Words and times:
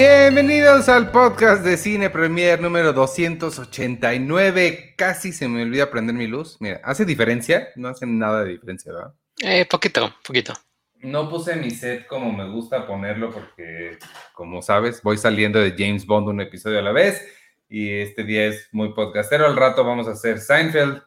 Bienvenidos 0.00 0.88
al 0.88 1.10
podcast 1.10 1.64
de 1.64 1.76
Cine 1.76 2.08
Premier 2.08 2.60
número 2.60 2.92
289. 2.92 4.94
Casi 4.96 5.32
se 5.32 5.48
me 5.48 5.64
olvida 5.64 5.90
prender 5.90 6.14
mi 6.14 6.28
luz. 6.28 6.56
Mira, 6.60 6.80
¿hace 6.84 7.04
diferencia? 7.04 7.70
No 7.74 7.88
hace 7.88 8.06
nada 8.06 8.44
de 8.44 8.50
diferencia, 8.50 8.92
¿verdad? 8.92 9.12
Eh, 9.42 9.66
poquito, 9.68 10.14
poquito. 10.24 10.52
No 11.00 11.28
puse 11.28 11.56
mi 11.56 11.72
set 11.72 12.06
como 12.06 12.32
me 12.32 12.48
gusta 12.48 12.86
ponerlo 12.86 13.32
porque, 13.32 13.98
como 14.34 14.62
sabes, 14.62 15.02
voy 15.02 15.18
saliendo 15.18 15.58
de 15.58 15.74
James 15.76 16.06
Bond 16.06 16.28
un 16.28 16.42
episodio 16.42 16.78
a 16.78 16.82
la 16.82 16.92
vez 16.92 17.20
y 17.68 17.98
este 17.98 18.22
día 18.22 18.46
es 18.46 18.68
muy 18.70 18.94
podcastero. 18.94 19.46
Al 19.46 19.56
rato 19.56 19.82
vamos 19.82 20.06
a 20.06 20.12
hacer 20.12 20.38
Seinfeld 20.38 21.02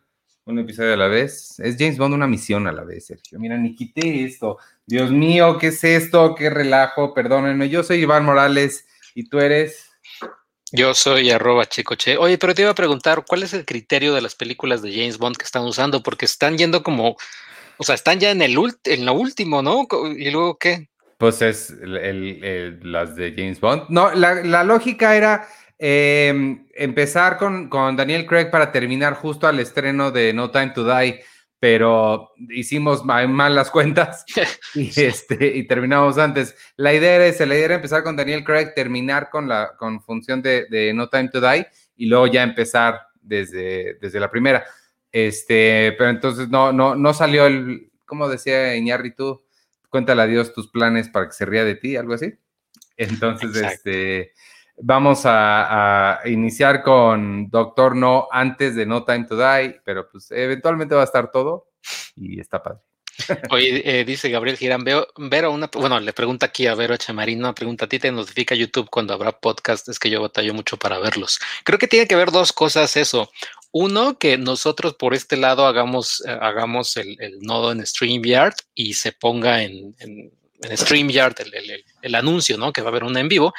un 0.46 0.60
episodio 0.60 0.94
a 0.94 0.98
la 0.98 1.08
vez. 1.08 1.60
Es 1.60 1.76
James 1.78 1.98
Bond 1.98 2.14
una 2.14 2.28
misión 2.28 2.68
a 2.68 2.72
la 2.72 2.84
vez, 2.84 3.08
Sergio. 3.08 3.40
Mira, 3.40 3.58
ni 3.58 3.76
quité 3.76 4.26
esto. 4.26 4.58
Dios 4.86 5.12
mío, 5.12 5.58
¿qué 5.58 5.68
es 5.68 5.84
esto? 5.84 6.36
¿Qué 6.36 6.50
relajo? 6.50 7.14
Perdónenme. 7.14 7.70
Yo 7.70 7.84
soy 7.84 8.00
Iván 8.00 8.26
Morales 8.26 8.86
y 9.16 9.30
tú 9.30 9.40
eres... 9.40 9.88
Yo 10.74 10.94
soy 10.94 11.30
arroba 11.32 11.66
chicoche. 11.66 12.18
Oye, 12.18 12.38
pero 12.38 12.54
te 12.54 12.62
iba 12.62 12.72
a 12.72 12.76
preguntar, 12.76 13.26
¿cuál 13.28 13.44
es 13.44 13.54
el 13.54 13.66
criterio 13.66 14.14
de 14.14 14.22
las 14.22 14.36
películas 14.36 14.82
de 14.82 14.94
James 14.94 15.18
Bond 15.18 15.36
que 15.36 15.44
están 15.44 15.64
usando? 15.64 16.02
Porque 16.02 16.26
están 16.26 16.58
yendo 16.58 16.82
como, 16.82 17.18
o 17.78 17.84
sea, 17.84 17.96
están 17.96 18.20
ya 18.20 18.32
en 18.32 18.42
el 18.42 18.58
en 18.86 19.06
lo 19.06 19.14
último, 19.14 19.62
¿no? 19.62 19.86
¿Y 20.18 20.32
luego 20.32 20.58
qué? 20.58 20.88
Pues 21.18 21.42
es 21.42 21.72
las 21.82 23.16
de 23.16 23.34
James 23.38 23.60
Bond. 23.60 23.84
No, 23.90 24.12
la, 24.14 24.64
lógica 24.64 25.16
era 25.16 25.48
em, 25.84 26.68
empezar 26.76 27.38
con, 27.38 27.68
con, 27.68 27.96
Daniel 27.96 28.28
Craig 28.28 28.52
para 28.52 28.72
terminar 28.72 29.16
justo 29.16 29.48
al 29.48 29.60
estreno 29.60 30.12
de 30.12 30.32
No 30.32 30.52
Time 30.52 30.70
to 30.76 30.86
Die 30.86 31.24
pero 31.62 32.32
hicimos 32.50 33.06
mal 33.06 33.54
las 33.54 33.70
cuentas 33.70 34.26
y, 34.74 35.00
este, 35.00 35.46
y 35.58 35.68
terminamos 35.68 36.18
antes. 36.18 36.56
La 36.76 36.92
idea 36.92 37.18
era 37.18 37.28
esa, 37.28 37.46
la 37.46 37.54
idea 37.54 37.66
era 37.66 37.76
empezar 37.76 38.02
con 38.02 38.16
Daniel 38.16 38.44
Craig, 38.44 38.74
terminar 38.74 39.30
con 39.30 39.48
la 39.48 39.76
con 39.78 40.02
función 40.02 40.42
de, 40.42 40.92
No 40.96 41.08
Time 41.08 41.30
to 41.30 41.40
Die 41.40 41.68
y 41.98 42.08
luego 42.08 42.26
ya 42.26 42.42
empezar 42.42 43.02
desde, 43.22 43.94
desde 44.02 44.20
la 44.20 44.32
primera. 44.32 44.66
Este, 45.12 45.94
pero 46.00 46.10
entonces 46.10 46.50
no, 46.50 46.74
no, 46.74 46.96
no 46.96 47.14
salió 47.14 47.46
el, 47.46 47.92
como 48.08 48.28
decía 48.28 48.74
tú 49.16 49.44
cuéntale 49.88 50.24
a 50.24 50.28
Dios 50.28 50.54
tus 50.54 50.68
planes 50.68 51.10
para 51.10 51.28
que 51.28 51.34
se 51.34 51.46
ría 51.46 51.64
de 51.64 51.76
ti, 51.76 51.96
algo 51.96 52.16
así. 52.16 52.34
Entonces, 52.98 53.56
este, 53.56 54.32
Vamos 54.84 55.22
a, 55.26 56.22
iniciar 56.26 56.82
con 56.82 57.50
Doctor 57.50 57.96
No 57.96 58.28
antes 58.32 58.76
de 58.76 58.86
No 58.88 59.04
Time 59.04 59.26
to 59.26 59.38
Die, 59.38 59.80
pero 59.86 60.10
pues 60.10 60.32
eventualmente 60.32 60.96
va 60.96 61.02
a 61.02 61.06
estar 61.06 61.30
todo 61.30 61.68
y 62.16 62.40
está 62.40 62.64
padre. 62.64 62.80
Oye, 63.52 63.82
eh, 63.86 64.06
dice 64.06 64.30
Gabriel 64.30 64.58
Girán, 64.58 64.84
veo, 64.84 65.08
Vero, 65.18 65.52
una, 65.52 65.70
bueno, 65.72 66.00
le 66.00 66.14
pregunta 66.14 66.48
aquí 66.48 66.66
a 66.66 66.74
Vero 66.74 66.98
Chamarín, 66.98 67.40
una 67.40 67.54
pregunta, 67.54 67.86
¿a 67.86 67.90
ti 67.90 68.00
te 68.00 68.12
notifica 68.12 68.56
YouTube 68.56 68.90
cuando 68.90 69.14
habrá 69.14 69.32
podcast? 69.32 69.88
Es 69.90 70.00
que 70.00 70.10
yo 70.10 70.20
batallo 70.22 70.56
mucho 70.56 70.78
para 70.78 70.98
verlos. 70.98 71.40
Creo 71.64 71.78
que 71.78 71.88
tiene 71.88 72.08
que 72.08 72.16
ver 72.16 72.32
dos 72.32 72.52
cosas 72.52 72.98
eso. 72.98 73.30
Uno, 73.72 74.18
que 74.18 74.40
nosotros 74.40 74.96
por 74.96 75.14
este 75.14 75.38
lado 75.38 75.68
hagamos, 75.68 76.24
eh, 76.26 76.38
hagamos 76.42 76.98
el, 76.98 77.18
nodo 77.42 77.72
en 77.72 77.86
StreamYard 77.86 78.56
y 78.74 78.96
se 78.96 79.12
ponga 79.12 79.62
en 79.62 79.96
en 80.00 80.32
StreamYard 80.64 81.36
el, 82.02 82.16
anuncio, 82.16 82.58
¿no? 82.58 82.72
Que 82.72 82.82
va 82.82 82.88
a 82.88 82.92
haber 82.92 83.04
una 83.04 83.20
en 83.20 83.28
vivo. 83.28 83.54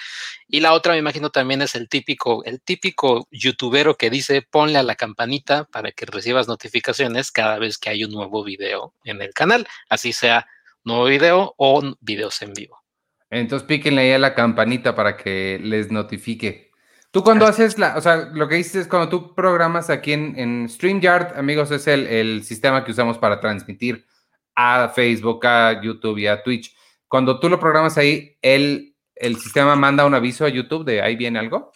Y 0.48 0.60
la 0.60 0.72
otra, 0.72 0.92
me 0.92 0.98
imagino, 0.98 1.30
también 1.30 1.62
es 1.62 1.74
el 1.74 1.88
típico, 1.88 2.44
el 2.44 2.60
típico 2.60 3.26
youtubero 3.30 3.96
que 3.96 4.10
dice 4.10 4.42
ponle 4.42 4.78
a 4.78 4.82
la 4.82 4.94
campanita 4.94 5.64
para 5.64 5.92
que 5.92 6.06
recibas 6.06 6.48
notificaciones 6.48 7.30
cada 7.32 7.58
vez 7.58 7.78
que 7.78 7.90
hay 7.90 8.04
un 8.04 8.12
nuevo 8.12 8.44
video 8.44 8.94
en 9.04 9.22
el 9.22 9.32
canal, 9.32 9.66
así 9.88 10.12
sea 10.12 10.46
nuevo 10.84 11.04
video 11.04 11.54
o 11.56 11.82
videos 12.00 12.40
en 12.42 12.52
vivo. 12.52 12.82
Entonces 13.30 13.66
píquenle 13.66 14.02
ahí 14.02 14.12
a 14.12 14.18
la 14.18 14.34
campanita 14.34 14.94
para 14.94 15.16
que 15.16 15.58
les 15.62 15.90
notifique. 15.90 16.70
Tú 17.10 17.22
cuando 17.22 17.46
haces 17.46 17.78
la, 17.78 17.96
o 17.96 18.00
sea, 18.00 18.30
lo 18.32 18.48
que 18.48 18.56
dices 18.56 18.74
es 18.76 18.88
cuando 18.88 19.08
tú 19.08 19.34
programas 19.34 19.90
aquí 19.90 20.12
en, 20.12 20.38
en 20.38 20.68
StreamYard, 20.68 21.36
amigos, 21.38 21.70
es 21.70 21.86
el, 21.86 22.06
el 22.06 22.42
sistema 22.42 22.84
que 22.84 22.90
usamos 22.90 23.18
para 23.18 23.38
transmitir 23.40 24.06
a 24.54 24.88
Facebook, 24.88 25.46
a 25.46 25.80
YouTube 25.82 26.18
y 26.18 26.26
a 26.26 26.42
Twitch 26.42 26.74
cuando 27.12 27.38
tú 27.38 27.50
lo 27.50 27.60
programas 27.60 27.98
ahí, 27.98 28.38
el, 28.40 28.96
el 29.14 29.36
sistema 29.36 29.76
manda 29.76 30.06
un 30.06 30.14
aviso 30.14 30.46
a 30.46 30.48
YouTube 30.48 30.86
de 30.86 31.02
ahí 31.02 31.14
viene 31.14 31.38
algo. 31.38 31.70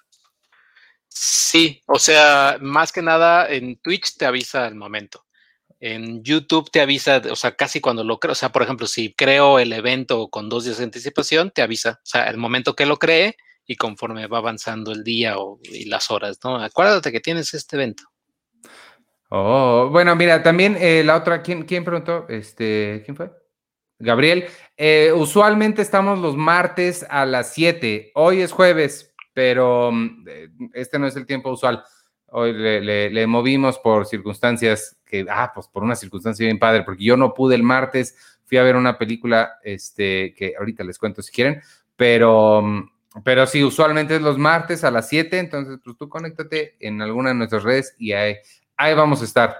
Sí, 1.09 1.83
o 1.85 1.99
sea, 1.99 2.57
más 2.63 2.91
que 2.91 3.03
nada 3.03 3.47
en 3.51 3.77
Twitch 3.77 4.17
te 4.17 4.25
avisa 4.25 4.65
al 4.65 4.77
momento. 4.77 5.27
En 5.79 6.25
YouTube 6.25 6.71
te 6.71 6.81
avisa, 6.81 7.21
o 7.31 7.37
sea, 7.37 7.55
casi 7.55 7.83
cuando 7.83 8.03
lo 8.03 8.19
creo, 8.19 8.33
o 8.33 8.35
sea, 8.35 8.51
por 8.51 8.63
ejemplo, 8.63 8.87
si 8.87 9.13
creo 9.13 9.59
el 9.59 9.75
evento 9.75 10.29
con 10.29 10.49
dos 10.49 10.65
días 10.65 10.79
de 10.79 10.85
anticipación, 10.85 11.51
te 11.51 11.61
avisa, 11.61 12.01
o 12.03 12.07
sea, 12.07 12.31
el 12.31 12.39
momento 12.39 12.75
que 12.75 12.87
lo 12.87 12.97
cree 12.97 13.37
y 13.67 13.77
conforme 13.77 14.29
va 14.29 14.39
avanzando 14.39 14.93
el 14.93 15.05
día 15.05 15.37
o, 15.37 15.61
y 15.65 15.85
las 15.85 16.11
horas, 16.11 16.39
¿no? 16.45 16.57
Acuérdate 16.57 17.13
que 17.13 17.21
tienes 17.21 17.53
este 17.53 17.77
evento. 17.77 18.05
Oh, 19.29 19.91
bueno, 19.93 20.17
mira, 20.17 20.43
también 20.43 20.79
eh, 20.81 21.05
la 21.05 21.15
otra, 21.15 21.43
¿quién, 21.43 21.65
¿quién 21.65 21.85
preguntó? 21.85 22.25
Este, 22.27 23.03
¿quién 23.05 23.19
fue? 23.19 23.31
Gabriel, 23.99 24.47
eh, 24.77 25.13
usualmente 25.15 25.81
estamos 25.81 26.19
los 26.19 26.37
martes 26.37 27.07
a 27.09 27.25
las 27.25 27.55
7. 27.55 28.13
Hoy 28.15 28.43
es 28.43 28.53
jueves, 28.53 29.15
pero 29.33 29.91
mm, 29.91 30.25
eh, 30.29 30.49
este 30.75 30.99
no 30.99 31.07
es 31.07 31.17
el 31.17 31.27
tiempo 31.27 31.51
usual. 31.51 31.83
Hoy 32.29 32.53
le, 32.53 33.27
movimos 33.27 33.79
por 33.79 34.07
circunstancias 34.07 34.97
que, 35.07 35.25
ah, 35.31 35.53
pues 35.55 35.69
por 35.69 35.83
una 35.83 35.97
circunstancia 35.97 36.45
bien 36.45 36.59
padre, 36.59 36.83
porque 36.83 37.05
yo 37.05 37.17
no 37.17 37.33
pude 37.33 37.55
el 37.55 37.63
martes, 37.63 38.17
fui 38.45 38.59
a 38.59 38.63
ver 38.63 38.77
una 38.77 38.99
película, 38.99 39.59
este, 39.63 40.35
que 40.35 40.55
ahorita 40.59 40.85
les 40.85 40.99
cuento 40.99 41.23
si 41.23 41.33
quieren, 41.33 41.63
pero, 41.97 42.61
mm, 42.63 42.91
pero 43.25 43.47
sí, 43.47 43.65
usualmente 43.65 44.17
es 44.17 44.23
los 44.23 44.37
martes 44.37 44.85
a 44.85 44.91
las 44.91 45.09
7, 45.09 45.39
entonces 45.39 45.79
pues 45.83 45.97
tú 45.97 46.09
conéctate 46.09 46.77
en 46.81 47.01
alguna 47.01 47.31
de 47.31 47.37
nuestras 47.37 47.63
redes 47.63 47.95
y 47.97 48.13
ahí, 48.13 48.37
ahí 48.77 48.95
vamos 48.95 49.23
a 49.23 49.25
estar. 49.25 49.57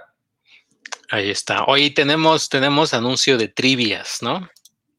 Ahí 1.09 1.31
está. 1.31 1.63
Hoy 1.63 1.91
tenemos, 1.91 2.49
tenemos 2.49 2.93
anuncio 2.93 3.37
de 3.37 3.47
trivias, 3.47 4.21
¿no? 4.21 4.47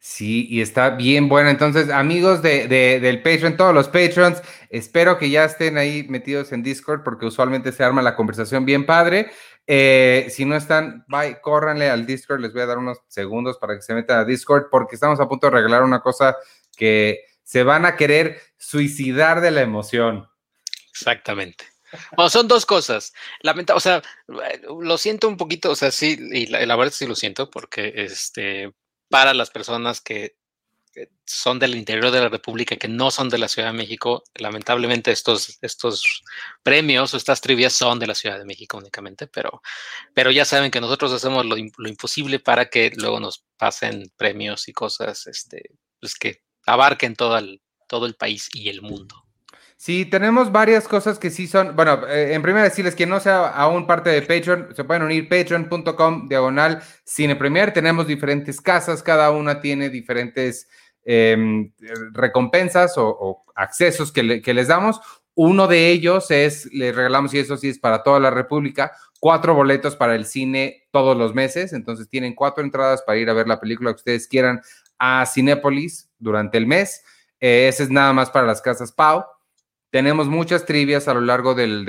Sí, 0.09 0.47
y 0.49 0.63
está 0.63 0.89
bien 0.89 1.29
bueno. 1.29 1.51
Entonces, 1.51 1.91
amigos 1.91 2.41
de, 2.41 2.67
del 2.67 3.21
Patreon, 3.21 3.59
todos 3.59 3.75
los 3.75 3.89
Patrons, 3.89 4.41
espero 4.71 5.19
que 5.19 5.29
ya 5.29 5.45
estén 5.45 5.77
ahí 5.77 6.07
metidos 6.09 6.51
en 6.53 6.63
Discord 6.63 7.03
porque 7.05 7.27
usualmente 7.27 7.73
se 7.73 7.85
arma 7.85 8.01
la 8.01 8.17
conversación 8.17 8.65
bien 8.65 8.87
padre. 8.87 9.31
Eh, 9.67 10.29
si 10.31 10.47
no 10.47 10.57
están, 10.57 11.05
bye, 11.09 11.43
córranle 11.43 11.91
al 11.91 12.07
Discord. 12.07 12.41
Les 12.41 12.55
voy 12.55 12.63
a 12.63 12.67
dar 12.67 12.79
unos 12.79 13.03
segundos 13.09 13.59
para 13.59 13.77
que 13.77 13.83
se 13.83 13.93
metan 13.93 14.21
a 14.21 14.25
Discord 14.25 14.69
porque 14.71 14.95
estamos 14.95 15.21
a 15.21 15.29
punto 15.29 15.49
de 15.49 15.53
regalar 15.53 15.83
una 15.83 16.01
cosa 16.01 16.39
que 16.75 17.27
se 17.43 17.63
van 17.63 17.85
a 17.85 17.95
querer 17.95 18.41
suicidar 18.57 19.43
de 19.43 19.51
la 19.51 19.61
emoción. 19.61 20.27
Exactamente. 20.91 21.67
Bueno, 22.17 22.31
son 22.31 22.49
dos 22.49 22.65
cosas. 22.65 23.13
Lamenta, 23.43 23.75
o 23.75 23.81
sea, 23.81 24.01
lo 24.27 24.97
siento 24.97 25.29
un 25.29 25.37
poquito, 25.37 25.71
o 25.71 25.77
sea, 25.77 25.91
sí, 25.91 26.19
y 26.33 26.47
la, 26.47 26.77
verdad 26.77 26.95
sí 26.95 27.07
lo 27.07 27.15
siento, 27.15 27.51
porque 27.51 27.93
este, 27.95 28.73
para 29.09 29.35
las 29.35 29.51
personas 29.51 30.01
que 30.01 30.37
son 31.25 31.59
del 31.59 31.77
interior 31.77 32.11
de 32.11 32.21
la 32.21 32.29
República, 32.29 32.77
que 32.77 32.89
no 32.89 33.11
son 33.11 33.29
de 33.29 33.39
la 33.39 33.49
Ciudad 33.49 33.69
de 33.69 33.77
México, 33.77 34.25
lamentablemente 34.35 35.11
estos, 35.13 35.59
estos 35.61 36.25
premios 36.63 37.13
o 37.13 37.17
estas 37.17 37.41
trivias 37.41 37.73
son 37.73 37.99
de 37.99 38.07
la 38.07 38.15
Ciudad 38.15 38.39
de 38.39 38.45
México 38.45 38.79
únicamente, 38.79 39.27
pero, 39.27 39.63
pero 40.15 40.31
ya 40.31 40.45
saben 40.45 40.71
que 40.71 40.81
nosotros 40.81 41.13
hacemos 41.13 41.45
lo, 41.47 41.57
imposible 41.57 42.41
para 42.41 42.69
que 42.69 42.91
luego 42.97 43.21
nos 43.21 43.45
pasen 43.57 44.11
premios 44.17 44.69
y 44.69 44.73
cosas 44.73 45.27
este, 45.27 45.71
pues 46.01 46.15
que 46.15 46.43
abarquen 46.67 47.15
todo 47.15 47.39
el, 47.39 47.61
todo 47.87 48.07
el 48.07 48.15
país 48.15 48.49
y 48.53 48.69
el 48.69 48.83
mundo. 48.83 49.28
Sí, 49.81 50.05
tenemos 50.05 50.51
varias 50.51 50.89
cosas 50.89 51.21
que 51.21 51.31
sí 51.31 51.47
son, 51.47 51.77
bueno, 51.77 52.05
eh, 52.09 52.35
en 52.35 52.43
primer 52.43 52.65
decirles 52.65 52.97
que 52.97 53.07
no 53.07 53.21
sea 53.21 53.47
aún 53.47 53.87
parte 53.87 54.11
de 54.11 54.23
Patreon, 54.23 54.75
se 54.75 54.83
pueden 54.83 55.05
unir 55.05 55.29
patreon.com 55.29 56.27
diagonal 56.27 56.83
cine 57.05 57.37
premier, 57.37 57.73
tenemos 57.73 58.09
diferentes 58.09 58.61
casas, 58.61 59.05
cada 59.05 59.31
una 59.31 59.61
tiene 59.61 59.89
diferentes 59.89 60.69
em, 61.05 61.73
recompensas 62.13 62.95
o, 62.97 63.45
accesos 63.55 64.11
que, 64.11 64.43
que, 64.43 64.53
les 64.53 64.67
damos. 64.67 65.01
Uno 65.37 65.69
de 65.69 65.91
ellos 65.91 66.33
es, 66.33 66.67
les 66.73 66.93
regalamos, 66.93 67.33
y 67.33 67.39
eso 67.39 67.57
sí 67.57 67.69
es 67.69 67.79
para 67.79 68.03
toda 68.03 68.19
la 68.19 68.31
República, 68.31 68.91
cuatro 69.21 69.55
boletos 69.55 69.95
para 69.95 70.17
el 70.17 70.27
cine 70.27 70.89
todos 70.91 71.17
los 71.17 71.37
meses, 71.37 71.73
entonces 71.73 72.09
tienen 72.09 72.35
cuatro 72.35 72.65
entradas 72.65 73.03
para 73.03 73.19
ir 73.19 73.31
a 73.31 73.33
ver 73.33 73.47
la 73.47 73.61
película 73.61 73.93
que 73.93 73.99
ustedes 73.99 74.27
quieran 74.27 74.61
a 74.99 75.25
Cinépolis 75.25 76.11
durante 76.19 76.59
el 76.59 76.67
mes. 76.67 77.05
Eh, 77.39 77.69
ese 77.69 77.85
es 77.85 77.91
nada 77.91 78.13
más 78.13 78.29
para 78.29 78.45
las 78.45 78.61
casas 78.61 78.91
Pau. 78.91 79.25
Tenemos 79.91 80.27
muchas 80.29 80.67
trivias 80.67 81.09
a 81.09 81.15
lo 81.15 81.21
largo 81.21 81.55
del, 81.55 81.85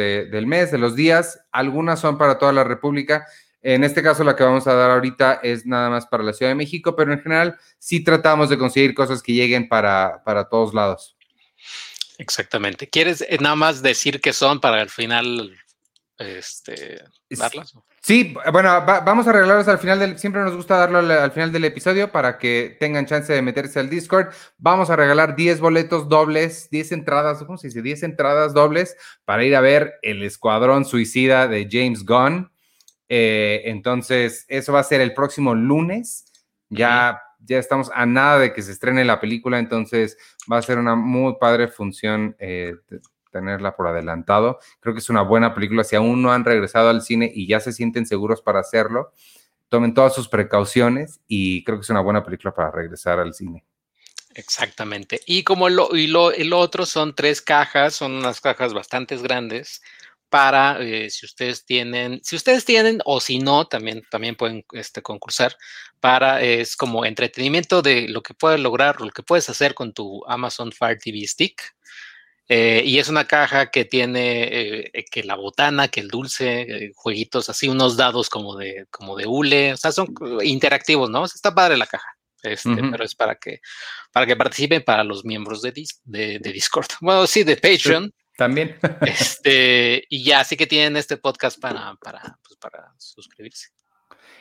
mes, 0.46 0.72
de 0.72 0.78
los 0.78 0.96
días. 0.96 1.40
Algunas 1.51 2.00
son 2.00 2.18
para 2.18 2.38
toda 2.38 2.54
la 2.54 2.63
República. 2.63 3.25
En 3.62 3.84
este 3.84 4.01
caso, 4.01 4.24
la 4.24 4.38
que 4.38 4.44
vamos 4.44 4.68
a 4.68 4.74
dar 4.74 4.92
ahorita 4.92 5.42
es 5.44 5.66
nada 5.66 5.90
más 5.90 6.07
para 6.07 6.24
la 6.24 6.31
Ciudad 6.31 6.51
de 6.51 6.56
México, 6.56 6.96
pero 6.96 7.12
en 7.12 7.22
general 7.22 7.57
sí 7.78 8.01
tratamos 8.04 8.50
de 8.50 8.57
conseguir 8.57 8.94
cosas 8.94 9.22
que 9.22 9.34
lleguen 9.34 9.68
para, 9.68 10.24
para 10.24 10.48
todos 10.48 10.74
lados. 10.74 11.18
Exactamente. 12.18 12.88
¿Quieres 12.88 13.22
eh, 13.22 13.38
nada 13.42 13.56
más 13.56 13.81
decir 13.81 14.22
qué 14.22 14.31
son 14.31 14.62
para 14.62 14.81
al 14.81 14.90
final 14.90 15.57
este, 16.18 17.04
darlas? 17.30 17.74
Sí, 18.01 18.34
bueno, 18.51 18.69
vamos 18.86 19.28
a 19.28 19.31
arreglarlos 19.31 19.68
al 19.68 19.78
final 19.78 20.00
del. 20.00 20.18
Siempre 20.18 20.42
nos 20.42 20.56
gusta 20.56 20.78
darlo 20.78 21.00
al, 21.00 21.31
final 21.31 21.51
del 21.51 21.66
episodio 21.66 22.12
para 22.12 22.38
que 22.38 22.78
tengan 22.80 23.06
chance 23.06 23.31
de 23.31 23.42
meterse 23.42 23.80
al 23.80 23.90
Discord. 23.90 24.28
Vamos 24.57 24.90
a 24.90 24.96
regalar 24.96 25.36
10 25.36 25.60
boletos 25.60 26.07
dobles, 26.07 26.69
10 26.69 26.94
entradas, 26.94 27.44
¿cómo 27.44 27.57
se 27.57 27.68
dice? 27.68 27.81
10 27.81 28.04
entradas 28.04 28.54
dobles 28.54 28.96
para 29.25 29.44
ir 29.44 29.56
a 29.56 29.62
ver 29.62 29.96
El 30.01 30.24
Escuadrón 30.24 30.86
Suicida 30.86 31.48
de 31.48 31.68
James 31.69 32.06
Gunn. 32.06 32.51
Eh, 33.10 33.63
entonces, 33.66 34.46
eso 34.48 34.72
va 34.72 34.80
a 34.80 34.84
ser 34.84 35.01
el 35.01 35.13
próximo 35.13 35.54
lunes. 35.54 36.25
Ya, 36.69 37.22
ya 37.44 37.57
estamos 37.57 37.92
a 37.94 38.06
nada 38.06 38.40
de 38.40 38.54
que 38.54 38.62
se 38.62 38.72
estrene 38.72 39.04
la 39.04 39.19
película, 39.19 39.60
entonces 39.60 40.18
va 40.51 40.57
a 40.57 40.62
ser 40.62 40.78
una 40.78 40.96
muy 40.96 41.36
padre 41.40 41.68
función. 41.68 42.36
Eh, 42.40 42.75
tenerla 43.31 43.75
por 43.75 43.87
adelantado. 43.87 44.59
Creo 44.79 44.93
que 44.93 44.99
es 44.99 45.09
una 45.09 45.21
buena 45.21 45.53
película. 45.53 45.83
Si 45.83 45.95
aún 45.95 46.21
no 46.21 46.31
han 46.31 46.45
regresado 46.45 46.89
al 46.89 47.01
cine 47.01 47.31
y 47.33 47.47
ya 47.47 47.59
se 47.59 47.71
sienten 47.71 48.05
seguros 48.05 48.41
para 48.41 48.59
hacerlo, 48.59 49.13
tomen 49.69 49.93
todas 49.93 50.13
sus 50.13 50.27
precauciones 50.27 51.21
y 51.27 51.63
creo 51.63 51.77
que 51.77 51.83
es 51.83 51.89
una 51.89 52.01
buena 52.01 52.23
película 52.23 52.53
para 52.53 52.71
regresar 52.71 53.19
al 53.19 53.33
cine. 53.33 53.63
Exactamente. 54.35 55.21
Y 55.25 55.43
como 55.43 55.69
lo, 55.69 55.95
y 55.95 56.07
lo, 56.07 56.31
el 56.31 56.53
otro 56.53 56.85
son 56.85 57.15
tres 57.15 57.41
cajas, 57.41 57.95
son 57.95 58.13
unas 58.13 58.41
cajas 58.41 58.73
bastante 58.73 59.17
grandes 59.17 59.81
para 60.29 60.79
eh, 60.79 61.09
si 61.09 61.25
ustedes 61.25 61.65
tienen, 61.65 62.21
si 62.23 62.35
ustedes 62.35 62.63
tienen 62.63 62.99
o 63.05 63.19
si 63.19 63.39
no, 63.39 63.65
también, 63.65 64.03
también 64.11 64.35
pueden 64.35 64.63
este, 64.73 65.01
concursar 65.01 65.57
para, 65.99 66.41
es 66.41 66.75
como 66.75 67.05
entretenimiento 67.05 67.81
de 67.81 68.07
lo 68.07 68.21
que 68.21 68.33
puedes 68.33 68.59
lograr, 68.59 69.01
lo 69.01 69.09
que 69.09 69.23
puedes 69.23 69.49
hacer 69.49 69.73
con 69.73 69.93
tu 69.93 70.23
Amazon 70.27 70.71
Fire 70.71 70.99
TV 70.99 71.25
Stick. 71.27 71.75
Eh, 72.51 72.81
y 72.84 72.98
es 72.98 73.07
una 73.10 73.25
caja 73.25 73.69
que 73.69 73.86
tiene 73.86 74.88
eh, 74.92 75.06
que 75.12 75.24
la 75.24 75.36
botana, 75.36 75.88
que 75.88 76.00
el 76.00 76.07
dulce, 76.07 76.62
eh, 76.62 76.92
jueguitos 76.96 77.48
así, 77.48 77.69
unos 77.69 77.96
dados 77.96 78.28
como 78.28 78.57
de, 78.57 78.88
como 78.90 79.16
de 79.16 79.28
hule, 79.28 79.74
o 79.74 79.78
sea, 79.78 79.92
son 79.92 80.07
interactivos, 80.42 81.12
¿no? 81.12 81.25
Está 81.25 81.54
padre 81.54 81.78
la 81.78 81.86
caja, 81.86 82.12
este, 82.42 82.75
pero 82.90 83.04
es 83.04 83.13
para 83.13 83.36
que, 83.36 83.62
para 84.12 84.25
que 84.25 84.36
participen 84.36 84.84
para 84.84 85.04
los 85.04 85.24
miembros 85.24 85.62
de, 85.62 85.72
de, 86.06 86.51
Discord. 86.51 86.88
Bueno, 87.01 87.28
sí, 87.28 87.44
de 87.44 87.56
Patreon. 87.56 88.12
también. 88.36 88.80
este, 89.01 90.06
y 90.10 90.24
ya, 90.24 90.40
así 90.40 90.57
que 90.57 90.66
tienen 90.66 90.98
este 90.98 91.18
podcast 91.18 91.60
para, 91.60 91.94
para, 92.01 92.40
pues, 92.44 92.57
para 92.60 92.96
suscribirse. 92.98 93.68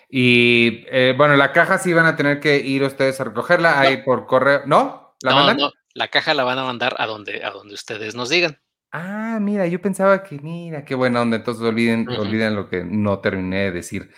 Y 0.08 0.86
bueno, 1.12 1.36
la 1.36 1.52
caja 1.52 1.76
sí 1.76 1.92
van 1.92 2.06
a 2.06 2.16
tener 2.16 2.40
que 2.40 2.56
ir 2.56 2.82
ustedes 2.82 3.20
a 3.20 3.24
recogerla 3.24 3.78
ahí 3.78 3.98
por 3.98 4.26
correo. 4.26 4.62
¿No? 4.64 5.14
¿La 5.20 5.32
no, 5.32 5.52
no, 5.52 5.72
la 5.94 6.08
caja 6.08 6.34
la 6.34 6.44
van 6.44 6.58
a 6.58 6.64
mandar 6.64 6.94
a 6.98 7.06
donde, 7.06 7.44
a 7.44 7.50
donde 7.50 7.74
ustedes 7.74 8.14
nos 8.14 8.28
digan. 8.28 8.58
Ah, 8.90 9.38
mira, 9.40 9.66
yo 9.66 9.80
pensaba 9.82 10.22
que, 10.22 10.38
mira, 10.38 10.84
qué 10.84 10.94
buena 10.94 11.20
onda, 11.20 11.36
entonces 11.36 11.62
olviden, 11.62 12.08
olviden 12.08 12.54
lo 12.54 12.68
que 12.68 12.84
no 12.84 13.20
terminé 13.20 13.64
de 13.64 13.72
decir. 13.72 14.10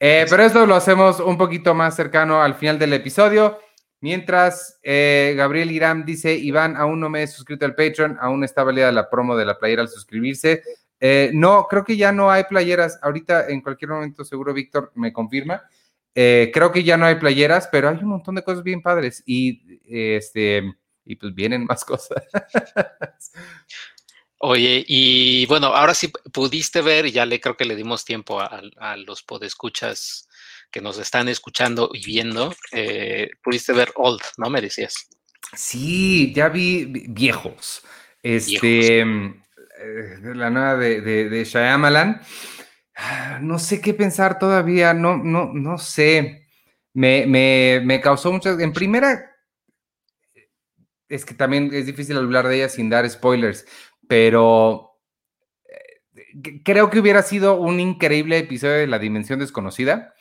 Eh, 0.00 0.26
pero 0.28 0.42
esto 0.42 0.66
lo 0.66 0.74
hacemos 0.74 1.20
un 1.20 1.38
poquito 1.38 1.74
más 1.74 1.94
cercano 1.94 2.42
al 2.42 2.54
final 2.54 2.78
del 2.78 2.92
episodio. 2.92 3.58
Mientras 4.00 4.78
eh, 4.82 5.34
Gabriel 5.36 5.70
Irán 5.70 6.04
dice, 6.04 6.34
Iván, 6.34 6.76
aún 6.76 7.00
no 7.00 7.08
me 7.08 7.22
he 7.22 7.26
suscrito 7.26 7.64
al 7.64 7.74
Patreon, 7.74 8.18
aún 8.20 8.44
está 8.44 8.62
valida 8.64 8.90
la 8.92 9.08
promo 9.08 9.36
de 9.36 9.46
la 9.46 9.58
playera 9.58 9.82
al 9.82 9.88
suscribirse. 9.88 10.62
Eh, 10.98 11.30
no, 11.32 11.66
creo 11.68 11.84
que 11.84 11.96
ya 11.96 12.10
no 12.10 12.30
hay 12.30 12.44
playeras. 12.44 12.98
Ahorita, 13.02 13.48
en 13.48 13.60
cualquier 13.60 13.90
momento, 13.90 14.24
seguro 14.24 14.52
Víctor 14.52 14.92
me 14.96 15.12
confirma. 15.12 15.62
creo 16.14 16.72
que 16.72 16.82
ya 16.82 16.96
no 16.96 17.06
hay 17.06 17.14
playeras, 17.14 17.68
pero 17.70 17.88
hay 17.88 17.98
un 17.98 18.08
montón 18.08 18.34
de 18.34 18.42
cosas 18.42 18.62
bien 18.64 18.82
padres. 18.82 19.22
Y 19.24 19.62
este 19.86 20.74
y 21.06 21.16
pues 21.16 21.34
vienen 21.34 21.64
más 21.64 21.84
cosas. 21.84 22.22
Oye, 24.38 24.84
y 24.86 25.46
bueno, 25.46 25.68
ahora 25.68 25.94
sí 25.94 26.12
pudiste 26.32 26.82
ver, 26.82 27.06
y 27.06 27.12
ya 27.12 27.24
le 27.24 27.40
creo 27.40 27.56
que 27.56 27.64
le 27.64 27.74
dimos 27.74 28.04
tiempo 28.04 28.40
a, 28.40 28.96
los 28.98 29.22
podescuchas 29.22 30.28
que 30.70 30.82
nos 30.82 30.98
están 30.98 31.28
escuchando 31.28 31.88
y 31.94 32.04
viendo, 32.04 32.54
eh, 32.72 33.30
pudiste 33.42 33.72
ver 33.72 33.92
Old, 33.94 34.20
¿no? 34.36 34.50
Me 34.50 34.60
decías. 34.60 35.08
Sí, 35.54 36.34
ya 36.34 36.50
vi 36.50 36.84
viejos. 37.08 37.82
Este, 38.22 39.04
mm, 39.04 39.42
eh, 39.78 40.34
la 40.34 40.50
nueva 40.50 40.76
de, 40.76 41.00
de, 41.00 41.28
de 41.30 41.44
Shyamalan. 41.44 42.20
Ah, 42.96 43.38
no 43.40 43.58
sé 43.58 43.80
qué 43.80 43.94
pensar 43.94 44.38
todavía, 44.38 44.92
no, 44.92 45.16
no, 45.16 45.50
no 45.52 45.78
sé. 45.78 46.48
Me, 46.92 47.26
me, 47.26 47.80
me 47.84 48.00
causó 48.00 48.32
muchas. 48.32 48.58
En 48.60 48.72
primera, 48.72 49.35
es 51.08 51.24
que 51.24 51.34
también 51.34 51.70
es 51.72 51.86
difícil 51.86 52.16
hablar 52.16 52.48
de 52.48 52.56
ella 52.56 52.68
sin 52.68 52.90
dar 52.90 53.08
spoilers, 53.08 53.66
pero 54.08 54.98
eh, 55.64 56.62
creo 56.64 56.90
que 56.90 57.00
hubiera 57.00 57.22
sido 57.22 57.60
un 57.60 57.80
increíble 57.80 58.38
episodio 58.38 58.74
de 58.74 58.86
La 58.86 58.98
Dimensión 58.98 59.38
Desconocida. 59.38 60.14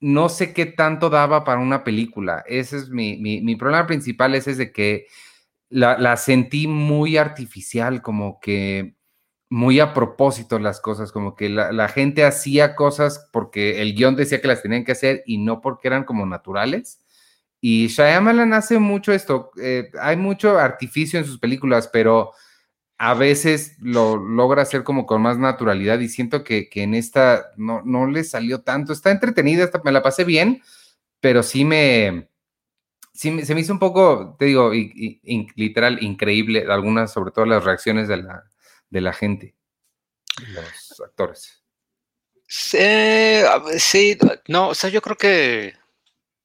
No 0.00 0.28
sé 0.28 0.52
qué 0.52 0.66
tanto 0.66 1.10
daba 1.10 1.44
para 1.44 1.60
una 1.60 1.84
película. 1.84 2.42
Ese 2.46 2.76
es 2.76 2.88
mi, 2.90 3.56
problema 3.56 3.86
principal, 3.86 4.34
ese 4.34 4.52
es 4.52 4.58
de 4.58 4.72
que 4.72 5.06
la, 5.68 6.16
sentí 6.16 6.66
muy 6.66 7.16
artificial, 7.16 8.02
como 8.02 8.40
que 8.40 8.96
muy 9.48 9.80
a 9.80 9.92
propósito 9.92 10.58
las 10.58 10.80
cosas, 10.80 11.12
como 11.12 11.36
que 11.36 11.48
la, 11.50 11.72
la, 11.72 11.88
gente 11.88 12.24
hacía 12.24 12.74
cosas 12.74 13.28
porque 13.32 13.82
el 13.82 13.94
guion 13.94 14.16
decía 14.16 14.40
que 14.40 14.48
las 14.48 14.62
tenían 14.62 14.84
que 14.84 14.92
hacer 14.92 15.22
y 15.26 15.38
no 15.38 15.60
porque 15.60 15.88
eran 15.88 16.04
como 16.04 16.24
naturales. 16.26 17.01
Y 17.64 17.86
Shyamalan 17.86 18.52
hace 18.54 18.80
mucho 18.80 19.12
esto. 19.12 19.52
Eh, 19.62 19.88
hay 20.00 20.16
mucho 20.16 20.58
artificio 20.58 21.20
en 21.20 21.24
sus 21.24 21.38
películas, 21.38 21.88
pero 21.92 22.32
a 22.98 23.14
veces 23.14 23.76
lo 23.78 24.16
logra 24.16 24.62
hacer 24.62 24.82
como 24.82 25.06
con 25.06 25.22
más 25.22 25.38
naturalidad 25.38 26.00
y 26.00 26.08
siento 26.08 26.42
que, 26.42 26.68
en 26.74 26.94
esta 26.94 27.52
no, 27.56 27.80
no, 27.84 28.08
le 28.08 28.24
salió 28.24 28.62
tanto. 28.62 28.92
Está 28.92 29.12
entretenida, 29.12 29.70
me 29.84 29.92
la 29.92 30.02
pasé 30.02 30.24
bien, 30.24 30.60
pero 31.20 31.44
sí 31.44 31.64
me, 31.64 32.28
sí 33.12 33.44
se 33.46 33.54
me 33.54 33.60
hizo 33.60 33.72
un 33.72 33.78
poco, 33.78 34.34
te 34.40 34.46
digo, 34.46 34.72
literal, 35.54 36.02
increíble, 36.02 36.66
algunas, 36.68 37.12
sobre 37.12 37.30
todo 37.30 37.46
las 37.46 37.62
reacciones 37.62 38.08
de 38.08 38.16
la, 38.16 38.42
de 38.90 39.00
la 39.00 39.12
gente, 39.12 39.54
los 40.48 41.00
actores. 41.00 41.62
sí, 42.48 44.18
no, 44.48 44.70
o 44.70 44.74
sea, 44.74 44.90
yo 44.90 45.00
creo 45.00 45.16
que 45.16 45.81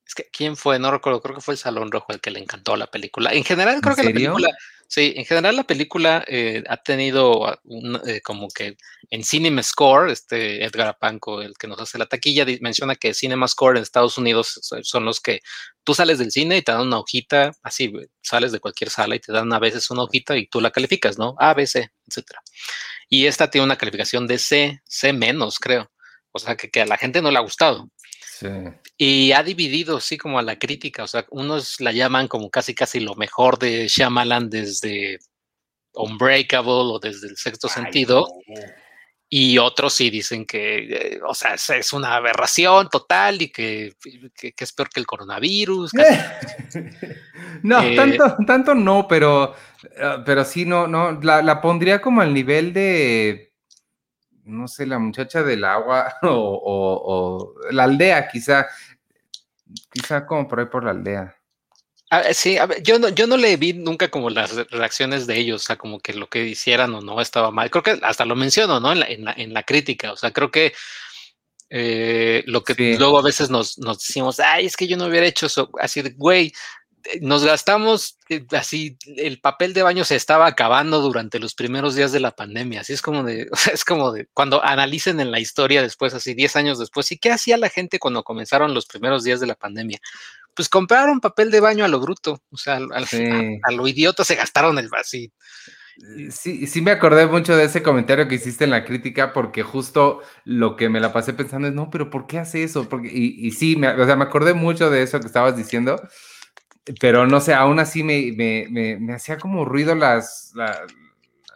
es 0.07 0.15
que, 0.15 0.23
¿quién 0.31 0.55
fue? 0.55 0.79
No 0.79 0.89
recuerdo, 0.89 1.21
creo 1.21 1.35
que 1.35 1.41
fue 1.41 1.55
el 1.55 1.57
Salón 1.57 1.91
Rojo 1.91 2.13
el 2.13 2.21
que 2.21 2.31
le 2.31 2.39
encantó 2.39 2.77
la 2.77 2.87
película. 2.87 3.33
En 3.33 3.43
general, 3.43 3.81
creo 3.81 3.93
que 3.93 4.03
la 4.03 4.13
película, 4.13 4.57
sí, 4.87 5.13
en 5.17 5.25
general 5.25 5.57
la 5.57 5.65
película 5.65 6.23
eh, 6.27 6.63
ha 6.69 6.77
tenido 6.77 7.59
un, 7.65 7.99
eh, 8.07 8.21
como 8.21 8.47
que 8.47 8.77
en 9.09 9.23
Cinema 9.25 9.61
Score, 9.61 10.09
este 10.09 10.63
Edgar 10.63 10.87
Apanco, 10.87 11.41
el 11.41 11.55
que 11.57 11.67
nos 11.67 11.81
hace 11.81 11.97
la 11.97 12.05
taquilla, 12.05 12.45
menciona 12.61 12.95
que 12.95 13.13
Cinema 13.13 13.49
Score 13.49 13.75
en 13.75 13.83
Estados 13.83 14.17
Unidos 14.17 14.61
son 14.81 15.03
los 15.03 15.19
que 15.19 15.41
tú 15.83 15.93
sales 15.93 16.19
del 16.19 16.31
cine 16.31 16.55
y 16.55 16.61
te 16.61 16.71
dan 16.71 16.87
una 16.87 16.99
hojita, 16.99 17.51
así 17.61 17.91
sales 18.21 18.53
de 18.53 18.61
cualquier 18.61 18.89
sala 18.89 19.15
y 19.15 19.19
te 19.19 19.33
dan 19.33 19.51
a 19.51 19.59
veces 19.59 19.91
una 19.91 20.03
hojita 20.03 20.37
y 20.37 20.47
tú 20.47 20.61
la 20.61 20.71
calificas, 20.71 21.17
¿no? 21.17 21.35
A, 21.37 21.53
B, 21.53 21.67
C, 21.67 21.91
etcétera. 22.07 22.41
Y 23.09 23.25
esta 23.25 23.49
tiene 23.49 23.65
una 23.65 23.77
calificación 23.77 24.25
de 24.25 24.37
C, 24.37 24.81
C 24.85 25.11
menos, 25.11 25.59
creo. 25.59 25.91
O 26.31 26.39
sea, 26.39 26.55
que, 26.55 26.69
que 26.69 26.81
a 26.81 26.85
la 26.85 26.97
gente 26.97 27.21
no 27.21 27.31
le 27.31 27.37
ha 27.37 27.41
gustado. 27.41 27.89
Y 28.97 29.31
ha 29.31 29.43
dividido, 29.43 29.99
sí, 29.99 30.17
como 30.17 30.39
a 30.39 30.41
la 30.41 30.57
crítica. 30.57 31.03
O 31.03 31.07
sea, 31.07 31.25
unos 31.29 31.79
la 31.79 31.91
llaman 31.91 32.27
como 32.27 32.49
casi, 32.49 32.73
casi 32.73 32.99
lo 32.99 33.15
mejor 33.15 33.59
de 33.59 33.87
Shyamalan 33.87 34.49
desde 34.49 35.19
Unbreakable 35.93 36.71
o 36.71 36.99
desde 36.99 37.27
el 37.27 37.37
sexto 37.37 37.67
sentido. 37.67 38.27
Y 39.29 39.57
otros 39.57 39.93
sí 39.93 40.09
dicen 40.09 40.45
que, 40.45 40.77
eh, 40.89 41.19
o 41.27 41.33
sea, 41.33 41.55
es, 41.55 41.91
una 41.91 42.15
aberración 42.15 42.87
total 42.89 43.41
y 43.41 43.49
que, 43.49 43.93
es 44.41 44.73
peor 44.73 44.89
que 44.89 44.99
el 45.01 45.05
coronavirus. 45.05 45.91
no, 47.63 47.81
eh, 47.81 47.95
tanto, 47.95 48.37
tanto 48.45 48.73
no, 48.73 49.05
pero, 49.05 49.53
eh, 49.83 50.23
pero 50.25 50.45
sí, 50.45 50.65
no, 50.65 50.87
no, 50.87 51.19
la 51.21 51.61
pondría 51.61 52.01
como 52.01 52.21
al 52.21 52.33
nivel 52.33 52.71
de 52.71 53.46
no 54.47 54.67
sé, 54.67 54.85
la 54.85 54.99
muchacha 54.99 55.43
del 55.43 55.63
agua 55.63 56.15
o, 56.23 57.53
la 57.71 57.83
aldea, 57.83 58.27
quizá, 58.27 58.67
quizá 59.91 60.25
como 60.25 60.47
por 60.47 60.59
ahí 60.59 60.65
por 60.65 60.83
la 60.83 60.91
aldea. 60.91 61.35
sí, 62.33 62.57
yo, 62.83 62.99
no, 62.99 63.09
yo 63.09 63.27
no 63.27 63.37
le 63.37 63.57
vi 63.57 63.73
nunca 63.73 64.09
como 64.09 64.29
las 64.29 64.55
reacciones 64.71 65.27
de 65.27 65.37
ellos, 65.37 65.63
o 65.63 65.65
sea, 65.65 65.75
como 65.75 65.99
que 65.99 66.13
lo 66.13 66.27
que 66.27 66.45
hicieran 66.45 66.93
o 66.95 67.01
no 67.01 67.19
estaba 67.21 67.51
mal. 67.51 67.69
Creo 67.69 67.83
que 67.83 67.99
hasta 68.01 68.25
lo 68.25 68.35
menciono, 68.35 68.79
¿no? 68.79 68.91
En 68.91 69.25
la, 69.25 69.33
en 69.33 69.53
la, 69.53 69.63
crítica, 69.63 70.13
o 70.13 70.17
sea, 70.17 70.31
creo 70.31 70.49
que 70.49 70.73
eh, 71.69 72.43
lo 72.47 72.63
que 72.63 72.95
luego 72.97 73.19
a 73.19 73.23
veces 73.23 73.49
nos, 73.49 73.77
nos 73.77 73.99
decimos, 73.99 74.39
ay, 74.39 74.65
es 74.67 74.77
que 74.77 74.87
yo 74.87 74.95
no 74.95 75.05
hubiera 75.05 75.27
hecho 75.27 75.47
eso, 75.47 75.69
así 75.79 76.01
de, 76.01 76.11
güey, 76.11 76.53
nos 77.21 77.43
gastamos 77.43 78.17
eh, 78.29 78.45
así, 78.51 78.97
el 79.17 79.39
papel 79.39 79.73
de 79.73 79.83
baño 79.83 80.03
se 80.03 80.15
estaba 80.15 80.47
acabando 80.47 80.99
durante 81.01 81.39
los 81.39 81.55
primeros 81.55 81.95
días 81.95 82.11
de 82.11 82.19
la 82.19 82.31
pandemia, 82.31 82.81
así 82.81 82.93
es 82.93 83.01
como 83.01 83.23
de, 83.23 83.49
es 83.73 83.85
como 83.85 84.11
de, 84.11 84.27
cuando 84.33 84.63
analicen 84.63 85.19
en 85.19 85.31
la 85.31 85.39
historia 85.39 85.81
después, 85.81 86.13
así 86.13 86.33
10 86.33 86.55
años 86.55 86.79
después, 86.79 87.11
¿y 87.11 87.17
qué 87.17 87.31
hacía 87.31 87.57
la 87.57 87.69
gente 87.69 87.99
cuando 87.99 88.23
comenzaron 88.23 88.73
los 88.73 88.85
primeros 88.85 89.23
días 89.23 89.39
de 89.39 89.47
la 89.47 89.55
pandemia? 89.55 89.99
Pues 90.53 90.69
compraron 90.69 91.19
papel 91.19 91.51
de 91.51 91.59
baño 91.59 91.85
a 91.85 91.87
lo 91.87 91.99
bruto, 91.99 92.41
o 92.49 92.57
sea, 92.57 92.77
a, 92.77 93.71
lo 93.71 93.87
idiota 93.87 94.23
se 94.23 94.35
gastaron 94.35 94.79
el 94.79 94.89
vacío. 94.89 95.29
Sí, 96.29 96.67
sí 96.67 96.81
me 96.81 96.91
acordé 96.91 97.25
mucho 97.25 97.55
de 97.55 97.63
ese 97.63 97.81
comentario 97.81 98.27
que 98.27 98.35
hiciste 98.35 98.65
en 98.65 98.69
la 98.69 98.85
crítica, 98.85 99.33
porque 99.33 99.63
justo 99.63 100.21
lo 100.45 100.75
que 100.75 100.89
me 100.89 100.99
la 100.99 101.11
pasé 101.11 101.33
pensando 101.33 101.67
es, 101.67 101.73
no, 101.73 101.89
pero 101.89 102.09
¿por 102.09 102.27
qué 102.27 102.37
hace 102.37 102.63
eso? 102.63 102.87
Porque, 102.87 103.09
y, 103.11 103.47
y 103.47 103.51
sí, 103.51 103.75
me, 103.75 103.89
o 103.89 104.05
sea, 104.05 104.15
me 104.15 104.25
acordé 104.25 104.53
mucho 104.53 104.91
de 104.91 105.01
eso 105.01 105.19
que 105.19 105.25
estabas 105.25 105.57
diciendo, 105.57 105.99
pero 106.99 107.27
no 107.27 107.41
sé, 107.41 107.53
aún 107.53 107.79
así 107.79 108.03
me, 108.03 108.31
me, 108.35 108.67
me, 108.69 108.97
me 108.97 109.13
hacía 109.13 109.37
como 109.37 109.65
ruido 109.65 109.95
las, 109.95 110.53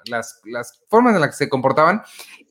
las, 0.05 0.41
las, 0.45 0.81
formas 0.89 1.15
en 1.15 1.21
las 1.21 1.31
que 1.31 1.45
se 1.45 1.49
comportaban. 1.49 2.03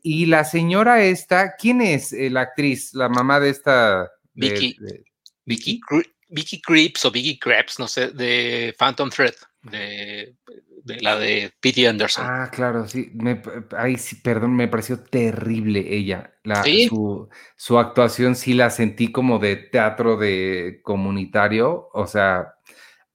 Y 0.03 0.27
la 0.27 0.45
señora 0.45 1.03
esta, 1.03 1.57
¿quién 1.57 1.83
es 1.83 2.13
eh, 2.13 2.31
la 2.31 2.43
actriz, 2.43 2.95
la 2.95 3.09
mamá 3.09 3.41
de 3.41 3.51
esta? 3.51 4.11
Vicky. 4.35 4.77
Vicky. 5.45 5.81
Vicky 6.31 6.61
Creeps 6.63 7.05
o 7.05 7.11
Vicky 7.11 7.39
Creeps, 7.39 7.79
no 7.79 7.89
sé, 7.89 8.11
de 8.13 8.75
Phantom 8.79 9.11
Thread, 9.11 9.35
de 9.63 10.35
de 10.85 11.01
la 11.01 11.17
de 11.17 11.53
Pete 11.61 11.89
Anderson. 11.89 12.25
Ah, 12.27 12.51
claro, 12.51 12.87
sí. 12.89 13.11
Me, 13.15 13.43
ay, 13.77 13.97
sí, 13.97 14.17
perdón, 14.17 14.55
me 14.55 14.69
pareció 14.69 15.03
terrible 15.03 15.95
ella. 15.95 16.33
La, 16.45 16.63
su, 16.89 17.29
su, 17.57 17.79
actuación 17.79 18.35
sí 18.35 18.55
la 18.55 18.71
sentí 18.71 19.13
como 19.13 19.39
de 19.39 19.57
teatro 19.57 20.17
de 20.17 20.81
comunitario. 20.83 21.89
O 21.93 22.07
sea, 22.07 22.55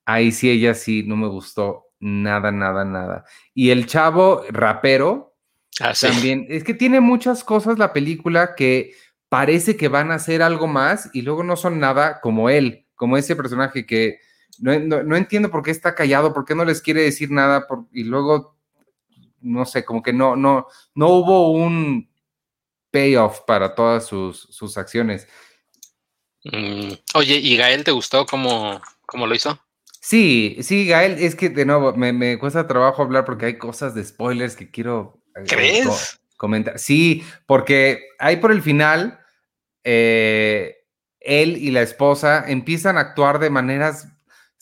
ahí 0.05 0.31
sí 0.31 0.49
ella 0.49 0.73
sí 0.73 1.03
no 1.03 1.15
me 1.15 1.27
gustó 1.27 1.87
nada, 1.99 2.51
nada, 2.51 2.85
nada. 2.85 3.25
Y 3.53 3.71
el 3.71 3.87
chavo 3.87 4.43
rapero 4.49 5.35
ah, 5.81 5.93
también, 5.99 6.45
es 6.49 6.63
que 6.63 6.73
tiene 6.73 6.99
muchas 6.99 7.43
cosas 7.43 7.79
la 7.79 7.93
película 7.93 8.55
que 8.55 8.93
parece 9.29 9.75
que 9.75 9.87
van 9.87 10.11
a 10.11 10.15
hacer 10.15 10.41
algo 10.41 10.67
más 10.67 11.09
y 11.13 11.23
luego 11.23 11.43
no 11.43 11.55
son 11.55 11.79
nada 11.79 12.21
como 12.21 12.49
él, 12.49 12.85
como 12.95 13.17
ese 13.17 13.35
personaje 13.35 13.85
que 13.85 14.19
no, 14.59 15.15
entiendo 15.15 15.51
por 15.51 15.63
qué 15.63 15.71
está 15.71 15.95
callado, 15.95 16.33
por 16.33 16.45
qué 16.45 16.55
no 16.55 16.65
les 16.65 16.81
quiere 16.81 17.01
decir 17.01 17.31
nada, 17.31 17.67
y 17.91 18.03
luego, 18.03 18.55
no 19.41 19.65
sé, 19.65 19.85
como 19.85 20.01
que 20.01 20.13
no, 20.13 20.35
no, 20.35 20.67
no 20.93 21.07
hubo 21.09 21.51
un 21.51 22.09
payoff 22.91 23.41
para 23.41 23.75
todas 23.75 24.05
sus, 24.05 24.77
acciones. 24.77 25.27
Mm, 26.45 26.93
oye, 27.15 27.35
¿y 27.35 27.57
Gael 27.57 27.83
te 27.83 27.91
gustó 27.91 28.25
cómo, 28.25 28.81
cómo, 29.05 29.27
lo 29.27 29.35
hizo? 29.35 29.59
Sí, 29.99 30.57
sí, 30.61 30.87
Gael, 30.87 31.17
es 31.19 31.35
que 31.35 31.49
de 31.49 31.65
nuevo 31.65 31.93
me, 31.93 32.37
cuesta 32.37 32.67
trabajo 32.67 33.01
hablar 33.01 33.25
porque 33.25 33.47
hay 33.47 33.57
cosas 33.57 33.95
de 33.95 34.05
spoilers 34.05 34.55
que 34.55 34.69
quiero 34.69 35.19
eh, 35.35 35.43
¿Crees? 35.47 36.19
comentar. 36.37 36.79
Sí, 36.79 37.23
porque 37.45 38.07
ahí 38.19 38.37
por 38.37 38.51
el 38.51 38.61
final, 38.61 39.19
eh, 39.83 40.85
él 41.19 41.57
y 41.57 41.71
la 41.71 41.81
esposa 41.81 42.45
empiezan 42.47 42.97
a 42.97 43.01
actuar 43.01 43.39
de 43.39 43.49
maneras 43.49 44.14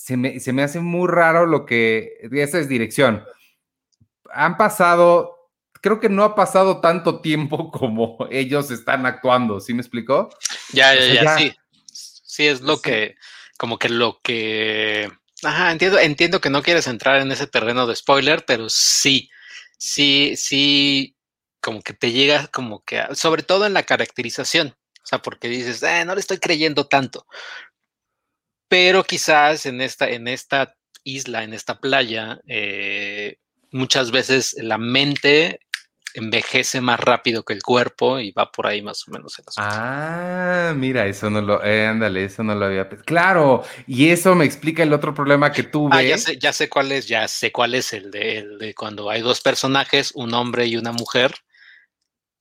se 0.04 0.18
me, 0.18 0.64
hace 0.64 0.82
muy 0.82 1.08
raro 1.08 1.46
lo 1.46 1.66
que, 1.66 2.18
esa 2.34 2.60
es 2.60 2.68
dirección. 2.68 3.24
Han 4.34 4.58
pasado, 4.58 5.50
creo 5.80 6.02
que 6.02 6.10
no 6.10 6.26
ha 6.26 6.36
pasado 6.36 6.82
tanto 6.82 7.22
tiempo 7.22 7.72
como 7.72 8.18
ellos 8.30 8.70
están 8.70 9.06
actuando, 9.06 9.62
¿sí 9.62 9.74
me 9.74 9.82
explicó? 9.82 10.30
Ya, 10.74 10.94
ya, 10.94 11.24
ya, 11.24 11.38
sí. 11.38 11.54
Sí, 11.86 12.48
es 12.48 12.62
lo 12.62 12.82
que, 12.82 13.16
como 13.58 13.80
que 13.80 13.88
lo 13.88 14.20
que... 14.22 15.10
Ajá, 15.42 15.72
entiendo, 15.72 15.98
entiendo 16.00 16.42
que 16.42 16.50
no 16.50 16.64
quieres 16.64 16.88
entrar 16.88 17.22
en 17.22 17.32
ese 17.32 17.48
terreno 17.48 17.88
de 17.88 17.96
spoiler, 17.96 18.44
pero 18.46 18.68
sí, 18.70 19.30
sí, 19.78 20.34
sí, 20.36 21.16
como 21.62 21.82
que 21.82 21.94
te 21.94 22.12
llega 22.12 22.48
como 22.48 22.84
que, 22.84 23.02
sobre 23.14 23.44
todo 23.44 23.66
en 23.66 23.74
la 23.74 23.84
caracterización, 23.84 24.76
o 25.02 25.06
sea, 25.06 25.22
porque 25.22 25.48
dices, 25.48 25.82
eh, 25.84 26.04
no 26.06 26.14
le 26.14 26.22
estoy 26.22 26.40
creyendo 26.40 26.88
tanto, 26.88 27.26
pero 28.74 29.04
quizás 29.04 29.68
en 29.68 29.82
esta, 29.82 30.10
en 30.10 30.28
esta 30.28 30.76
isla, 31.04 31.44
en 31.44 31.54
esta 31.54 31.80
playa, 31.80 32.42
eh, 32.48 33.38
muchas 33.70 34.10
veces 34.10 34.56
la 34.58 34.80
mente 34.80 35.60
envejece 36.16 36.82
más 36.82 37.00
rápido 37.00 37.44
que 37.44 37.54
el 37.54 37.62
cuerpo 37.62 38.18
y 38.18 38.32
va 38.32 38.52
por 38.52 38.66
ahí 38.66 38.82
más 38.82 39.08
o 39.08 39.12
menos 39.12 39.38
el 39.38 39.46
Ah, 39.58 40.74
mira, 40.76 41.06
eso 41.06 41.30
no 41.30 41.40
lo, 41.40 41.64
eh, 41.64 41.86
ándale, 41.86 42.26
eso 42.26 42.44
no 42.44 42.56
lo 42.56 42.66
había 42.66 42.90
Claro, 42.90 43.64
y 43.86 44.10
eso 44.10 44.34
me 44.34 44.46
explica 44.46 44.82
el 44.82 44.94
otro 44.94 45.14
problema 45.14 45.52
que 45.52 45.62
tuve. 45.62 45.96
Ah, 45.96 46.02
ya 46.02 46.18
sé, 46.18 46.40
ya 46.40 46.52
sé 46.52 46.68
cuál 46.68 46.92
es, 46.94 47.08
ya 47.08 47.28
sé 47.28 47.52
cuál 47.52 47.76
es 47.76 47.94
el 47.94 48.10
de, 48.10 48.40
el 48.40 48.58
de 48.58 48.74
cuando 48.74 49.08
hay 49.12 49.22
dos 49.22 49.42
personajes, 49.42 50.14
un 50.16 50.34
hombre 50.34 50.66
y 50.66 50.78
una 50.78 50.94
mujer, 50.94 51.36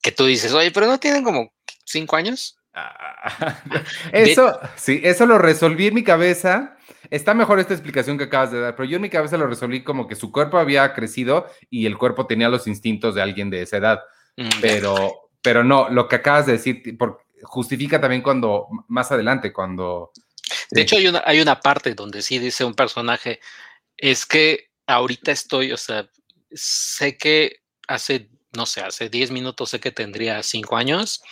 que 0.01 0.13
tú 0.13 0.25
dices, 0.25 0.55
oye, 0.55 0.71
pero 0.71 0.87
no 0.87 0.99
tienen 0.99 1.25
como 1.25 1.53
cinco 1.85 2.17
años. 2.17 2.57
eso, 4.13 4.59
sí, 4.77 5.01
eso 5.05 5.27
lo 5.27 5.39
resolví 5.39 5.89
en 5.89 5.95
mi 5.95 6.05
cabeza. 6.05 6.77
Está 7.11 7.35
mejor 7.35 7.61
esta 7.61 7.75
explicación 7.75 8.17
que 8.17 8.25
acabas 8.25 8.53
de 8.53 8.61
dar, 8.61 8.77
pero 8.77 8.89
yo 8.89 8.97
en 8.97 9.03
mi 9.03 9.11
cabeza 9.11 9.37
lo 9.37 9.47
resolví 9.47 9.83
como 9.83 10.07
que 10.07 10.15
su 10.15 10.33
cuerpo 10.33 10.59
había 10.59 10.95
crecido 10.95 11.47
y 11.69 11.87
el 11.87 11.99
cuerpo 11.99 12.27
tenía 12.27 12.49
los 12.49 12.67
instintos 12.67 13.15
de 13.15 13.23
alguien 13.23 13.51
de 13.51 13.63
esa 13.63 13.77
edad. 13.77 14.01
Mm, 14.37 14.49
pero, 14.61 15.31
pero 15.43 15.65
no, 15.65 15.89
lo 15.91 16.09
que 16.09 16.17
acabas 16.17 16.47
de 16.47 16.53
decir 16.53 16.97
justifica 17.43 18.01
también 18.01 18.23
cuando, 18.23 18.69
más 18.89 19.13
adelante, 19.13 19.53
cuando... 19.53 20.13
De 20.71 20.83
hecho, 20.83 20.97
hay 20.97 21.09
una, 21.09 21.23
hay 21.27 21.41
una 21.41 21.61
parte 21.61 21.95
donde 21.95 22.23
sí 22.23 22.39
dice 22.39 22.65
un 22.65 22.75
personaje, 22.75 23.41
es 23.97 24.25
que 24.25 24.71
ahorita 24.87 25.33
estoy, 25.33 25.73
o 25.73 25.77
sea, 25.77 26.09
sé 26.53 27.17
que 27.17 27.63
hace, 27.89 28.31
no 28.57 28.65
sé, 28.67 28.81
hace 28.81 29.09
10 29.09 29.33
minutos 29.33 29.71
sé 29.71 29.81
que 29.81 29.91
tendría 29.91 30.43
5 30.43 30.77
años 30.77 31.23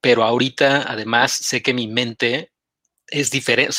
pero 0.00 0.24
ahorita 0.24 0.90
además 0.90 1.32
sé 1.32 1.62
que 1.62 1.74
mi 1.74 1.88
mente 1.88 2.52
es 3.08 3.30
diferente, 3.30 3.70
o 3.70 3.72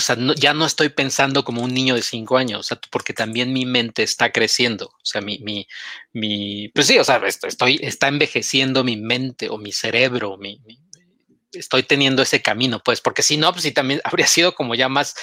sea, 0.00 0.16
ya 0.36 0.54
no 0.54 0.66
estoy 0.66 0.88
pensando 0.88 1.44
como 1.44 1.62
un 1.62 1.72
niño 1.72 1.94
de 1.94 2.02
cinco 2.02 2.36
años, 2.36 2.60
o 2.60 2.62
sea, 2.62 2.80
porque 2.90 3.12
también 3.12 3.52
mi 3.52 3.66
mente 3.66 4.02
está 4.02 4.32
creciendo, 4.32 4.86
o 4.86 5.04
sea, 5.04 5.20
mi, 5.20 5.38
mi, 5.40 5.66
mi 6.12 6.68
pues 6.74 6.86
sí, 6.86 6.98
o 6.98 7.04
sea, 7.04 7.20
estoy, 7.26 7.78
está 7.82 8.08
envejeciendo 8.08 8.84
mi 8.84 8.96
mente 8.96 9.48
o 9.48 9.58
mi 9.58 9.72
cerebro, 9.72 10.38
estoy 11.52 11.82
teniendo 11.82 12.22
ese 12.22 12.42
camino, 12.42 12.80
pues, 12.84 13.00
porque 13.00 13.22
si 13.22 13.36
no, 13.36 13.52
pues 13.52 13.62
sí, 13.62 13.72
también 13.72 14.00
habría 14.04 14.26
sido 14.26 14.54
como 14.54 14.74
ya 14.74 14.88
más, 14.88 15.14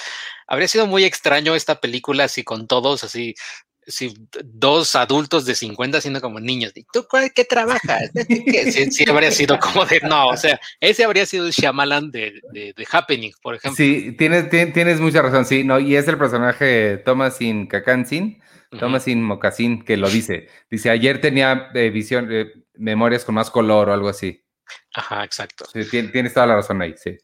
habría 0.46 0.68
sido 0.68 0.86
muy 0.86 1.04
extraño 1.04 1.54
esta 1.54 1.80
película 1.80 2.24
así 2.24 2.44
con 2.44 2.66
todos, 2.66 3.04
así, 3.04 3.34
si 3.86 4.14
dos 4.44 4.94
adultos 4.94 5.44
de 5.44 5.54
50 5.54 6.00
siendo 6.00 6.20
como 6.20 6.40
niños, 6.40 6.72
¿tú 6.92 7.06
qué 7.34 7.44
trabajas? 7.44 8.10
Sí, 8.90 9.04
habría 9.08 9.30
sido 9.30 9.58
como 9.58 9.84
de 9.84 10.00
no, 10.00 10.28
o 10.28 10.36
sea, 10.36 10.60
ese 10.80 11.04
habría 11.04 11.26
sido 11.26 11.46
el 11.46 11.52
Shyamalan 11.52 12.10
de, 12.10 12.40
de, 12.52 12.86
Happening, 12.90 13.32
por 13.42 13.54
ejemplo. 13.54 13.76
Sí, 13.76 14.14
tienes, 14.18 14.48
tienes 14.50 15.00
mucha 15.00 15.22
razón, 15.22 15.44
sí, 15.44 15.64
no, 15.64 15.78
y 15.78 15.96
es 15.96 16.08
el 16.08 16.18
personaje 16.18 16.98
Thomasin 16.98 17.66
Kakansin, 17.66 18.40
Thomasin 18.78 19.22
Mocassin, 19.22 19.84
que 19.84 19.96
lo 19.96 20.08
dice. 20.08 20.48
Dice, 20.70 20.90
ayer 20.90 21.20
tenía 21.20 21.70
eh, 21.74 21.90
visión, 21.90 22.28
eh, 22.30 22.52
memorias 22.74 23.24
con 23.24 23.34
más 23.34 23.50
color 23.50 23.88
o 23.88 23.92
algo 23.92 24.08
así. 24.08 24.44
Ajá, 24.94 25.24
exacto. 25.24 25.66
Sí, 25.72 25.84
tienes 26.10 26.34
toda 26.34 26.46
la 26.46 26.56
razón 26.56 26.82
ahí, 26.82 26.94
sí. 26.96 27.16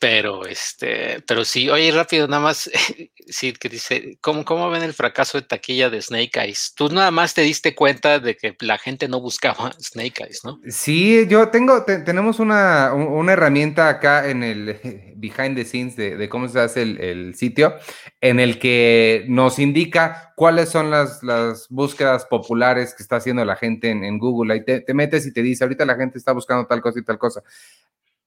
Pero 0.00 0.46
este, 0.46 1.20
pero 1.26 1.44
sí, 1.44 1.68
oye, 1.68 1.90
rápido, 1.90 2.28
nada 2.28 2.40
más, 2.40 2.70
sí, 3.26 3.52
que 3.52 3.68
dice, 3.68 4.16
¿cómo, 4.20 4.44
¿cómo 4.44 4.70
ven 4.70 4.84
el 4.84 4.94
fracaso 4.94 5.38
de 5.38 5.46
taquilla 5.46 5.90
de 5.90 6.00
Snake 6.00 6.38
Eyes? 6.38 6.72
Tú 6.76 6.88
nada 6.88 7.10
más 7.10 7.34
te 7.34 7.42
diste 7.42 7.74
cuenta 7.74 8.20
de 8.20 8.36
que 8.36 8.56
la 8.60 8.78
gente 8.78 9.08
no 9.08 9.20
buscaba 9.20 9.72
Snake 9.80 10.22
Eyes, 10.22 10.44
¿no? 10.44 10.60
Sí, 10.68 11.26
yo 11.28 11.48
tengo, 11.48 11.84
tenemos 11.84 12.38
una, 12.38 12.92
una, 12.94 13.32
herramienta 13.32 13.88
acá 13.88 14.28
en 14.28 14.44
el 14.44 15.14
behind 15.16 15.56
the 15.56 15.64
scenes 15.64 15.96
de, 15.96 16.28
cómo 16.28 16.48
se 16.48 16.60
hace 16.60 16.82
el, 16.82 17.34
sitio, 17.34 17.74
en 18.20 18.38
el 18.38 18.60
que 18.60 19.24
nos 19.28 19.58
indica 19.58 20.32
cuáles 20.36 20.68
son 20.68 20.92
las, 20.92 21.24
las 21.24 21.66
búsquedas 21.70 22.24
populares 22.26 22.94
que 22.94 23.02
está 23.02 23.16
haciendo 23.16 23.44
la 23.44 23.56
gente 23.56 23.90
en, 23.90 24.18
Google. 24.18 24.54
Ahí 24.54 24.64
te, 24.64 24.80
te 24.80 24.94
metes 24.94 25.26
y 25.26 25.32
te 25.32 25.42
dice, 25.42 25.64
ahorita 25.64 25.84
la 25.84 25.96
gente 25.96 26.18
está 26.18 26.32
buscando 26.32 26.66
tal 26.66 26.80
cosa 26.80 27.00
y 27.00 27.04
tal 27.04 27.18
cosa. 27.18 27.42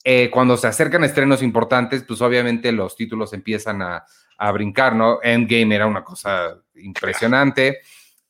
Eh, 0.03 0.29
cuando 0.31 0.57
se 0.57 0.67
acercan 0.67 1.03
estrenos 1.03 1.43
importantes, 1.43 2.03
pues 2.03 2.21
obviamente 2.21 2.71
los 2.71 2.95
títulos 2.95 3.33
empiezan 3.33 3.81
a, 3.81 4.05
brincar, 4.53 4.95
¿no? 4.95 5.19
Endgame 5.21 5.75
era 5.75 5.85
una 5.85 6.03
cosa 6.03 6.59
impresionante. 6.73 7.81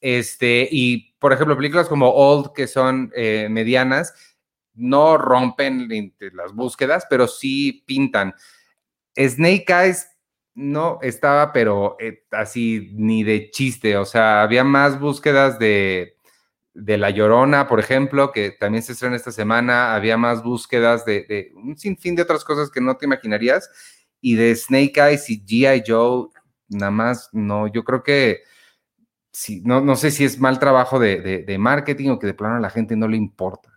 Este, 0.01 0.68
y 0.70 1.13
por 1.13 1.32
ejemplo, 1.32 1.56
películas 1.56 1.88
como 1.88 2.10
Old, 2.10 2.51
que 2.54 2.68
son 2.68 3.13
eh, 3.16 3.48
medianas, 3.50 4.13
no 4.74 5.18
rompen 5.18 5.88
las 6.34 6.54
búsquedas, 6.54 7.06
pero 7.10 7.28
sí 7.28 7.84
pintan. 7.86 8.34
Snake 9.16 9.66
Eyes 9.70 10.10
no 10.54 11.00
estaba, 11.01 11.54
pero 11.54 11.96
eh, 12.00 12.25
así 12.32 12.90
ni 12.94 13.24
de 13.24 13.50
chiste, 13.50 13.96
o 13.98 14.06
sea, 14.06 14.42
había 14.42 14.63
más 14.63 15.00
búsquedas 15.00 15.60
de 15.60 16.18
de 16.74 16.98
La 16.98 17.10
Llorona, 17.10 17.68
por 17.68 17.80
ejemplo, 17.80 18.32
que 18.32 18.51
también 18.51 18.84
se 18.84 18.94
estrena 18.94 19.16
esta 19.16 19.32
semana, 19.32 19.94
había 19.94 20.18
más 20.18 20.44
búsquedas 20.44 21.06
de, 21.06 21.51
un 21.56 21.78
sinfín 21.78 22.16
de 22.16 22.22
otras 22.22 22.44
cosas 22.44 22.70
que 22.70 22.82
no 22.82 22.96
te 22.98 23.06
imaginarías, 23.06 23.70
y 24.22 24.36
de 24.36 24.56
Snake 24.56 24.94
Eyes 24.98 25.30
y 25.30 25.44
G.I. 25.44 25.84
Joe, 25.86 26.30
nada 26.70 26.92
más, 26.92 27.30
no, 27.34 27.68
yo 27.68 27.84
creo 27.84 28.04
que, 28.04 28.44
sí, 29.32 29.62
no, 29.66 29.82
no 29.82 29.96
sé 29.96 30.12
si 30.12 30.24
es 30.24 30.40
mal 30.40 30.60
trabajo 30.60 31.00
de, 31.00 31.56
marketing 31.60 32.12
o 32.12 32.20
que 32.20 32.28
de 32.28 32.34
plano 32.34 32.56
a 32.56 32.62
la 32.62 32.70
gente 32.70 32.96
no 32.96 33.08
le 33.08 33.18
importa. 33.18 33.70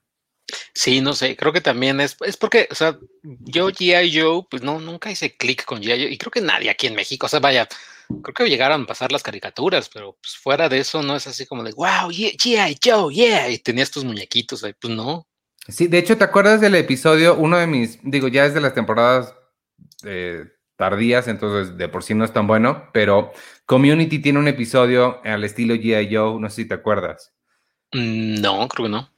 Sí, 0.74 1.00
no 1.00 1.14
sé, 1.14 1.36
creo 1.36 1.52
que 1.52 1.60
también 1.60 2.00
es, 2.00 2.16
es 2.24 2.36
porque, 2.36 2.68
o 2.70 2.74
sea, 2.74 2.98
yo 3.22 3.70
G.I. 3.70 4.20
Joe, 4.20 4.42
pues 4.50 4.62
no, 4.62 4.78
nunca 4.80 5.10
hice 5.10 5.36
clic 5.36 5.64
con 5.64 5.80
G.I. 5.80 6.02
Joe, 6.02 6.10
y 6.10 6.18
creo 6.18 6.30
que 6.30 6.40
nadie 6.40 6.70
aquí 6.70 6.86
en 6.86 6.94
México, 6.94 7.26
o 7.26 7.28
sea, 7.28 7.40
vaya, 7.40 7.66
creo 8.08 8.34
que 8.34 8.48
llegaron 8.48 8.82
a 8.82 8.86
pasar 8.86 9.12
las 9.12 9.22
caricaturas, 9.22 9.90
pero 9.92 10.16
pues 10.20 10.36
fuera 10.36 10.68
de 10.68 10.78
eso 10.78 11.02
no 11.02 11.16
es 11.16 11.26
así 11.26 11.46
como 11.46 11.62
de, 11.62 11.72
wow, 11.72 12.10
yeah, 12.10 12.32
yeah, 12.42 12.68
Joe, 12.82 13.14
yeah, 13.14 13.50
y 13.50 13.58
tenías 13.58 13.90
tus 13.90 14.04
muñequitos 14.04 14.64
ahí, 14.64 14.74
pues 14.80 14.94
no. 14.94 15.26
Sí, 15.68 15.86
de 15.86 15.98
hecho, 15.98 16.18
¿te 16.18 16.24
acuerdas 16.24 16.60
del 16.60 16.74
episodio? 16.74 17.36
Uno 17.36 17.56
de 17.56 17.66
mis, 17.66 17.98
digo, 18.02 18.28
ya 18.28 18.44
es 18.44 18.54
de 18.54 18.60
las 18.60 18.74
temporadas 18.74 19.34
eh, 20.04 20.44
tardías, 20.76 21.28
entonces 21.28 21.76
de 21.78 21.88
por 21.88 22.02
sí 22.02 22.14
no 22.14 22.24
es 22.24 22.32
tan 22.32 22.46
bueno, 22.46 22.90
pero 22.92 23.32
Community 23.64 24.18
tiene 24.18 24.38
un 24.38 24.48
episodio 24.48 25.20
al 25.24 25.44
estilo 25.44 25.74
G.I. 25.74 26.14
Joe, 26.14 26.40
no 26.40 26.50
sé 26.50 26.62
si 26.62 26.68
te 26.68 26.74
acuerdas. 26.74 27.32
Mm, 27.92 28.40
no, 28.40 28.68
creo 28.68 28.86
que 28.86 28.92
no. 28.92 29.10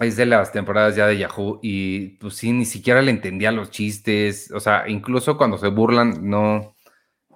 Es 0.00 0.16
de 0.16 0.26
las 0.26 0.52
temporadas 0.52 0.94
ya 0.94 1.06
de 1.06 1.18
Yahoo 1.18 1.58
y 1.62 2.10
pues 2.18 2.36
sí, 2.36 2.52
ni 2.52 2.64
siquiera 2.64 3.02
le 3.02 3.10
entendía 3.10 3.50
los 3.50 3.70
chistes, 3.70 4.50
o 4.52 4.60
sea, 4.60 4.88
incluso 4.88 5.36
cuando 5.36 5.58
se 5.58 5.68
burlan, 5.68 6.28
no, 6.28 6.76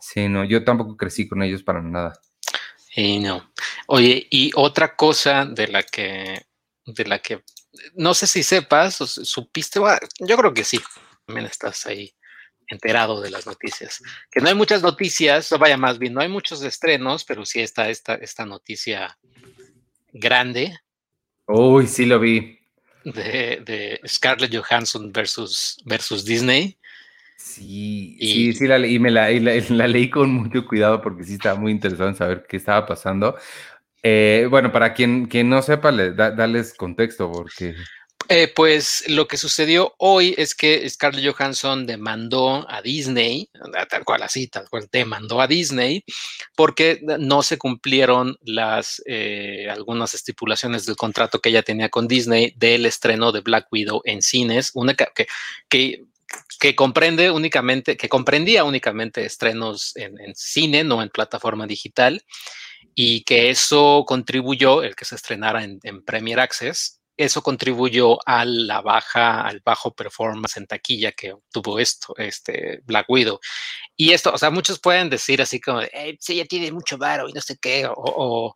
sí, 0.04 0.28
no, 0.28 0.44
yo 0.44 0.64
tampoco 0.64 0.96
crecí 0.96 1.26
con 1.26 1.42
ellos 1.42 1.62
para 1.62 1.80
nada. 1.80 2.20
Y 2.94 3.18
no. 3.18 3.50
Oye, 3.86 4.26
y 4.30 4.50
otra 4.54 4.94
cosa 4.94 5.46
de 5.46 5.68
la 5.68 5.82
que, 5.82 6.46
de 6.86 7.04
la 7.04 7.18
que, 7.18 7.42
no 7.94 8.14
sé 8.14 8.26
si 8.26 8.42
sepas, 8.42 9.00
o 9.00 9.06
supiste, 9.06 9.80
yo 10.20 10.36
creo 10.36 10.54
que 10.54 10.64
sí, 10.64 10.78
también 11.26 11.46
estás 11.46 11.86
ahí 11.86 12.14
enterado 12.68 13.20
de 13.20 13.30
las 13.30 13.46
noticias. 13.46 14.02
Que 14.30 14.40
no 14.40 14.48
hay 14.48 14.54
muchas 14.54 14.82
noticias, 14.82 15.50
o 15.52 15.58
vaya 15.58 15.76
más 15.76 15.98
bien, 15.98 16.14
no 16.14 16.20
hay 16.20 16.28
muchos 16.28 16.62
estrenos, 16.62 17.24
pero 17.24 17.44
sí 17.44 17.60
está 17.60 17.88
esta, 17.88 18.14
esta 18.14 18.46
noticia 18.46 19.18
grande. 20.12 20.78
Uy, 21.46 21.86
sí 21.86 22.06
lo 22.06 22.20
vi. 22.20 22.58
De, 23.04 24.00
Scarlett 24.06 24.54
Johansson 24.54 25.12
versus, 25.12 25.82
versus 25.84 26.24
Disney. 26.24 26.78
Sí, 27.36 28.16
sí, 28.20 28.52
sí, 28.52 28.66
la 28.66 28.78
leí, 28.78 28.98
me 28.98 29.10
la, 29.10 29.30
la, 29.70 29.88
leí 29.88 30.10
con 30.10 30.30
mucho 30.30 30.66
cuidado 30.66 31.02
porque 31.02 31.24
sí 31.24 31.34
estaba 31.34 31.58
muy 31.58 31.72
interesado 31.72 32.08
en 32.08 32.16
saber 32.16 32.46
qué 32.48 32.56
estaba 32.56 32.86
pasando. 32.86 33.36
Eh, 34.02 34.46
bueno, 34.50 34.70
para 34.70 34.92
quien, 34.92 35.26
quien 35.26 35.48
no 35.48 35.62
sepa, 35.62 35.90
le, 35.90 36.12
dales 36.12 36.74
contexto 36.74 37.30
porque... 37.30 37.74
Eh, 38.30 38.50
pues 38.54 39.04
lo 39.08 39.28
que 39.28 39.36
sucedió 39.36 39.94
hoy 39.98 40.34
es 40.38 40.54
que 40.54 40.88
Scarlett 40.88 41.34
Johansson 41.34 41.86
demandó 41.86 42.66
a 42.70 42.80
Disney, 42.80 43.50
tal 43.90 44.04
cual 44.04 44.22
así, 44.22 44.46
tal 44.46 44.68
cual 44.70 44.88
demandó 44.90 45.42
a 45.42 45.46
Disney, 45.46 46.04
porque 46.56 47.00
no 47.18 47.42
se 47.42 47.58
cumplieron 47.58 48.38
las 48.42 49.02
eh, 49.04 49.68
algunas 49.70 50.14
estipulaciones 50.14 50.86
del 50.86 50.96
contrato 50.96 51.40
que 51.40 51.50
ella 51.50 51.62
tenía 51.62 51.90
con 51.90 52.08
Disney 52.08 52.54
del 52.56 52.86
estreno 52.86 53.30
de 53.30 53.40
Black 53.40 53.66
Widow 53.70 54.00
en 54.04 54.22
cines, 54.22 54.70
una 54.72 54.94
que, 54.94 55.26
que, 55.68 56.04
que 56.58 56.74
comprende 56.74 57.30
únicamente, 57.30 57.96
que 57.96 58.08
comprendía 58.08 58.64
únicamente 58.64 59.24
estrenos 59.24 59.92
en, 59.96 60.16
cine, 60.34 60.84
no 60.84 61.02
en 61.02 61.10
plataforma 61.10 61.66
digital, 61.66 62.22
y 62.94 63.22
que 63.24 63.50
eso 63.50 64.04
contribuyó, 64.06 64.82
el 64.82 64.94
que 64.94 65.04
se 65.04 65.16
estrenara 65.16 65.64
en, 65.64 65.78
en 65.82 66.04
Premier 66.04 66.40
Access, 66.40 67.00
eso 67.16 67.42
contribuyó 67.42 68.18
a 68.26 68.44
la 68.44 68.80
baja, 68.80 69.42
al 69.42 69.60
bajo 69.64 69.94
performance 69.94 70.56
en 70.56 70.66
taquilla 70.66 71.12
que 71.12 71.34
tuvo 71.52 71.78
esto, 71.78 72.14
este 72.16 72.80
Black 72.84 73.06
Widow. 73.08 73.38
Y 73.96 74.12
esto, 74.12 74.32
o 74.32 74.38
sea, 74.38 74.50
muchos 74.50 74.80
pueden 74.80 75.10
decir 75.10 75.40
así 75.40 75.60
como, 75.60 75.80
eh, 75.82 76.16
sí, 76.20 76.34
ella 76.34 76.46
tiene 76.46 76.72
mucho 76.72 76.98
varo 76.98 77.28
y 77.28 77.32
no 77.32 77.40
sé 77.40 77.56
qué, 77.58 77.88
o, 77.88 78.54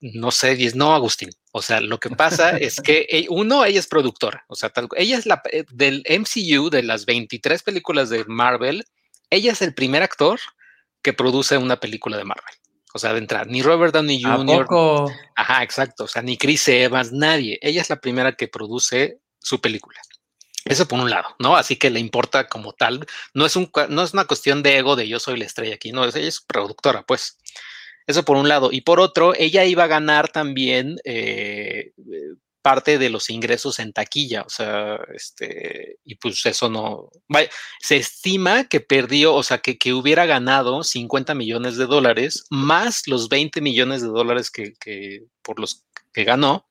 no 0.00 0.30
sé, 0.30 0.54
y 0.54 0.68
no, 0.74 0.94
Agustín. 0.94 1.30
O 1.52 1.62
sea, 1.62 1.80
lo 1.80 1.98
que 1.98 2.10
pasa 2.10 2.56
es 2.58 2.80
que 2.80 3.06
e, 3.08 3.26
uno, 3.30 3.64
ella 3.64 3.80
es 3.80 3.86
productora, 3.86 4.44
o 4.48 4.54
sea, 4.54 4.72
ella 4.96 5.18
es 5.18 5.26
la 5.26 5.42
eh, 5.50 5.64
del 5.70 6.04
MCU, 6.08 6.70
de 6.70 6.82
las 6.82 7.06
23 7.06 7.62
películas 7.62 8.10
de 8.10 8.24
Marvel, 8.26 8.84
ella 9.30 9.52
es 9.52 9.62
el 9.62 9.74
primer 9.74 10.02
actor 10.02 10.38
que 11.02 11.12
produce 11.12 11.56
una 11.56 11.80
película 11.80 12.16
de 12.18 12.24
Marvel. 12.24 12.59
O 12.92 12.98
sea, 12.98 13.12
de 13.12 13.18
entrar, 13.18 13.46
ni 13.46 13.62
Robert 13.62 13.94
Downey 13.94 14.22
Jr. 14.22 14.66
Ajá, 15.36 15.62
exacto. 15.62 16.04
O 16.04 16.08
sea, 16.08 16.22
ni 16.22 16.36
Chris 16.36 16.66
Evans, 16.68 17.12
nadie. 17.12 17.58
Ella 17.62 17.80
es 17.80 17.90
la 17.90 18.00
primera 18.00 18.32
que 18.32 18.48
produce 18.48 19.20
su 19.38 19.60
película. 19.60 20.00
Eso 20.64 20.86
por 20.86 21.00
un 21.00 21.08
lado, 21.08 21.34
¿no? 21.38 21.56
Así 21.56 21.76
que 21.76 21.90
le 21.90 22.00
importa 22.00 22.48
como 22.48 22.72
tal. 22.72 23.06
No 23.32 23.46
es, 23.46 23.56
un, 23.56 23.70
no 23.88 24.02
es 24.02 24.12
una 24.12 24.26
cuestión 24.26 24.62
de 24.62 24.76
ego 24.76 24.96
de 24.96 25.08
yo 25.08 25.18
soy 25.18 25.38
la 25.38 25.46
estrella 25.46 25.74
aquí, 25.74 25.92
no, 25.92 26.04
ella 26.04 26.20
es 26.20 26.40
productora, 26.40 27.02
pues. 27.02 27.38
Eso 28.06 28.24
por 28.24 28.36
un 28.36 28.48
lado. 28.48 28.70
Y 28.72 28.80
por 28.80 28.98
otro, 28.98 29.34
ella 29.36 29.64
iba 29.64 29.84
a 29.84 29.88
ganar 29.88 30.28
también 30.28 30.96
eh, 31.04 31.92
parte 32.62 32.98
de 32.98 33.10
los 33.10 33.30
ingresos 33.30 33.78
en 33.78 33.92
taquilla, 33.92 34.42
o 34.42 34.50
sea, 34.50 34.98
este, 35.14 35.98
y 36.04 36.16
pues 36.16 36.44
eso 36.46 36.68
no, 36.68 37.10
vaya, 37.28 37.50
se 37.80 37.96
estima 37.96 38.64
que 38.64 38.80
perdió, 38.80 39.34
o 39.34 39.42
sea, 39.42 39.58
que, 39.58 39.78
que, 39.78 39.92
hubiera 39.92 40.26
ganado 40.26 40.82
50 40.82 41.34
millones 41.34 41.76
de 41.76 41.86
dólares 41.86 42.44
más 42.50 43.06
los 43.06 43.28
20 43.28 43.60
millones 43.60 44.02
de 44.02 44.08
dólares 44.08 44.50
que, 44.50 44.74
que 44.74 45.24
por 45.42 45.58
los 45.58 45.84
que 46.12 46.24
ganó, 46.24 46.66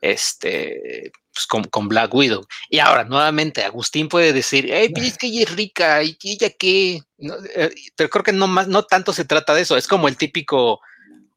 este, 0.00 1.12
pues 1.32 1.46
con, 1.46 1.64
con, 1.64 1.88
Black 1.88 2.14
Widow. 2.14 2.46
Y 2.68 2.78
ahora, 2.78 3.04
nuevamente, 3.04 3.64
Agustín 3.64 4.08
puede 4.08 4.32
decir, 4.32 4.68
pues 4.94 5.06
es 5.08 5.18
que 5.18 5.28
ella 5.28 5.42
es 5.42 5.56
rica, 5.56 6.02
y 6.02 6.16
ella 6.22 6.50
qué, 6.50 7.02
eh, 7.18 7.74
pero 7.96 8.10
creo 8.10 8.22
que 8.22 8.32
no 8.32 8.46
más, 8.46 8.68
no 8.68 8.84
tanto 8.84 9.12
se 9.12 9.24
trata 9.24 9.54
de 9.54 9.62
eso, 9.62 9.76
es 9.76 9.88
como 9.88 10.08
el 10.08 10.16
típico, 10.16 10.80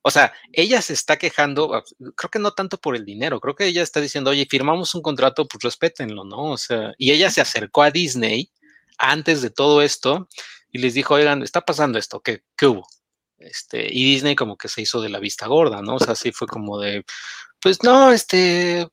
o 0.08 0.12
sea, 0.12 0.32
ella 0.54 0.82
se 0.82 0.94
está 0.94 1.18
quejando, 1.18 1.84
creo 2.16 2.32
que 2.32 2.40
no 2.40 2.52
tanto 2.54 2.78
por 2.78 2.96
el 2.96 3.04
dinero, 3.04 3.42
creo 3.42 3.56
que 3.56 3.66
ella 3.66 3.84
está 3.84 4.00
diciendo, 4.00 4.30
oye, 4.30 4.48
firmamos 4.50 4.96
un 4.96 5.02
contrato, 5.02 5.46
pues 5.50 5.62
respétenlo, 5.62 6.24
¿no? 6.24 6.52
O 6.52 6.58
sea, 6.58 6.94
y 6.98 7.12
ella 7.12 7.30
se 7.30 7.42
acercó 7.42 7.84
a 7.84 7.92
Disney 7.92 8.50
antes 8.98 9.42
de 9.42 9.50
todo 9.50 9.82
esto 9.82 10.30
y 10.72 10.78
les 10.78 10.94
dijo, 10.94 11.16
oigan, 11.16 11.44
está 11.44 11.60
pasando 11.60 12.00
esto, 12.00 12.22
¿qué, 12.22 12.42
qué 12.56 12.68
hubo? 12.68 12.88
Este, 13.38 13.86
y 13.94 14.14
Disney 14.14 14.38
como 14.38 14.58
que 14.58 14.70
se 14.70 14.82
hizo 14.82 15.02
de 15.02 15.10
la 15.10 15.20
vista 15.20 15.46
gorda, 15.48 15.82
¿no? 15.82 15.96
O 15.96 16.00
sea, 16.00 16.14
así 16.14 16.32
fue 16.32 16.48
como 16.48 16.80
de, 16.80 17.04
pues 17.60 17.84
no, 17.84 18.14
este, 18.14 18.88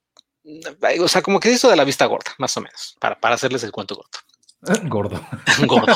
o 1.01 1.07
sea, 1.07 1.23
como 1.23 1.39
que 1.39 1.51
se 1.51 1.55
hizo 1.55 1.71
de 1.71 1.77
la 1.77 1.85
vista 1.85 2.07
gorda, 2.07 2.35
más 2.39 2.57
o 2.57 2.61
menos, 2.61 2.97
para, 2.99 3.21
para 3.21 3.37
hacerles 3.37 3.63
el 3.63 3.71
cuento 3.71 3.95
corto. 3.95 4.19
Gordo. 4.85 5.21
Gordo. 5.67 5.95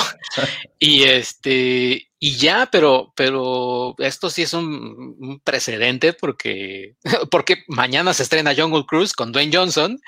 Y 0.79 1.05
este, 1.05 2.09
y 2.19 2.37
ya, 2.37 2.69
pero, 2.71 3.13
pero 3.17 3.95
esto 3.99 4.31
sí 4.31 4.43
es 4.43 4.53
un, 4.53 5.41
precedente 5.45 6.13
porque, 6.13 6.97
porque 7.31 7.65
mañana 7.69 8.13
se 8.15 8.23
estrena 8.23 8.55
Jungle 8.57 8.85
Cruise 8.87 9.13
con 9.13 9.33
Dwayne 9.33 9.57
Johnson 9.57 9.99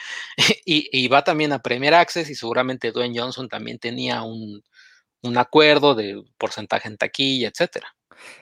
y, 0.65 1.09
va 1.09 1.25
también 1.25 1.53
a 1.53 1.61
Premier 1.61 1.95
Access 1.95 2.31
y 2.31 2.35
seguramente 2.35 2.93
Dwayne 2.93 3.19
Johnson 3.19 3.49
también 3.49 3.79
tenía 3.79 4.23
un, 4.23 4.63
un 5.23 5.39
acuerdo 5.39 5.95
de 5.95 6.23
porcentaje 6.39 6.89
en 6.89 6.97
taquilla, 6.97 7.49
etcétera. 7.49 7.95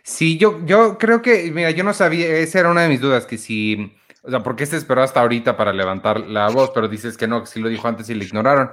Sí, 0.03 0.39
yo, 0.39 0.65
yo 0.65 0.99
creo 0.99 1.23
que, 1.23 1.51
mira, 1.53 1.71
yo 1.71 1.85
no 1.85 1.95
sabía, 1.95 2.27
esa 2.39 2.61
era 2.61 2.71
una 2.71 2.83
de 2.83 2.89
mis 2.89 3.01
dudas, 3.01 3.27
que 3.27 3.39
si, 3.39 3.97
o 4.23 4.31
sea, 4.31 4.43
¿por 4.43 4.57
qué 4.57 4.67
se 4.67 4.77
esperó 4.77 5.03
hasta 5.03 5.21
ahorita 5.21 5.57
para 5.57 5.73
levantar 5.73 6.21
la 6.21 6.49
voz? 6.49 6.71
Pero 6.75 6.89
dices 6.89 7.17
que 7.17 7.29
no, 7.29 7.43
que 7.43 7.47
sí 7.47 7.61
lo 7.61 7.69
dijo 7.69 7.87
antes 7.87 8.09
y 8.11 8.15
le 8.15 8.25
ignoraron. 8.25 8.71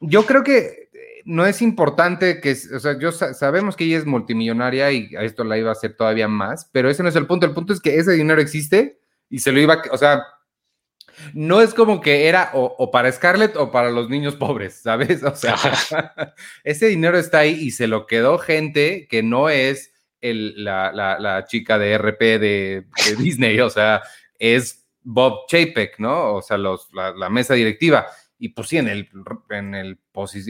Yo 0.00 0.24
creo 0.26 0.42
que 0.42 0.90
eh, 0.92 1.22
no 1.24 1.46
es 1.46 1.62
importante 1.62 2.40
que, 2.40 2.52
o 2.52 2.80
sea, 2.80 2.98
yo 2.98 3.12
sabemos 3.12 3.76
que 3.76 3.84
ella 3.84 3.98
es 3.98 4.06
multimillonaria 4.06 4.90
y 4.92 5.14
a 5.16 5.22
esto 5.22 5.44
la 5.44 5.58
iba 5.58 5.68
a 5.68 5.72
hacer 5.72 5.94
todavía 5.96 6.28
más, 6.28 6.68
pero 6.72 6.90
ese 6.90 7.02
no 7.02 7.08
es 7.08 7.16
el 7.16 7.26
punto. 7.26 7.46
El 7.46 7.52
punto 7.52 7.72
es 7.72 7.80
que 7.80 7.96
ese 7.96 8.12
dinero 8.12 8.40
existe 8.40 9.00
y 9.28 9.38
se 9.40 9.52
lo 9.52 9.60
iba, 9.60 9.82
o 9.90 9.98
sea, 9.98 10.24
no 11.34 11.60
es 11.60 11.74
como 11.74 12.00
que 12.00 12.28
era 12.28 12.50
o, 12.54 12.90
para 12.90 13.12
Scarlett 13.12 13.56
o 13.56 13.70
para 13.70 13.90
los 13.90 14.08
niños 14.08 14.36
pobres, 14.36 14.74
¿sabes? 14.82 15.22
O 15.22 15.34
sea, 15.34 15.56
ese 16.64 16.86
dinero 16.86 17.18
está 17.18 17.40
ahí 17.40 17.58
y 17.60 17.70
se 17.70 17.86
lo 17.86 18.06
quedó 18.06 18.38
gente 18.38 19.06
que 19.08 19.22
no 19.22 19.48
es 19.48 19.92
el, 20.20 20.64
la, 20.64 21.44
chica 21.48 21.78
de 21.78 21.96
RP 21.96 22.20
de, 22.38 22.84
Disney, 23.18 23.60
o 23.60 23.70
sea, 23.70 24.02
es 24.38 24.86
Bob 25.02 25.46
Chapek, 25.48 25.98
¿no? 25.98 26.34
O 26.34 26.42
sea, 26.42 26.58
los, 26.58 26.88
la 26.92 27.30
mesa 27.30 27.54
directiva. 27.54 28.06
Y 28.42 28.48
pues 28.48 28.68
sí, 28.68 28.78
en, 28.78 28.88
el, 28.88 29.06
en, 29.50 29.90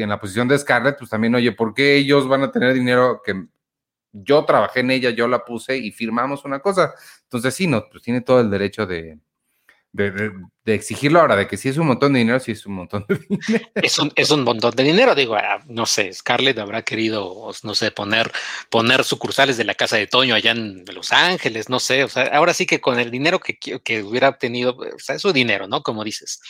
la 0.09 0.21
posición 0.21 0.47
de 0.47 0.57
Scarlett, 0.57 0.97
pues 0.97 1.11
también, 1.11 1.35
oye, 1.35 1.51
¿por 1.51 1.75
qué 1.75 1.97
ellos 1.97 2.29
van 2.29 2.45
a 2.45 2.53
tener 2.53 2.73
dinero 2.73 3.21
que 3.25 3.47
yo 4.13 4.45
trabajé 4.45 4.81
en 4.81 4.93
ella, 4.93 5.11
yo 5.11 5.27
la 5.27 5.45
puse 5.45 5.77
y 5.77 5.91
firmamos 5.91 6.45
una 6.45 6.61
cosa? 6.61 6.95
Entonces 7.25 7.53
sí, 7.53 7.67
no, 7.67 7.89
pues 7.91 8.05
tiene 8.05 8.21
todo 8.21 8.43
el 8.43 8.49
derecho 8.49 8.87
de, 8.87 9.19
exigirlo 10.67 11.19
ahora, 11.19 11.35
de 11.35 11.49
que 11.49 11.57
si 11.57 11.69
es 11.69 11.79
un 11.79 11.89
montón 11.89 12.13
de 12.13 12.21
dinero, 12.21 12.39
si 12.39 12.53
es 12.53 12.65
un 12.65 12.75
montón 12.75 13.05
de 13.09 13.17
dinero. 13.29 13.67
Es 13.75 13.99
un, 13.99 14.13
es 14.15 14.31
un 14.31 14.45
montón 14.45 14.71
de 14.77 14.85
dinero, 14.85 15.17
digo, 15.17 15.35
ah, 15.35 15.59
no 15.67 15.85
sé, 15.85 16.13
Scarlett 16.13 16.61
habrá 16.61 16.83
querido, 16.83 17.51
no 17.65 17.75
sé, 17.75 17.91
poner, 17.91 18.31
poner 18.71 19.03
sucursales 19.03 19.57
de 19.57 19.65
la 19.65 19.75
casa 19.75 19.97
de 19.97 20.07
Toño 20.07 20.37
allá 20.37 20.53
en 20.53 20.85
Los 20.95 21.11
Ángeles, 21.11 21.69
no 21.69 21.81
sé, 21.81 22.05
o 22.05 22.09
sea, 22.09 22.23
ahora 22.27 22.55
sí 22.55 22.67
que 22.67 22.81
con 22.81 23.01
el 23.01 23.11
dinero 23.11 23.41
que, 23.41 23.59
que 23.59 24.03
hubiera 24.05 24.29
obtenido, 24.29 24.77
o 24.77 24.99
sea, 25.01 25.17
es 25.17 25.23
su 25.23 25.33
dinero, 25.33 25.67
¿no? 25.67 25.83
Como 25.83 26.05
dices. 26.05 26.41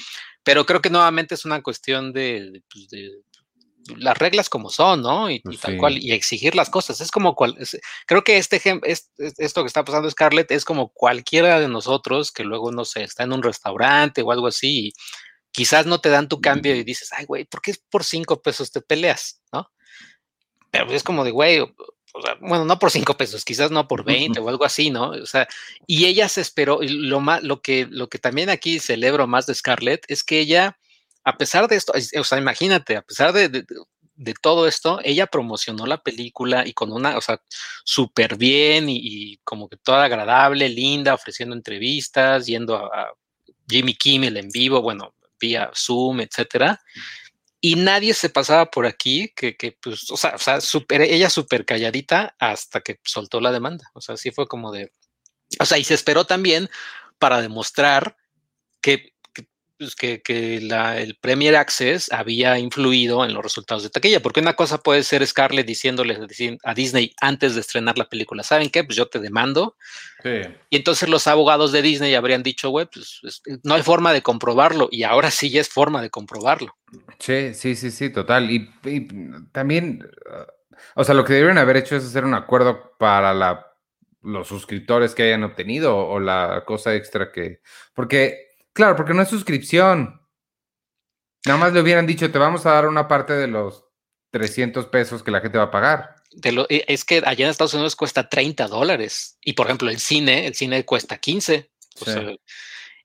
Pero 0.42 0.64
creo 0.66 0.80
que 0.80 0.90
nuevamente 0.90 1.34
es 1.34 1.44
una 1.44 1.62
cuestión 1.62 2.12
de, 2.12 2.62
pues, 2.72 2.88
las 3.96 4.16
reglas 4.18 4.48
como 4.48 4.70
son, 4.70 5.02
¿no? 5.02 5.30
Y, 5.30 5.40
tal 5.60 5.76
cual, 5.76 5.98
y 5.98 6.12
exigir 6.12 6.54
las 6.54 6.70
cosas. 6.70 7.00
Es 7.00 7.10
como 7.10 7.34
cual, 7.34 7.56
creo 8.06 8.24
que 8.24 8.36
este 8.36 8.56
ejemplo, 8.56 8.90
esto 8.90 9.62
que 9.62 9.66
está 9.66 9.84
pasando 9.84 10.10
Scarlett 10.10 10.50
es 10.50 10.64
como 10.64 10.90
cualquiera 10.92 11.60
de 11.60 11.68
nosotros 11.68 12.32
que 12.32 12.44
luego, 12.44 12.72
no 12.72 12.84
sé, 12.84 13.02
está 13.02 13.24
en 13.24 13.32
un 13.32 13.42
restaurante 13.42 14.22
o 14.22 14.32
algo 14.32 14.46
así, 14.46 14.88
y 14.88 14.92
quizás 15.52 15.86
no 15.86 16.00
te 16.00 16.10
dan 16.10 16.28
tu 16.28 16.40
cambio 16.40 16.74
y 16.74 16.84
dices, 16.84 17.10
ay, 17.12 17.24
güey, 17.26 17.44
¿por 17.44 17.62
qué 17.62 17.74
por 17.90 18.04
cinco 18.04 18.40
pesos 18.42 18.70
te 18.70 18.80
peleas? 18.80 19.42
¿No? 19.52 19.70
Pero 20.70 20.92
es 20.92 21.02
como 21.02 21.24
de, 21.24 21.32
güey, 21.32 21.60
bueno, 22.40 22.64
no 22.64 22.78
por 22.78 22.90
cinco 22.90 23.16
pesos, 23.16 23.44
quizás 23.44 23.70
no 23.70 23.86
por 23.86 24.04
20 24.04 24.40
o 24.40 24.48
algo 24.48 24.64
así, 24.64 24.90
¿no? 24.90 25.10
O 25.10 25.26
sea, 25.26 25.48
y 25.86 26.06
ella 26.06 26.28
se 26.28 26.40
esperó, 26.40 26.82
y 26.82 26.88
lo, 26.88 27.20
más, 27.20 27.42
lo, 27.42 27.62
que, 27.62 27.86
lo 27.90 28.08
que 28.08 28.18
también 28.18 28.50
aquí 28.50 28.80
celebro 28.80 29.26
más 29.26 29.46
de 29.46 29.54
Scarlett 29.54 30.04
es 30.08 30.24
que 30.24 30.40
ella, 30.40 30.78
a 31.24 31.36
pesar 31.36 31.68
de 31.68 31.76
esto, 31.76 31.92
o 32.18 32.24
sea, 32.24 32.38
imagínate, 32.38 32.96
a 32.96 33.02
pesar 33.02 33.32
de, 33.32 33.64
todo 34.42 34.66
esto, 34.66 35.00
ella 35.02 35.26
promocionó 35.26 35.86
la 35.86 36.02
película 36.02 36.66
y 36.66 36.74
con 36.74 36.92
una, 36.92 37.16
o 37.16 37.20
sea, 37.20 37.40
súper 37.84 38.36
bien 38.36 38.86
y, 38.88 39.38
como 39.44 39.68
que 39.68 39.76
toda 39.76 40.04
agradable, 40.04 40.68
linda, 40.68 41.14
ofreciendo 41.14 41.54
entrevistas, 41.56 42.46
yendo 42.46 42.76
a, 42.76 42.86
a 42.86 43.12
Jimmy 43.68 43.94
Kimmel 43.94 44.36
en 44.36 44.50
vivo, 44.50 44.82
bueno, 44.82 45.14
vía 45.38 45.70
Zoom, 45.74 46.20
etcétera 46.20 46.80
y 47.60 47.76
nadie 47.76 48.14
se 48.14 48.30
pasaba 48.30 48.70
por 48.70 48.86
aquí 48.86 49.32
que, 49.36 49.56
que 49.56 49.76
pues, 49.80 50.10
o 50.10 50.16
sea, 50.16 50.34
o 50.34 50.38
sea 50.38 50.60
super, 50.60 51.02
ella 51.02 51.28
súper 51.28 51.64
calladita 51.66 52.34
hasta 52.38 52.80
que 52.80 53.00
soltó 53.04 53.40
la 53.40 53.52
demanda. 53.52 53.90
O 53.94 54.00
sea, 54.00 54.16
sí 54.16 54.30
fue 54.30 54.46
como 54.48 54.72
de, 54.72 54.92
o 55.58 55.66
sea, 55.66 55.78
y 55.78 55.84
se 55.84 55.94
esperó 55.94 56.24
también 56.24 56.70
para 57.18 57.42
demostrar 57.42 58.16
que 58.80 59.09
pues, 59.80 59.96
que, 59.96 60.20
que 60.20 60.60
la, 60.60 60.98
el 60.98 61.14
Premier 61.14 61.56
Access 61.56 62.12
había 62.12 62.58
influido 62.58 63.24
en 63.24 63.32
los 63.32 63.42
resultados 63.42 63.82
de 63.82 63.88
taquilla, 63.88 64.20
porque 64.20 64.40
una 64.40 64.52
cosa 64.52 64.76
puede 64.76 65.02
ser 65.02 65.26
Scarlett 65.26 65.66
diciéndole 65.66 66.18
a 66.62 66.74
Disney 66.74 67.14
antes 67.18 67.54
de 67.54 67.62
estrenar 67.62 67.96
la 67.96 68.06
película, 68.06 68.42
¿saben 68.42 68.68
qué? 68.68 68.84
Pues 68.84 68.96
yo 68.96 69.06
te 69.06 69.20
demando. 69.20 69.78
Y 70.68 70.76
entonces 70.76 71.08
los 71.08 71.26
abogados 71.26 71.72
de 71.72 71.80
Disney 71.80 72.14
habrían 72.14 72.42
dicho, 72.42 72.68
güey, 72.68 72.88
pues 72.92 73.22
no 73.62 73.74
hay 73.74 73.82
forma 73.82 74.12
de 74.12 74.20
comprobarlo, 74.20 74.90
y 74.92 75.04
ahora 75.04 75.30
sí 75.30 75.48
ya 75.48 75.62
es 75.62 75.70
forma 75.70 76.02
de 76.02 76.10
comprobarlo. 76.10 76.76
Sí, 77.18 77.54
sí, 77.54 77.74
sí, 77.74 77.90
sí, 77.90 78.10
total. 78.10 78.50
Y, 78.50 78.68
también, 79.50 80.06
o 80.94 81.04
sea, 81.04 81.14
lo 81.14 81.24
que 81.24 81.32
deberían 81.32 81.56
haber 81.56 81.78
hecho 81.78 81.96
es 81.96 82.04
hacer 82.04 82.26
un 82.26 82.34
acuerdo 82.34 82.92
para 82.98 83.32
la, 83.32 83.66
los 84.20 84.46
suscriptores 84.46 85.14
que 85.14 85.22
hayan 85.22 85.42
obtenido 85.42 85.96
o 85.96 86.20
la 86.20 86.64
cosa 86.66 86.94
extra 86.94 87.32
que, 87.32 87.62
porque 87.94 88.49
Claro, 88.80 88.96
porque 88.96 89.12
no 89.12 89.20
es 89.20 89.28
suscripción. 89.28 90.26
Nada 91.44 91.58
más 91.58 91.74
le 91.74 91.82
hubieran 91.82 92.06
dicho, 92.06 92.32
te 92.32 92.38
vamos 92.38 92.64
a 92.64 92.72
dar 92.72 92.88
una 92.88 93.08
parte 93.08 93.34
de 93.34 93.46
los 93.46 93.84
300 94.30 94.86
pesos 94.86 95.22
que 95.22 95.30
la 95.30 95.42
gente 95.42 95.58
va 95.58 95.64
a 95.64 95.70
pagar. 95.70 96.16
E, 96.70 96.84
es 96.88 97.04
que 97.04 97.20
allá 97.26 97.44
en 97.44 97.50
Estados 97.50 97.74
Unidos 97.74 97.94
cuesta 97.94 98.30
30 98.30 98.68
dólares. 98.68 99.36
Y 99.42 99.52
por 99.52 99.66
ejemplo, 99.66 99.90
el 99.90 99.98
cine, 99.98 100.46
el 100.46 100.54
cine 100.54 100.86
cuesta 100.86 101.18
15. 101.18 101.70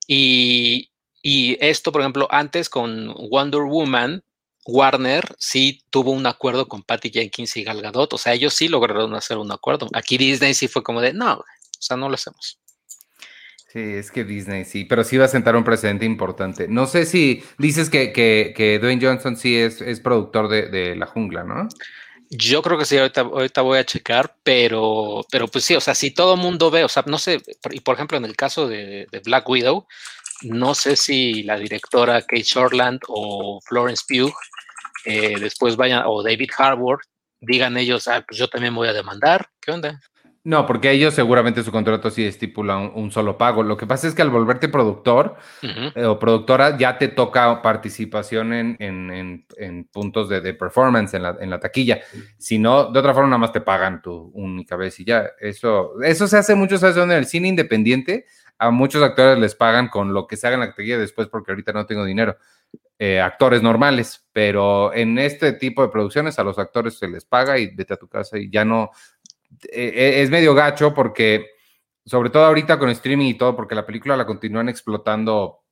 y, 0.08 0.94
y 1.22 1.58
esto, 1.60 1.92
por 1.92 2.00
ejemplo, 2.00 2.30
antes 2.32 2.70
con 2.70 3.14
Wonder 3.30 3.64
Woman, 3.64 4.24
Warner 4.66 5.36
sí 5.38 5.82
tuvo 5.90 6.12
un 6.12 6.26
acuerdo 6.26 6.70
con 6.70 6.84
Patty 6.84 7.12
Jenkins 7.12 7.58
y 7.58 7.66
Gal 7.66 7.82
Gadot. 7.82 8.14
O 8.14 8.18
sea, 8.18 8.32
ellos 8.32 8.54
sí 8.54 8.70
lograron 8.70 9.14
hacer 9.14 9.38
un 9.38 9.52
acuerdo. 9.52 9.90
Aquí 9.92 10.18
Disney 10.18 10.54
sí 10.54 10.70
fue 10.70 10.84
como 10.84 11.02
de, 11.02 11.12
no, 11.12 11.34
o 11.34 11.46
sea, 11.82 11.98
no 11.98 12.08
lo 12.08 12.16
hacemos. 12.16 12.62
Sí, 13.76 13.82
es 13.82 14.10
que 14.10 14.24
Disney 14.24 14.64
sí, 14.64 14.86
pero 14.86 15.04
sí 15.04 15.18
va 15.18 15.26
a 15.26 15.28
sentar 15.28 15.54
un 15.58 15.66
precedente 15.66 16.06
importante. 16.06 16.70
No 16.70 16.86
sé 16.86 17.06
si 17.06 17.44
dices 17.58 17.90
que, 17.90 18.14
que, 18.14 18.80
Dwayne 18.80 19.06
Johnson 19.06 19.36
sí 19.36 19.58
es, 19.58 19.82
es 19.82 20.00
productor 20.00 20.48
de, 20.48 20.96
La 20.96 21.06
Jungla, 21.06 21.44
¿no? 21.44 21.68
Yo 22.30 22.62
creo 22.62 22.78
que 22.78 22.86
sí, 22.86 22.98
ahorita, 22.98 23.20
ahorita 23.20 23.64
voy 23.64 23.80
a 23.80 23.86
checar, 23.86 24.34
pero, 24.44 25.26
pero 25.30 25.50
pues 25.50 25.66
sí, 25.66 25.76
o 25.76 25.82
sea, 25.82 25.94
si 25.94 26.12
todo 26.12 26.38
mundo 26.38 26.72
ve, 26.72 26.86
o 26.86 26.88
sea, 26.88 27.04
no 27.06 27.18
sé, 27.18 27.42
y 27.70 27.82
por 27.82 27.96
ejemplo 27.96 28.18
en 28.18 28.24
el 28.24 28.38
caso 28.38 28.66
de, 28.66 29.10
Black 29.26 29.50
Widow, 29.50 29.86
no 30.44 30.74
sé 30.74 30.96
si 30.96 31.44
la 31.44 31.58
directora 31.58 32.22
Kate 32.22 32.44
Shortland 32.44 33.02
o 33.10 33.60
Florence 33.60 34.06
Pugh 34.08 34.34
eh, 35.04 35.36
después 35.38 35.76
vayan, 35.76 36.04
o 36.06 36.24
David 36.24 36.52
Harbour, 36.58 37.02
digan 37.42 37.76
ellos, 37.76 38.08
ah, 38.08 38.24
pues 38.26 38.40
yo 38.40 38.48
también 38.48 38.74
voy 38.74 38.88
a 38.88 38.94
demandar, 38.94 39.50
¿qué 39.60 39.74
onda? 39.74 40.00
No, 40.46 40.68
porque 40.68 40.92
ellos 40.92 41.16
seguramente 41.16 41.64
su 41.64 41.72
contrato 41.72 42.12
sí 42.12 42.24
estipula 42.24 42.78
un, 42.78 43.10
solo 43.12 43.36
pago. 43.36 43.64
Lo 43.64 43.78
que 43.78 43.88
pasa 43.88 44.08
es 44.08 44.14
que 44.14 44.22
al 44.22 44.30
volverte 44.30 44.70
productor 44.70 45.38
eh, 45.64 46.06
o 46.06 46.20
productora 46.20 46.78
ya 46.78 47.00
te 47.00 47.08
toca 47.08 47.64
participación 47.64 48.54
en, 48.54 48.78
en, 48.80 49.86
puntos 49.86 50.30
de, 50.30 50.54
performance 50.54 51.16
en 51.16 51.24
la, 51.24 51.36
en 51.40 51.50
la, 51.50 51.60
taquilla. 51.60 52.02
Si 52.38 52.60
no, 52.60 52.92
de 52.92 53.00
otra 53.00 53.16
forma 53.16 53.30
nada 53.30 53.40
más 53.40 53.54
te 53.54 53.62
pagan 53.62 54.04
tu 54.04 54.30
única 54.36 54.76
vez 54.76 55.00
y 55.00 55.06
ya. 55.06 55.32
Eso, 55.40 56.00
eso 56.04 56.28
se 56.28 56.38
hace 56.38 56.54
mucho, 56.54 56.78
¿sabes 56.78 56.98
En 56.98 57.12
el 57.12 57.26
cine 57.26 57.48
independiente 57.48 58.28
a 58.60 58.70
muchos 58.70 59.02
actores 59.02 59.40
les 59.40 59.56
pagan 59.56 59.90
con 59.90 60.14
lo 60.14 60.28
que 60.28 60.38
se 60.38 60.46
haga 60.46 60.54
en 60.54 60.60
la 60.60 60.70
taquilla 60.70 61.00
después 61.00 61.28
porque 61.28 61.54
ahorita 61.54 61.74
no 61.74 61.88
tengo 61.88 62.06
dinero. 62.06 62.38
Eh, 62.98 63.20
actores 63.20 63.62
normales, 63.62 64.26
pero 64.32 64.94
en 64.94 65.20
este 65.20 65.52
tipo 65.52 65.82
de 65.82 65.90
producciones 65.90 66.40
a 66.40 66.46
los 66.46 66.58
actores 66.58 66.98
se 66.98 67.10
les 67.10 67.26
paga 67.26 67.58
y 67.58 67.76
vete 67.76 67.94
a 67.94 67.98
tu 67.98 68.08
casa 68.08 68.38
y 68.38 68.50
ya 68.50 68.64
no, 68.64 68.92
e, 69.64 69.84
e, 69.96 70.22
es 70.22 70.30
medio 70.30 70.54
gacho 70.54 70.94
porque, 70.94 71.48
sobre 72.06 72.30
todo 72.30 72.46
ahorita 72.46 72.80
con 72.80 72.90
streaming 72.90 73.28
y 73.28 73.34
todo, 73.36 73.56
porque 73.56 73.76
la 73.76 73.86
película 73.86 74.18
la 74.18 74.26
continúan 74.26 74.70
explotando 74.70 75.64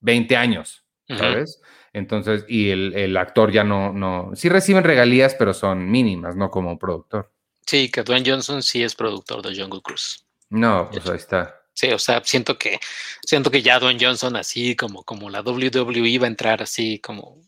20 0.00 0.36
años, 0.36 0.84
¿sabes? 1.08 1.60
Entonces, 1.92 2.44
y 2.46 2.70
el, 2.70 3.16
actor 3.16 3.50
ya 3.50 3.64
no, 3.64 3.92
no, 3.92 4.30
sí 4.34 4.48
reciben 4.48 4.84
regalías, 4.84 5.34
pero 5.34 5.54
son 5.54 5.90
mínimas, 5.90 6.36
no 6.36 6.50
como 6.50 6.78
productor. 6.78 7.32
Sí, 7.66 7.90
que 7.90 8.02
Dwayne 8.02 8.30
Johnson 8.30 8.62
sí 8.62 8.82
es 8.82 8.94
productor 8.94 9.42
de 9.42 9.58
Jungle 9.58 9.80
Cruise. 9.82 10.24
No, 10.50 10.88
pues 10.90 11.08
ahí 11.08 11.16
está. 11.16 11.60
Sí, 11.72 11.88
o 11.88 11.98
sea, 11.98 12.22
siento 12.24 12.56
que, 12.56 12.78
siento 13.22 13.50
que 13.50 13.62
ya 13.62 13.78
Dwayne 13.78 14.04
Johnson 14.04 14.36
así 14.36 14.76
como, 14.76 15.04
como 15.04 15.28
la 15.30 15.42
WWE 15.42 16.18
va 16.18 16.26
a 16.26 16.28
entrar 16.28 16.62
así 16.62 16.98
como 17.00 17.40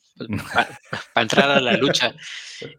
para 0.54 1.22
entrar 1.22 1.50
a 1.50 1.60
la 1.60 1.76
lucha. 1.76 2.14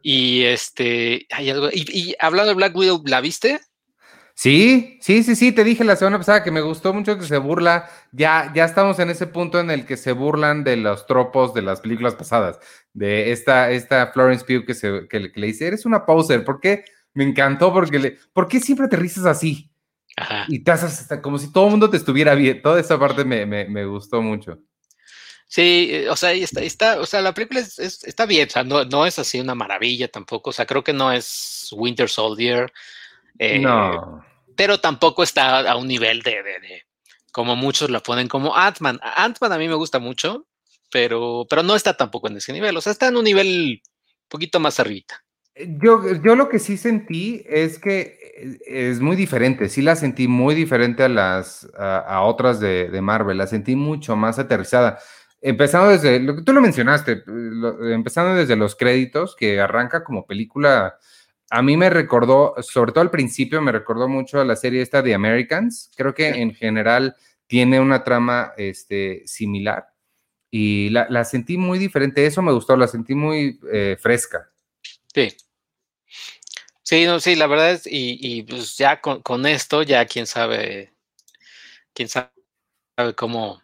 Y 0.02 0.44
este, 0.44 1.28
hay 1.32 1.50
algo. 1.50 1.70
Y, 1.72 2.16
hablando 2.20 2.50
de 2.50 2.56
Black 2.56 2.76
Widow, 2.76 3.02
¿la 3.06 3.22
viste? 3.22 3.60
Sí, 4.34 5.00
sí, 5.02 5.24
sí, 5.24 5.36
sí, 5.36 5.52
te 5.52 5.66
dije 5.66 5.84
la 5.84 5.98
semana 5.98 6.18
pasada 6.18 6.44
que 6.44 6.52
me 6.52 6.62
gustó 6.62 6.94
mucho 6.94 7.18
que 7.18 7.26
se 7.26 7.38
burla. 7.38 7.90
Ya, 8.14 8.52
ya 8.56 8.64
estamos 8.64 8.98
en 9.00 9.10
ese 9.10 9.28
punto 9.28 9.60
en 9.60 9.70
el 9.70 9.86
que 9.86 9.98
se 9.98 10.14
burlan 10.14 10.64
de 10.64 10.78
los 10.78 11.06
tropos 11.08 11.54
de 11.54 11.62
las 11.62 11.82
películas 11.82 12.16
pasadas. 12.16 12.58
De 12.94 13.32
esta, 13.34 13.70
esta 13.72 14.08
Florence 14.14 14.46
Pugh 14.46 14.66
que, 14.66 14.74
se, 14.74 15.08
que, 15.10 15.20
le 15.20 15.48
dice, 15.48 15.68
eres 15.68 15.86
una 15.86 16.06
poser. 16.06 16.46
¿Por 16.46 16.62
qué? 16.62 16.86
Me 17.14 17.26
encantó 17.26 17.74
porque 17.74 18.00
le, 18.00 18.18
¿por 18.32 18.48
qué 18.48 18.62
siempre 18.62 18.88
te 18.88 18.96
risas 18.96 19.26
así? 19.26 19.70
Y 20.48 20.60
te 20.60 20.72
haces 20.72 21.08
como 21.22 21.38
si 21.38 21.52
todo 21.52 21.66
el 21.66 21.72
mundo 21.72 21.90
te 21.90 21.98
estuviera 21.98 22.34
bien. 22.34 22.62
Toda 22.62 22.80
esa 22.80 22.98
parte 22.98 23.26
me, 23.26 23.46
me, 23.46 23.66
me 23.66 23.86
gustó 23.86 24.22
mucho. 24.22 24.60
Sí, 25.50 25.90
eh, 25.92 26.10
o 26.10 26.16
sea, 26.16 26.32
está, 26.32 26.62
está, 26.62 27.02
o 27.02 27.08
sea, 27.08 27.22
la 27.22 27.34
película 27.34 27.60
está 27.60 28.28
bien, 28.28 28.48
o 28.48 28.52
sea, 28.52 28.64
no, 28.64 28.86
no, 28.86 29.08
es 29.08 29.18
así 29.18 29.40
una 29.40 29.56
maravilla 29.56 30.08
tampoco, 30.08 30.52
o 30.52 30.54
sea, 30.54 30.68
creo 30.68 30.84
que 30.84 30.94
no 30.94 31.12
es 31.12 31.70
Winter 31.72 32.08
Soldier. 32.08 32.72
Eh, 33.40 33.58
no. 33.58 34.24
Pero 34.56 34.80
tampoco 34.80 35.24
está 35.24 35.68
a 35.68 35.76
un 35.76 35.88
nivel 35.88 36.22
de, 36.22 36.44
de, 36.44 36.84
como 37.32 37.56
muchos 37.56 37.90
la 37.90 38.00
ponen 38.00 38.28
como 38.28 38.56
Ant-Man. 38.56 39.00
Ant-Man 39.02 39.52
a 39.52 39.58
mí 39.58 39.68
me 39.68 39.74
gusta 39.74 39.98
mucho, 39.98 40.46
pero, 40.92 41.48
pero 41.50 41.64
no 41.64 41.76
está 41.76 41.98
tampoco 41.98 42.28
en 42.28 42.38
ese 42.38 42.54
nivel, 42.54 42.78
o 42.78 42.82
sea, 42.82 42.92
está 42.92 43.08
en 43.08 43.18
un 43.18 43.24
nivel 43.24 43.82
un 43.82 44.30
poquito 44.30 44.60
más 44.60 44.80
arribita. 44.80 45.24
Yo, 45.56 46.04
yo 46.24 46.36
lo 46.36 46.48
que 46.48 46.60
sí 46.60 46.78
sentí 46.78 47.44
es 47.50 47.80
que 47.80 48.60
es 48.68 49.00
muy 49.00 49.16
diferente, 49.16 49.68
sí 49.68 49.82
la 49.82 49.96
sentí 49.96 50.28
muy 50.28 50.54
diferente 50.54 51.04
a 51.04 51.10
las 51.10 51.68
a, 51.76 52.22
otras 52.22 52.60
de, 52.60 52.90
de 52.90 53.02
Marvel, 53.02 53.40
la 53.40 53.48
sentí 53.48 53.76
mucho 53.76 54.16
más 54.16 54.38
aterrizada 54.38 55.00
empezando 55.42 55.90
desde, 55.90 56.20
lo 56.20 56.36
que 56.36 56.42
tú 56.42 56.54
lo 56.54 56.62
mencionaste, 56.62 57.24
empezando 57.94 58.36
desde 58.36 58.56
los 58.56 58.76
créditos, 58.76 59.36
que 59.36 59.60
arranca 59.60 60.04
como 60.04 60.26
película, 60.26 60.98
a 61.50 61.62
mí 61.62 61.78
me 61.78 61.90
recordó, 61.90 62.56
sobre 62.62 62.92
todo 62.92 63.02
al 63.02 63.12
principio, 63.12 63.62
me 63.62 63.72
recordó 63.72 64.08
mucho 64.08 64.40
a 64.40 64.46
la 64.46 64.56
serie 64.56 64.82
esta 64.82 65.02
de 65.02 65.16
Americans. 65.16 65.92
Creo 65.96 66.14
que 66.14 66.28
en 66.30 66.54
general 66.54 67.16
tiene 67.48 67.80
una 67.80 68.04
trama 68.04 68.54
este, 68.58 69.24
similar 69.26 69.88
y 70.52 70.90
la, 70.90 71.24
sentí 71.26 71.58
muy 71.58 71.80
diferente. 71.80 72.26
Eso 72.26 72.42
me 72.42 72.52
gustó, 72.52 72.76
la 72.76 72.88
sentí 72.88 73.16
muy 73.16 73.60
eh, 73.72 73.98
fresca. 74.00 74.52
Sí. 75.14 75.36
Sí, 76.84 77.06
no, 77.06 77.20
sí, 77.20 77.36
la 77.36 77.48
verdad 77.48 77.72
es, 77.72 77.86
y, 77.86 78.18
y 78.20 78.44
pues 78.44 78.76
ya 78.76 79.00
con, 79.00 79.22
con, 79.22 79.46
esto, 79.46 79.84
ya 79.84 80.06
quién 80.08 80.26
sabe, 80.26 80.92
quién 81.94 82.10
sabe 82.10 82.32
cómo, 83.16 83.62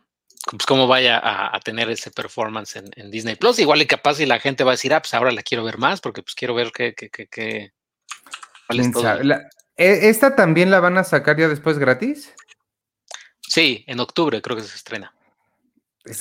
pues 0.52 0.66
cómo 0.66 0.88
vaya 0.88 1.20
a, 1.24 1.60
tener 1.62 1.90
ese 1.90 2.12
performance 2.12 2.76
en, 2.76 3.12
Disney 3.12 3.36
Plus. 3.36 3.60
Igual 3.60 3.82
y 3.82 3.88
capaz 3.88 4.20
y 4.20 4.26
la 4.26 4.40
gente 4.40 4.64
va 4.64 4.72
a 4.72 4.76
decir, 4.76 4.94
ah, 4.94 5.02
pues 5.02 5.14
ahora 5.14 5.32
la 5.32 5.42
quiero 5.42 5.64
ver 5.64 5.78
más, 5.78 6.02
porque 6.02 6.22
pues 6.22 6.36
quiero 6.36 6.54
ver 6.54 6.72
qué, 6.72 6.94
qué, 6.94 7.10
qué, 7.10 7.28
qué 7.28 7.74
¿e, 9.78 10.10
¿Esta 10.10 10.36
también 10.36 10.70
la 10.70 10.80
van 10.80 10.98
a 10.98 11.04
sacar 11.04 11.38
ya 11.38 11.48
después 11.48 11.80
gratis? 11.80 12.34
Sí, 13.42 13.84
en 13.88 14.00
octubre 14.00 14.42
creo 14.42 14.56
que 14.56 14.64
se 14.64 14.76
estrena. 14.76 15.14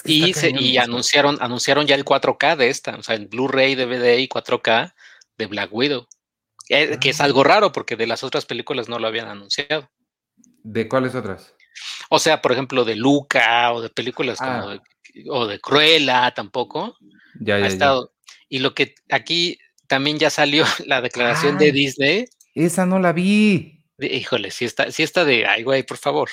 y, 0.05 0.33
y 0.59 0.79
anunciaron, 0.79 1.37
anunciaron 1.41 1.87
ya 1.87 1.95
el 1.95 2.05
4K 2.05 2.57
de 2.57 2.71
esta, 2.71 2.97
o 2.97 3.03
sea, 3.03 3.17
el 3.17 3.27
Blu-ray, 3.27 3.75
DVD 3.75 4.19
y 4.19 4.29
4K 4.29 4.95
de 5.37 5.47
Black 5.47 5.69
Widow. 5.73 6.07
Eh, 6.71 6.99
que 6.99 7.11
es 7.11 7.21
ah. 7.21 7.25
algo 7.25 7.45
raro 7.45 7.73
porque 7.73 7.97
de 7.97 8.07
las 8.07 8.25
otras 8.25 8.47
películas 8.47 8.89
no 8.89 8.99
lo 8.99 9.07
habían 9.07 9.29
anunciado. 9.29 9.91
¿De 10.63 10.89
cuáles 10.89 11.15
otras? 11.15 11.54
O 12.09 12.19
sea, 12.19 12.41
por 12.43 12.53
ejemplo, 12.53 12.85
de 12.85 12.97
Luca 12.97 13.73
o 13.73 13.81
de 13.81 13.91
películas 13.91 14.39
como 14.39 14.69
ah. 14.69 14.73
de, 14.73 15.25
o 15.29 15.47
de 15.47 15.61
Cruella 15.61 16.33
tampoco. 16.35 16.97
Ya, 17.41 17.59
ya, 17.59 17.65
ha 17.65 17.69
estado. 17.69 18.13
Y 18.49 18.61
lo 18.61 18.75
que 18.75 18.95
aquí 19.11 19.59
también 19.87 20.19
ya 20.19 20.31
salió 20.31 20.65
la 20.87 21.01
declaración 21.01 21.59
de 21.59 21.73
Disney. 21.73 22.25
Esa 22.55 22.87
no 22.87 22.99
la 22.99 23.13
vi. 23.13 23.83
Híjole, 23.99 24.51
si 24.51 24.65
está, 24.65 24.91
si 24.91 25.03
está 25.03 25.25
de, 25.25 25.47
ay, 25.47 25.63
güey, 25.63 25.83
por 25.83 25.99
favor. 25.99 26.29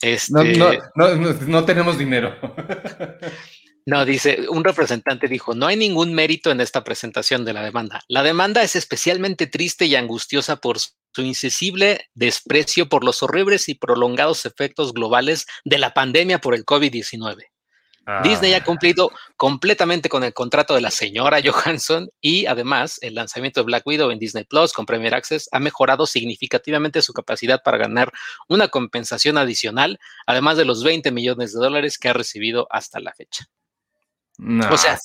Este, 0.00 0.32
no, 0.32 0.72
no, 0.96 1.14
no, 1.16 1.64
tenemos 1.64 1.96
dinero. 1.96 2.36
No, 3.86 4.06
dice, 4.06 4.46
un 4.48 4.64
representante 4.64 5.28
dijo, 5.28 5.54
no 5.54 5.66
hay 5.66 5.76
ningún 5.76 6.14
mérito 6.14 6.50
en 6.50 6.60
esta 6.62 6.84
presentación 6.84 7.44
de 7.44 7.52
la 7.52 7.62
demanda. 7.62 8.00
La 8.08 8.22
demanda 8.22 8.62
es 8.62 8.76
especialmente 8.76 9.46
triste 9.46 9.84
y 9.84 9.94
angustiosa 9.94 10.56
por 10.56 10.78
su 10.78 11.22
insensible 11.22 12.08
desprecio 12.14 12.88
por 12.88 13.04
los 13.04 13.22
horribles 13.22 13.68
y 13.68 13.74
prolongados 13.74 14.46
efectos 14.46 14.94
globales 14.94 15.46
de 15.64 15.78
la 15.78 15.92
pandemia 15.92 16.40
por 16.40 16.54
el 16.54 16.64
COVID-19. 16.64 17.44
Disney 18.22 18.52
ha 18.52 18.58
ah. 18.58 18.64
cumplido 18.64 19.10
completamente 19.36 20.08
con 20.08 20.24
el 20.24 20.34
contrato 20.34 20.74
de 20.74 20.82
la 20.82 20.90
señora 20.90 21.40
Johansson 21.42 22.10
y 22.20 22.44
además 22.46 22.98
el 23.00 23.14
lanzamiento 23.14 23.60
de 23.60 23.64
Black 23.64 23.86
Widow 23.86 24.10
en 24.10 24.18
Disney 24.18 24.44
Plus 24.44 24.72
con 24.72 24.84
Premier 24.84 25.14
Access 25.14 25.48
ha 25.52 25.58
mejorado 25.58 26.06
significativamente 26.06 27.00
su 27.00 27.14
capacidad 27.14 27.62
para 27.62 27.78
ganar 27.78 28.12
una 28.48 28.68
compensación 28.68 29.38
adicional, 29.38 29.98
además 30.26 30.58
de 30.58 30.66
los 30.66 30.84
20 30.84 31.10
millones 31.12 31.54
de 31.54 31.60
dólares 31.60 31.98
que 31.98 32.10
ha 32.10 32.12
recibido 32.12 32.66
hasta 32.70 33.00
la 33.00 33.14
fecha. 33.14 33.46
O 34.38 34.76
sea, 34.76 34.98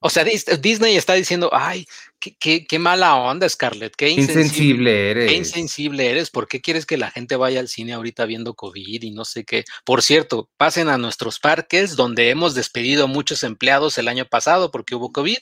o 0.00 0.10
sea, 0.10 0.24
Disney 0.24 0.96
está 0.96 1.14
diciendo, 1.14 1.50
ay, 1.52 1.86
qué, 2.20 2.78
mala 2.78 3.16
onda, 3.16 3.48
Scarlett, 3.48 3.96
qué 3.96 4.10
insensible, 4.10 5.10
eres. 5.10 5.30
Qué 5.30 5.36
insensible 5.36 6.10
eres. 6.10 6.30
¿Por 6.30 6.46
qué 6.46 6.60
quieres 6.60 6.86
que 6.86 6.96
la 6.96 7.10
gente 7.10 7.34
vaya 7.34 7.60
al 7.60 7.68
cine 7.68 7.94
ahorita 7.94 8.24
viendo 8.26 8.54
COVID 8.54 9.02
y 9.02 9.10
no 9.10 9.24
sé 9.24 9.44
qué? 9.44 9.64
Por 9.84 10.02
cierto, 10.02 10.48
pasen 10.56 10.88
a 10.88 10.98
nuestros 10.98 11.40
parques 11.40 11.96
donde 11.96 12.30
hemos 12.30 12.54
despedido 12.54 13.04
a 13.04 13.08
muchos 13.08 13.42
empleados 13.42 13.98
el 13.98 14.08
año 14.08 14.26
pasado 14.26 14.70
porque 14.70 14.94
hubo 14.94 15.12
COVID 15.12 15.38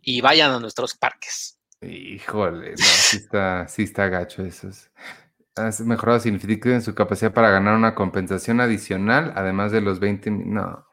y 0.00 0.20
vayan 0.22 0.52
a 0.52 0.60
nuestros 0.60 0.94
parques. 0.94 1.58
Híjole, 1.82 2.76
sí 2.78 3.18
está, 3.18 3.68
sí 3.68 3.82
está 3.82 4.08
gacho 4.08 4.42
eso. 4.42 4.70
Has 5.54 5.80
mejorado 5.80 6.20
significativamente 6.20 6.76
en 6.76 6.82
su 6.82 6.94
capacidad 6.94 7.34
para 7.34 7.50
ganar 7.50 7.74
una 7.74 7.94
compensación 7.94 8.60
adicional, 8.60 9.32
además 9.36 9.72
de 9.72 9.80
los 9.80 10.00
20. 10.00 10.30
No. 10.30 10.85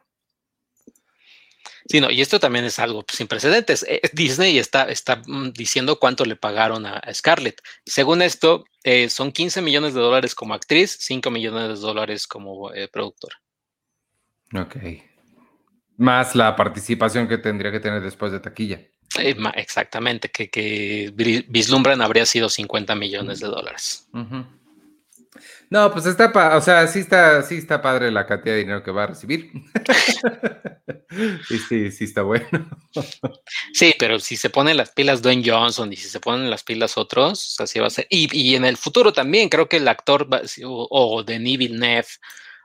Sí, 1.86 2.00
no, 2.00 2.10
y 2.10 2.22
esto 2.22 2.40
también 2.40 2.64
es 2.64 2.78
algo 2.78 3.04
sin 3.12 3.26
precedentes. 3.26 3.84
Eh, 3.88 4.00
Disney 4.12 4.58
está, 4.58 4.84
está 4.84 5.22
mm, 5.26 5.50
diciendo 5.50 5.98
cuánto 5.98 6.24
le 6.24 6.36
pagaron 6.36 6.86
a, 6.86 7.02
Scarlett. 7.12 7.60
Según 7.84 8.22
esto, 8.22 8.64
eh, 8.84 9.10
son 9.10 9.32
15 9.32 9.60
millones 9.60 9.92
de 9.92 10.00
dólares 10.00 10.34
como 10.34 10.54
actriz, 10.54 10.96
5 11.00 11.30
millones 11.30 11.68
de 11.68 11.86
dólares 11.86 12.26
como 12.26 12.72
eh, 12.72 12.88
productora. 12.88 13.36
Ok. 14.54 14.76
Más 15.96 16.34
la 16.34 16.56
participación 16.56 17.28
que 17.28 17.38
tendría 17.38 17.70
que 17.70 17.80
tener 17.80 18.02
después 18.02 18.32
de 18.32 18.40
taquilla. 18.40 18.80
exactamente, 19.54 20.30
que, 20.30 20.50
que 20.50 21.12
vislumbran 21.48 22.00
habría 22.00 22.24
sido 22.24 22.48
50 22.48 22.94
millones 22.94 23.40
de 23.40 23.46
dólares. 23.46 24.08
No, 25.70 25.90
pues 25.90 26.06
está, 26.06 26.56
o 26.56 26.60
sea, 26.60 26.86
sí 26.86 27.00
está, 27.00 27.42
sí 27.42 27.56
está 27.56 27.82
padre 27.82 28.10
la 28.10 28.26
cantidad 28.26 28.54
de 28.54 28.60
dinero 28.60 28.82
que 28.82 28.90
va 28.90 29.04
a 29.04 29.08
recibir. 29.08 29.50
sí, 31.48 31.58
sí, 31.58 31.90
sí 31.90 32.04
está 32.04 32.22
bueno. 32.22 32.46
sí, 33.72 33.94
pero 33.98 34.18
si 34.18 34.36
se 34.36 34.50
ponen 34.50 34.76
las 34.76 34.90
pilas 34.90 35.22
Dwayne 35.22 35.42
Johnson 35.44 35.92
y 35.92 35.96
si 35.96 36.08
se 36.08 36.20
ponen 36.20 36.50
las 36.50 36.62
pilas 36.62 36.96
otros, 36.96 37.56
así 37.58 37.78
va 37.78 37.88
a 37.88 37.90
ser. 37.90 38.06
Y, 38.10 38.54
en 38.54 38.64
el 38.64 38.76
futuro 38.76 39.12
también, 39.12 39.48
creo 39.48 39.68
que 39.68 39.78
el 39.78 39.88
actor 39.88 40.28
o, 40.64 40.88
o 40.90 41.22
de 41.22 41.38
Neville 41.38 41.78
Neff 41.78 42.16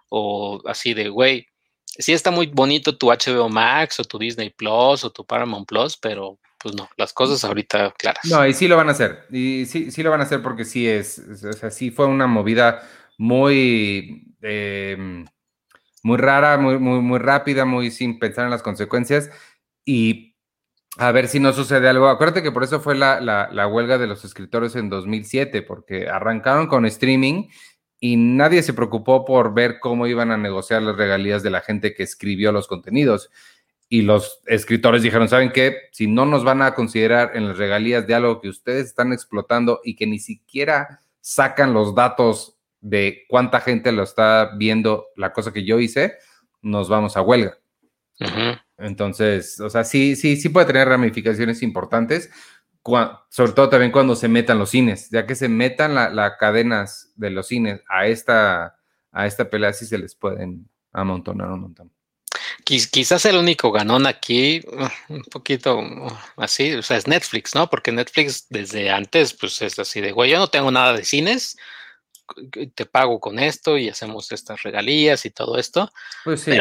o 0.10 0.62
así 0.66 0.94
de, 0.94 1.10
güey, 1.10 1.48
sí 1.86 2.14
está 2.14 2.32
muy 2.32 2.48
bonito 2.48 2.98
tu 2.98 3.08
HBO 3.08 3.50
Max 3.50 4.00
o 4.00 4.04
tu 4.04 4.18
Disney 4.18 4.50
Plus 4.50 5.04
o 5.04 5.12
tu 5.12 5.26
Paramount 5.26 5.68
Plus, 5.68 5.98
pero 5.98 6.40
pues 6.62 6.76
no, 6.76 6.89
las 6.98 7.13
cosas 7.13 7.43
ahorita 7.43 7.93
claras. 7.98 8.26
No, 8.26 8.45
y 8.45 8.54
sí 8.54 8.67
lo 8.67 8.78
van 8.78 8.89
a 8.89 8.91
hacer. 8.91 9.26
Y 9.32 9.65
sí, 9.65 9.91
sí 9.91 10.04
lo 10.04 10.12
van 10.12 10.22
a 10.22 10.24
hacer 10.24 10.41
porque 10.41 10.65
sí 10.65 10.88
es, 10.88 11.19
o 11.19 11.54
sea, 11.54 11.72
sí 11.72 11.91
fue 11.91 12.06
una 12.06 12.28
movida 12.28 12.88
muy, 13.17 14.36
em, 14.41 15.26
muy 16.04 16.17
rara, 16.17 16.58
muy, 16.58 16.78
muy, 16.78 17.02
muy 17.02 17.19
rápida, 17.19 17.65
muy 17.65 17.91
sin 17.91 18.19
pensar 18.19 18.45
en 18.45 18.52
las 18.52 18.63
consecuencias. 18.63 19.30
Y 19.86 20.36
a 20.98 21.12
ver 21.12 21.28
si 21.28 21.39
no 21.39 21.54
sucede 21.54 21.88
algo. 21.88 22.08
Acuérdate 22.10 22.43
que 22.43 22.52
por 22.52 22.63
eso 22.63 22.82
fue 22.82 22.95
la, 22.95 23.19
la 23.22 23.67
huelga 23.67 23.98
de 23.98 24.08
los 24.08 24.26
escritores 24.26 24.76
en 24.76 24.89
2007, 24.89 25.62
porque 25.62 26.10
arrancaron 26.10 26.67
con 26.67 26.86
streaming 26.86 27.48
y 28.00 28.15
nadie 28.15 28.63
se 28.63 28.74
preocupó 28.74 29.26
por 29.26 29.54
ver 29.54 29.80
cómo 29.80 30.08
iban 30.08 30.32
a 30.32 30.38
negociar 30.38 30.82
las 30.82 30.95
regalías 30.95 31.43
de 31.43 31.50
la 31.50 31.62
gente 31.62 31.93
que 31.93 32.04
escribió 32.04 32.52
los 32.52 32.67
contenidos 32.67 33.30
y 33.91 34.04
los 34.04 34.39
escritores 34.45 35.02
dijeron, 35.02 35.28
¿saben 35.28 35.52
qué? 35.52 35.89
Si 35.91 36.06
no 36.06 36.28
nos 36.28 36.43
van 36.43 36.62
a 36.62 36.75
considerar 36.75 37.32
en 37.34 37.47
las 37.47 37.58
regalías 37.58 38.06
de 38.06 38.13
algo 38.13 38.39
que 38.39 38.47
ustedes 38.47 38.86
están 38.86 39.12
explotando 39.12 39.82
y 39.84 39.95
que 39.95 40.06
ni 40.06 40.19
siquiera 40.19 40.99
sacan 41.19 41.73
los 41.73 41.95
datos 41.95 42.56
de 42.82 43.23
cuánta 43.28 43.60
gente 43.60 43.91
lo 43.91 44.04
está 44.04 44.52
viendo 44.56 45.08
la 45.15 45.34
cosa 45.34 45.52
que 45.52 45.65
yo 45.65 45.80
hice, 45.80 46.13
nos 46.62 46.88
vamos 46.88 47.17
a 47.17 47.23
huelga. 47.23 47.58
Entonces, 48.78 49.60
o 49.60 49.69
sea, 49.71 49.84
sí, 49.84 50.15
sí, 50.15 50.38
sí 50.38 50.49
puede 50.49 50.67
tener 50.67 50.88
ramificaciones 50.88 51.63
importantes, 51.63 52.30
sobre 53.30 53.54
todo 53.54 53.69
también 53.69 53.91
cuando 53.91 54.15
se 54.15 54.28
metan 54.28 54.60
los 54.60 54.69
cines, 54.69 55.10
ya 55.10 55.25
que 55.25 55.36
se 55.36 55.49
metan 55.49 55.95
las 55.95 56.38
cadenas 56.38 57.12
de 57.15 57.32
los 57.32 57.47
cines 57.47 57.82
a 57.89 58.06
esta, 58.06 58.78
a 59.12 59.25
esta 59.25 59.49
pelea, 59.49 59.73
sí 59.73 59.88
se 59.88 59.97
les 59.97 60.13
pueden 60.15 60.69
amontonar 60.91 61.49
un 61.49 61.62
montón 61.62 61.91
quizás 62.92 63.26
el 63.26 63.38
único 63.38 63.72
ganón 63.72 64.06
aquí, 64.06 64.62
uh, 64.68 65.14
un 65.14 65.24
poquito 65.24 65.80
uh, 65.80 66.12
así, 66.38 66.74
o 66.74 66.84
sea, 66.84 66.98
es 66.98 67.08
Netflix, 67.08 67.56
¿no? 67.56 67.70
Porque 67.70 67.92
Netflix 67.92 68.46
desde 68.50 68.92
antes, 68.92 69.34
pues 69.34 69.62
es 69.62 69.80
así 69.80 70.02
de, 70.02 70.12
güey, 70.12 70.32
yo 70.32 70.38
no 70.38 70.50
tengo 70.50 70.70
nada 70.70 70.94
de 70.94 71.04
cines, 71.04 71.58
te 72.76 72.86
pago 72.86 73.20
con 73.20 73.40
esto 73.40 73.78
y 73.78 73.90
hacemos 73.90 74.32
estas 74.32 74.62
regalías 74.62 75.26
y 75.26 75.32
todo 75.32 75.58
esto. 75.58 75.92
Pues 76.24 76.42
sí. 76.42 76.52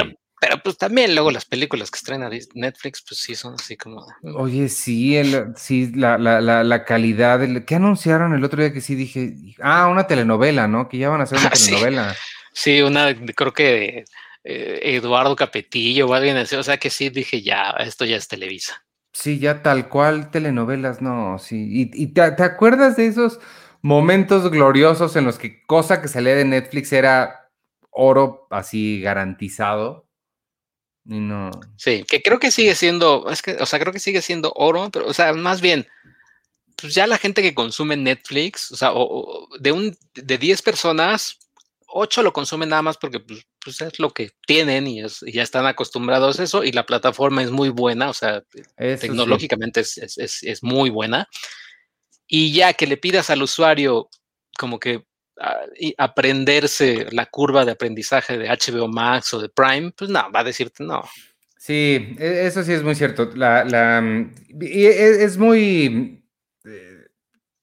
Pero, 0.41 0.63
pues 0.63 0.79
también 0.79 1.15
luego 1.15 1.33
las 1.33 1.45
películas 1.45 1.91
que 1.91 1.97
estrena 1.97 2.31
Netflix, 2.55 3.03
pues 3.07 3.21
sí 3.21 3.35
son 3.35 3.55
así 3.55 3.77
como... 3.77 4.07
Mm. 4.23 4.37
Oye, 4.37 4.69
sí, 4.69 5.17
el, 5.17 5.53
sí, 5.57 5.91
la, 5.95 6.17
la, 6.17 6.41
la, 6.41 6.63
la 6.63 6.85
calidad, 6.85 7.41
¿qué 7.67 7.75
anunciaron 7.75 8.35
el 8.35 8.45
otro 8.45 8.63
día 8.63 8.73
que 8.73 8.81
sí 8.81 8.95
dije? 8.95 9.35
Ah, 9.61 9.89
una 9.89 10.07
telenovela, 10.07 10.69
¿no? 10.69 10.89
Que 10.89 10.99
ya 10.99 11.09
van 11.09 11.21
a 11.21 11.25
hacer 11.25 11.39
una 11.39 11.51
telenovela. 11.51 12.17
Sí, 12.53 12.81
una, 12.83 13.15
creo 13.35 13.53
que 13.53 14.05
eh, 14.45 14.81
Eduardo 14.97 15.37
Capetillo 15.37 16.07
o 16.07 16.15
alguien 16.15 16.37
así, 16.37 16.57
o 16.57 16.63
sea 16.63 16.79
que 16.79 16.91
sí 16.91 17.11
dije 17.11 17.43
ya, 17.43 17.71
esto 17.79 18.05
ya 18.05 18.17
es 18.17 18.29
Televisa. 18.29 18.85
Sí, 19.13 19.39
ya 19.39 19.63
tal 19.63 19.89
cual, 19.89 20.31
telenovelas, 20.31 21.03
no, 21.03 21.39
sí. 21.39 21.91
¿Y, 21.93 22.07
te, 22.13 22.23
acuerdas 22.23 22.97
de 22.97 23.07
esos 23.07 23.41
momentos 23.83 24.49
gloriosos 24.51 25.17
en 25.17 25.25
los 25.25 25.39
que 25.39 25.65
cosa 25.67 26.01
que 26.01 26.09
salía 26.09 26.37
de 26.37 26.45
Netflix 26.45 26.93
era 26.93 27.51
oro 27.91 28.47
así 28.51 29.01
garantizado? 29.01 30.09
Y 31.05 31.19
no. 31.19 31.51
Sí, 31.77 32.05
que 32.09 32.23
creo 32.23 32.39
que 32.39 32.51
sigue 32.51 32.75
siendo, 32.75 33.29
es 33.31 33.43
que, 33.43 33.57
o 33.59 33.67
sea, 33.67 33.81
creo 33.81 33.93
que 33.93 33.99
sigue 33.99 34.23
siendo 34.23 34.53
oro, 34.55 34.89
pero, 34.93 35.07
o 35.07 35.15
sea, 35.15 35.33
más 35.33 35.61
bien, 35.61 35.89
pues 36.81 36.95
ya 36.95 37.07
la 37.07 37.19
gente 37.19 37.43
que 37.43 37.55
consume 37.55 37.97
Netflix, 37.97 38.71
o 38.71 38.77
sea, 38.77 38.93
de 39.59 39.73
un, 39.73 39.97
de 40.15 40.39
10 40.39 40.63
personas, 40.63 41.39
8 41.89 42.23
lo 42.23 42.33
consumen 42.33 42.69
nada 42.69 42.83
más 42.83 42.99
porque 42.99 43.19
pues, 43.19 43.45
pues, 43.69 43.93
es 43.93 43.99
lo 43.99 44.11
que 44.11 44.31
tienen 44.47 44.87
y, 44.87 45.03
ya 45.03 45.43
están 45.43 45.67
acostumbrados 45.67 46.41
a 46.41 46.45
eso 46.45 46.65
y 46.65 46.73
la 46.73 46.87
plataforma 46.87 47.43
es 47.43 47.51
muy 47.51 47.69
buena, 47.69 48.09
o 48.09 48.15
sea, 48.15 48.43
tecnológicamente 48.77 49.81
es, 49.81 50.63
muy 50.63 50.91
buena. 50.91 51.29
Y 52.27 52.53
ya 52.53 52.73
que 52.73 52.87
le 52.87 52.97
pidas 52.97 53.31
al 53.31 53.43
usuario 53.43 54.09
como 54.59 54.79
que 54.79 55.05
ah, 55.39 55.61
aprenderse 55.99 57.07
la 57.11 57.27
curva 57.27 57.65
de 57.65 57.73
aprendizaje 57.73 58.39
de 58.39 58.49
HBO 58.49 58.89
Max 58.89 59.35
o 59.35 59.41
de 59.41 59.49
Prime, 59.49 59.93
pues 59.97 60.11
no, 60.11 60.31
va 60.33 60.41
a 60.41 60.45
decirte 60.45 60.85
no. 60.85 61.03
Sí, 61.59 62.17
e, 62.19 62.47
eso 62.47 62.63
sí 62.65 62.73
es 62.73 62.83
muy 62.83 62.95
cierto. 62.95 63.31
La, 63.35 64.03
y 64.61 64.87
e, 64.87 65.25
es 65.25 65.37
muy 65.37 66.25
eh, 66.65 67.07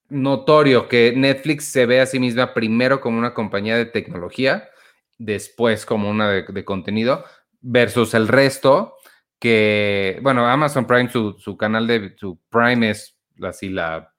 notorio 0.10 0.88
que 0.88 1.14
Netflix 1.16 1.66
se 1.66 1.86
ve 1.86 2.00
a 2.02 2.06
sí 2.06 2.20
misma 2.20 2.54
primero 2.54 3.02
como 3.02 3.18
una 3.18 3.34
compañía 3.34 3.76
de 3.78 3.86
tecnología 3.86 4.70
después 5.18 5.86
como 5.86 6.10
una 6.10 6.30
de, 6.30 6.66
contenido, 6.66 7.24
versus 7.62 8.14
el 8.14 8.28
resto, 8.28 8.96
que, 9.40 10.20
bueno, 10.22 10.48
Amazon 10.48 10.86
Prime, 10.86 11.10
su, 11.10 11.58
canal 11.58 11.88
de 11.88 12.16
su 12.18 12.40
Prime 12.50 12.90
es 12.90 13.18
así 13.42 13.70
la, 13.70 14.14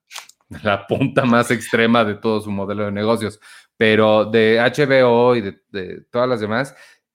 la 0.62 0.86
punta 0.86 1.24
más 1.24 1.50
extrema 1.50 2.04
de 2.04 2.14
todo 2.14 2.40
su 2.40 2.50
modelo 2.50 2.84
de 2.86 2.92
negocios, 2.92 3.40
pero 3.76 4.24
de 4.24 4.58
HBO 4.58 5.36
y 5.36 5.40
de, 5.42 6.02
todas 6.10 6.28
las 6.28 6.40
demás, 6.40 6.74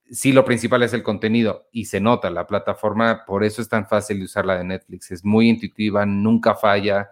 sí 0.09 0.31
lo 0.31 0.45
principal 0.45 0.83
es 0.83 0.93
el 0.93 1.03
contenido 1.03 1.67
y 1.71 1.85
se 1.85 1.99
nota, 1.99 2.29
la 2.29 2.45
plataforma, 2.45 3.23
por 3.25 3.43
eso 3.43 3.61
es 3.61 3.69
tan 3.69 3.87
fácil 3.87 4.19
de 4.19 4.25
usar 4.25 4.45
la 4.45 4.57
de 4.57 4.65
Netflix, 4.65 5.11
es 5.11 5.23
muy 5.23 5.49
intuitiva, 5.49 6.05
nunca 6.05 6.55
falla 6.55 7.09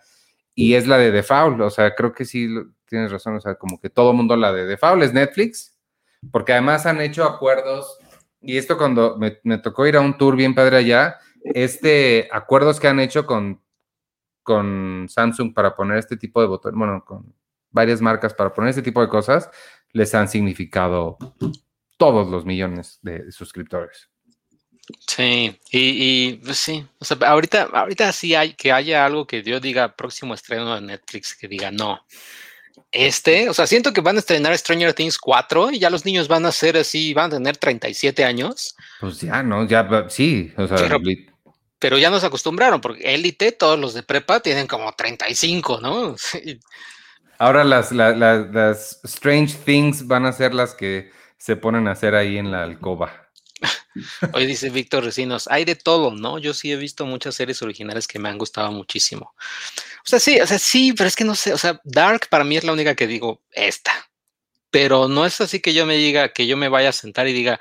y 0.53 0.73
es 0.73 0.85
la 0.85 0.97
de 0.97 1.11
default, 1.11 1.61
o 1.61 1.69
sea, 1.69 1.95
creo 1.95 2.11
que 2.13 2.25
sí 2.25 2.49
tienes 2.85 3.11
razón, 3.11 3.37
o 3.37 3.39
sea, 3.39 3.55
como 3.55 3.79
que 3.79 3.89
todo 3.89 4.13
mundo 4.13 4.35
la 4.35 4.51
de 4.51 4.65
default 4.65 5.03
es 5.03 5.13
Netflix 5.13 5.78
porque 6.31 6.53
además 6.53 6.85
han 6.85 7.01
hecho 7.01 7.23
acuerdos, 7.23 7.97
y 8.41 8.57
esto 8.57 8.77
cuando 8.77 9.17
me, 9.17 9.57
tocó 9.57 9.85
ir 9.87 9.97
a 9.97 10.01
un 10.01 10.17
tour 10.17 10.35
bien 10.35 10.55
padre 10.55 10.77
allá, 10.77 11.17
este, 11.43 12.29
acuerdos 12.31 12.79
que 12.79 12.87
han 12.87 12.99
hecho 12.99 13.25
con 13.25 13.61
con 14.49 15.05
Samsung 15.07 15.53
para 15.53 15.75
poner 15.75 15.99
este 15.99 16.17
tipo 16.17 16.41
de 16.41 16.47
botones, 16.47 16.75
bueno, 16.75 17.05
con 17.05 17.35
varias 17.69 18.01
marcas 18.01 18.33
para 18.33 18.51
poner 18.51 18.71
este 18.71 18.81
tipo 18.81 18.99
de 18.99 19.07
cosas, 19.07 19.47
les 19.91 20.15
han 20.15 20.27
significado 20.27 21.19
todos 21.97 22.27
los 22.29 22.45
millones 22.45 22.97
de 23.03 23.31
suscriptores. 23.31 24.09
Sí, 25.05 25.55
y, 25.71 26.33
pues 26.37 26.57
sí, 26.57 26.83
o 26.97 27.05
sea, 27.05 27.17
ahorita, 27.27 27.69
ahorita 27.71 28.11
sí 28.11 28.33
hay 28.33 28.55
que 28.55 28.71
haya 28.71 29.05
algo 29.05 29.27
que 29.27 29.43
yo 29.43 29.59
diga 29.59 29.95
próximo 29.95 30.33
estreno 30.33 30.73
de 30.73 30.81
Netflix 30.81 31.35
que 31.35 31.47
diga 31.47 31.69
no. 31.69 32.03
Este, 32.91 33.49
o 33.49 33.53
sea, 33.53 33.67
siento 33.67 33.93
que 33.93 34.01
van 34.01 34.15
a 34.15 34.19
estrenar 34.19 34.57
Stranger 34.57 34.93
Things 34.93 35.17
4 35.17 35.71
y 35.71 35.79
ya 35.79 35.89
los 35.89 36.05
niños 36.05 36.27
van 36.27 36.45
a 36.45 36.51
ser 36.51 36.77
así, 36.77 37.13
van 37.13 37.31
a 37.31 37.35
tener 37.35 37.57
37 37.57 38.23
años. 38.23 38.75
Pues 38.99 39.21
ya, 39.21 39.43
¿no? 39.43 39.65
Ya, 39.67 39.87
sí, 40.09 40.53
o 40.57 40.67
sea, 40.67 40.77
pero, 41.81 41.97
ya 41.97 42.09
nos 42.09 42.25
acostumbraron, 42.25 42.81
porque 42.81 43.13
élite, 43.13 43.53
todos 43.53 43.79
los 43.79 43.93
de 43.93 44.03
prepa 44.03 44.41
tienen 44.41 44.67
como 44.67 44.91
35, 44.91 45.79
¿no? 45.81 46.15
Ahora 47.37 47.63
las, 47.63 47.93
las 47.93 48.99
Strange 49.05 49.55
Things 49.63 50.05
van 50.05 50.25
a 50.25 50.33
ser 50.33 50.53
las 50.53 50.73
que 50.73 51.09
se 51.37 51.55
ponen 51.55 51.87
a 51.87 51.91
hacer 51.91 52.15
ahí 52.15 52.37
en 52.37 52.51
la 52.51 52.63
alcoba. 52.63 53.28
Hoy 54.33 54.45
dice 54.45 54.69
Víctor 54.69 55.03
Recinos, 55.03 55.47
hay 55.49 55.65
de 55.65 55.75
todo, 55.75 56.11
¿no? 56.11 56.37
Yo 56.37 56.53
sí 56.53 56.71
he 56.71 56.75
visto 56.75 57.05
muchas 57.05 57.35
series 57.35 57.61
originales 57.61 58.07
que 58.07 58.19
me 58.19 58.29
han 58.29 58.37
gustado 58.37 58.71
muchísimo. 58.71 59.33
O 59.37 60.09
sea, 60.09 60.19
sí, 60.19 60.39
o 60.39 60.47
sea, 60.47 60.59
sí, 60.59 60.93
pero 60.93 61.07
es 61.07 61.15
que 61.15 61.25
no 61.25 61.35
sé, 61.35 61.53
o 61.53 61.57
sea, 61.57 61.81
Dark 61.83 62.27
para 62.29 62.43
mí 62.43 62.57
es 62.57 62.63
la 62.63 62.73
única 62.73 62.95
que 62.95 63.07
digo, 63.07 63.41
esta. 63.51 63.91
Pero 64.71 65.07
no 65.07 65.25
es 65.25 65.41
así 65.41 65.59
que 65.59 65.73
yo 65.73 65.85
me 65.85 65.97
diga, 65.97 66.29
que 66.29 66.45
yo 66.45 66.55
me 66.55 66.69
vaya 66.69 66.89
a 66.89 66.93
sentar 66.93 67.27
y 67.27 67.33
diga, 67.33 67.59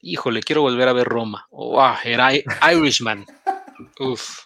híjole, 0.00 0.42
quiero 0.42 0.62
volver 0.62 0.88
a 0.88 0.92
ver 0.92 1.06
Roma. 1.06 1.46
O, 1.50 1.80
ah, 1.80 2.00
era 2.04 2.30
Irishman. 2.72 3.26
Uf, 4.00 4.40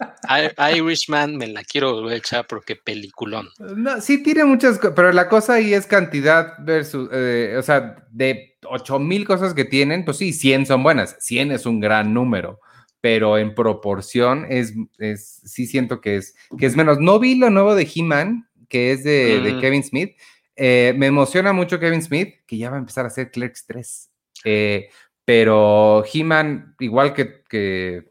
Irishman 0.75 1.37
me 1.37 1.47
la 1.47 1.65
quiero 1.65 1.95
volver 1.95 2.15
a 2.15 2.17
echar 2.17 2.47
porque 2.47 2.77
peliculón. 2.77 3.49
No, 3.59 4.01
sí 4.01 4.23
tiene 4.23 4.45
muchas, 4.45 4.79
pero 4.95 5.13
la 5.13 5.29
cosa 5.29 5.55
ahí 5.55 5.75
es 5.75 5.87
cantidad 5.87 6.55
versus, 6.61 7.09
eh, 7.13 7.57
o 7.59 7.63
sea, 7.63 7.97
de 8.11 8.59
8 8.65 8.99
mil 8.99 9.27
cosas 9.27 9.55
que 9.55 9.65
tienen, 9.65 10.05
pues 10.05 10.19
sí, 10.19 10.33
100 10.33 10.67
son 10.67 10.83
buenas, 10.83 11.17
100 11.21 11.53
es 11.53 11.67
un 11.67 11.81
gran 11.81 12.13
número, 12.15 12.61
pero 13.01 13.39
en 13.39 13.55
proporción 13.55 14.47
es, 14.49 14.75
es 14.99 15.41
sí 15.45 15.67
siento 15.67 16.01
que 16.01 16.17
es, 16.17 16.35
que 16.59 16.67
es 16.67 16.77
menos. 16.77 16.99
No 16.99 17.19
vi 17.19 17.37
lo 17.37 17.51
nuevo 17.51 17.75
de 17.75 17.89
He-Man, 17.93 18.49
que 18.69 18.93
es 18.93 19.05
de, 19.05 19.55
mm. 19.57 19.61
Kevin 19.61 19.85
Smith. 19.85 20.17
Eh, 20.57 20.95
me 20.97 21.07
emociona 21.07 21.53
mucho 21.53 21.81
Kevin 21.81 22.03
Smith, 22.03 22.35
que 22.47 22.59
ya 22.59 22.71
va 22.71 22.77
a 22.77 22.81
empezar 22.81 23.05
a 23.05 23.09
hacer 23.09 23.31
Clerks 23.31 23.67
3. 23.67 24.11
Eh, 24.45 24.89
pero 25.25 26.05
He-Man, 26.13 26.75
igual 26.81 27.15
que, 27.15 27.43
que, 27.49 28.10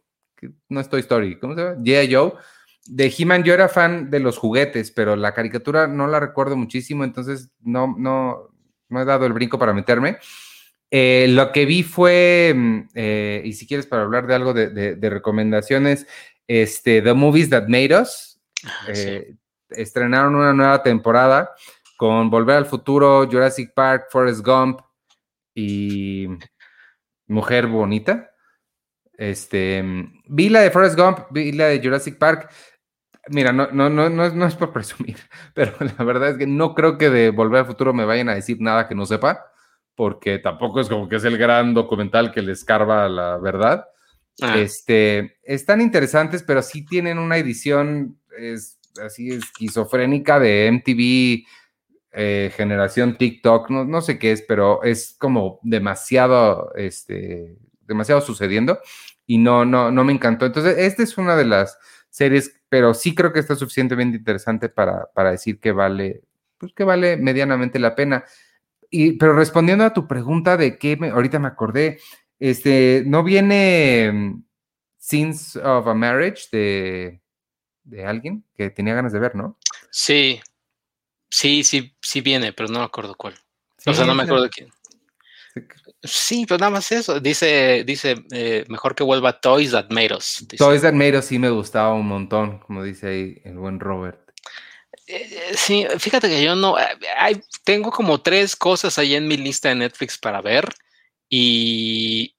no 0.69 0.79
estoy 0.79 1.01
Story, 1.01 1.39
¿cómo 1.39 1.55
se 1.55 1.61
llama? 1.61 1.83
Yeah, 1.83 2.07
Joe. 2.09 2.33
De 2.85 3.13
He-Man 3.15 3.43
yo 3.43 3.53
era 3.53 3.67
fan 3.67 4.09
de 4.09 4.19
los 4.19 4.37
juguetes, 4.37 4.91
pero 4.91 5.15
la 5.15 5.33
caricatura 5.33 5.87
no 5.87 6.07
la 6.07 6.19
recuerdo 6.19 6.55
muchísimo, 6.55 7.03
entonces 7.03 7.51
no, 7.61 7.95
no, 7.97 8.49
no 8.89 9.01
he 9.01 9.05
dado 9.05 9.25
el 9.25 9.33
brinco 9.33 9.59
para 9.59 9.73
meterme. 9.73 10.17
Eh, 10.91 11.27
lo 11.29 11.51
que 11.51 11.65
vi 11.65 11.83
fue, 11.83 12.53
mm, 12.55 12.79
eh, 12.95 13.41
y 13.45 13.53
si 13.53 13.67
quieres 13.67 13.85
para 13.85 14.03
hablar 14.03 14.25
de 14.25 14.35
algo 14.35 14.53
de, 14.53 14.97
recomendaciones, 15.01 16.07
este, 16.47 17.01
The 17.01 17.13
Movies 17.13 17.49
That 17.51 17.67
Made 17.67 18.01
Us. 18.01 18.41
Ah, 18.65 18.85
eh, 18.87 19.35
estrenaron 19.69 20.35
una 20.35 20.53
nueva 20.53 20.81
temporada 20.81 21.51
con 21.95 22.29
Volver 22.29 22.57
al 22.57 22.65
Futuro, 22.65 23.27
Jurassic 23.27 23.73
Park, 23.73 24.07
Forrest 24.09 24.43
Gump 24.43 24.81
y 25.53 26.27
Mujer 27.27 27.67
Bonita. 27.67 28.28
Este, 29.19 29.83
vi 30.27 30.47
la 30.47 30.61
de 30.61 30.71
Forrest 30.71 30.97
Gump, 30.97 31.19
vi 31.31 31.51
la 31.51 31.65
de 31.65 31.81
Jurassic 31.81 32.17
Park. 32.17 32.49
Mira, 33.27 33.51
no, 33.51 33.67
no, 33.71 33.89
no, 33.89 34.09
no, 34.09 34.25
es, 34.25 34.33
no 34.33 34.45
es 34.45 34.55
por 34.55 34.71
presumir, 34.71 35.17
pero 35.53 35.73
la 35.97 36.05
verdad 36.05 36.29
es 36.29 36.37
que 36.37 36.47
no 36.47 36.73
creo 36.73 36.97
que 36.97 37.09
de 37.09 37.29
Volver 37.31 37.59
al 37.59 37.65
Futuro 37.65 37.93
me 37.93 38.05
vayan 38.05 38.29
a 38.29 38.35
decir 38.35 38.61
nada 38.61 38.87
que 38.87 38.95
no 38.95 39.05
sepa 39.05 39.45
porque 39.93 40.39
tampoco 40.39 40.79
es 40.79 40.87
como 40.87 41.09
que 41.09 41.17
es 41.17 41.25
el 41.25 41.37
gran 41.37 41.73
documental 41.73 42.31
que 42.31 42.41
le 42.41 42.53
escarba 42.53 43.09
la 43.09 43.37
verdad. 43.37 43.85
Ah. 44.41 44.57
Este, 44.57 45.37
están 45.43 45.81
interesantes, 45.81 46.41
pero 46.41 46.61
sí 46.61 46.85
tienen 46.85 47.19
una 47.19 47.35
edición 47.35 48.17
es, 48.37 48.79
así 49.03 49.31
esquizofrénica 49.31 50.39
de 50.39 50.71
MTV 50.71 51.45
eh, 52.13 52.49
generación 52.55 53.17
TikTok, 53.17 53.69
no, 53.69 53.83
no, 53.83 53.99
sé 53.99 54.17
qué 54.17 54.31
es, 54.31 54.41
pero 54.41 54.81
es 54.83 55.17
como 55.19 55.59
demasiado, 55.63 56.71
este, 56.75 57.57
demasiado 57.81 58.21
sucediendo 58.21 58.79
y 59.29 59.37
no, 59.37 59.63
no, 59.63 59.91
no 59.91 60.03
me 60.03 60.11
encantó. 60.11 60.47
Entonces, 60.47 60.75
esta 60.79 61.03
es 61.03 61.15
una 61.19 61.35
de 61.35 61.45
las 61.45 61.77
series, 62.09 62.59
pero 62.67 62.95
sí 62.95 63.13
creo 63.13 63.31
que 63.31 63.39
está 63.39 63.55
suficientemente 63.55 64.17
interesante 64.17 64.69
para, 64.69 65.05
para 65.13 65.29
decir 65.29 65.59
que 65.59 65.71
vale, 65.71 66.23
pues 66.57 66.73
que 66.73 66.83
vale 66.83 67.15
medianamente 67.15 67.77
la 67.77 67.93
pena 67.93 68.25
pero 69.19 69.33
respondiendo 69.33 69.83
a 69.85 69.93
tu 69.93 70.07
pregunta 70.07 70.57
de 70.57 70.77
qué, 70.77 70.97
ahorita 71.13 71.39
me 71.39 71.47
acordé, 71.47 71.99
este, 72.39 73.03
¿no 73.05 73.23
viene 73.23 74.41
Sins 74.97 75.55
of 75.57 75.87
a 75.87 75.93
Marriage 75.93 76.47
de, 76.51 77.21
de 77.83 78.05
alguien 78.05 78.43
que 78.55 78.69
tenía 78.71 78.95
ganas 78.95 79.13
de 79.13 79.19
ver, 79.19 79.35
no? 79.35 79.59
Sí, 79.91 80.41
sí, 81.29 81.63
sí, 81.63 81.95
sí 82.01 82.21
viene, 82.21 82.53
pero 82.53 82.69
no 82.69 82.79
me 82.79 82.85
acuerdo 82.85 83.15
cuál. 83.15 83.35
o 83.85 83.93
sea, 83.93 84.05
no 84.05 84.15
me 84.15 84.23
acuerdo 84.23 84.45
de 84.45 84.49
quién. 84.49 84.69
Sí, 86.03 86.45
pero 86.47 86.59
nada 86.59 86.71
más 86.71 86.91
eso. 86.91 87.19
Dice, 87.19 87.83
dice 87.85 88.23
eh, 88.31 88.63
mejor 88.69 88.95
que 88.95 89.03
vuelva 89.03 89.39
Toys 89.39 89.71
That 89.71 89.89
Made 89.89 90.15
Us. 90.15 90.45
Toys 90.57 90.81
That 90.81 90.93
Made 90.93 91.17
Us 91.17 91.25
sí 91.25 91.39
me 91.39 91.49
gustaba 91.49 91.93
un 91.93 92.07
montón, 92.07 92.59
como 92.59 92.83
dice 92.83 93.07
ahí 93.07 93.41
el 93.43 93.57
buen 93.57 93.79
Robert. 93.79 94.19
Eh, 95.07 95.53
sí, 95.55 95.85
fíjate 95.97 96.29
que 96.29 96.43
yo 96.43 96.55
no, 96.55 96.79
eh, 96.79 96.85
hay, 97.17 97.41
tengo 97.63 97.91
como 97.91 98.21
tres 98.21 98.55
cosas 98.55 98.97
ahí 98.99 99.15
en 99.15 99.27
mi 99.27 99.37
lista 99.37 99.69
de 99.69 99.75
Netflix 99.75 100.17
para 100.17 100.41
ver 100.41 100.69
y, 101.27 102.35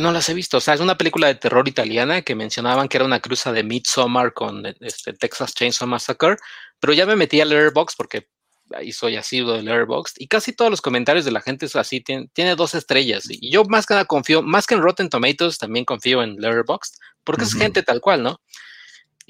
no 0.00 0.12
las 0.12 0.28
he 0.28 0.34
visto. 0.34 0.58
O 0.58 0.60
sea, 0.60 0.74
es 0.74 0.80
una 0.80 0.98
película 0.98 1.28
de 1.28 1.36
terror 1.36 1.66
italiana 1.66 2.20
que 2.22 2.34
mencionaban 2.34 2.88
que 2.88 2.98
era 2.98 3.06
una 3.06 3.20
cruza 3.20 3.52
de 3.52 3.62
Midsommar 3.62 4.34
con 4.34 4.66
este, 4.80 5.14
Texas 5.14 5.54
Chainsaw 5.54 5.88
Massacre, 5.88 6.36
pero 6.78 6.92
ya 6.92 7.06
me 7.06 7.16
metí 7.16 7.40
al 7.40 7.52
Airbox 7.52 7.96
porque 7.96 8.28
ahí 8.74 8.92
soy 8.92 9.16
asiduo 9.16 9.54
del 9.54 9.68
Airbox 9.68 10.14
y 10.18 10.26
casi 10.26 10.52
todos 10.52 10.70
los 10.70 10.80
comentarios 10.80 11.24
de 11.24 11.30
la 11.30 11.40
gente 11.40 11.66
es 11.66 11.76
así, 11.76 12.00
tiene, 12.00 12.28
tiene 12.32 12.54
dos 12.56 12.74
estrellas 12.74 13.24
y 13.28 13.50
yo 13.50 13.64
más 13.64 13.86
que 13.86 13.94
nada 13.94 14.04
confío, 14.04 14.42
más 14.42 14.66
que 14.66 14.74
en 14.74 14.82
Rotten 14.82 15.08
Tomatoes, 15.08 15.58
también 15.58 15.84
confío 15.84 16.22
en 16.22 16.36
Letterboxd 16.36 16.94
porque 17.24 17.44
es 17.44 17.54
gente 17.54 17.82
tal 17.82 18.00
cual, 18.00 18.22
¿no? 18.22 18.40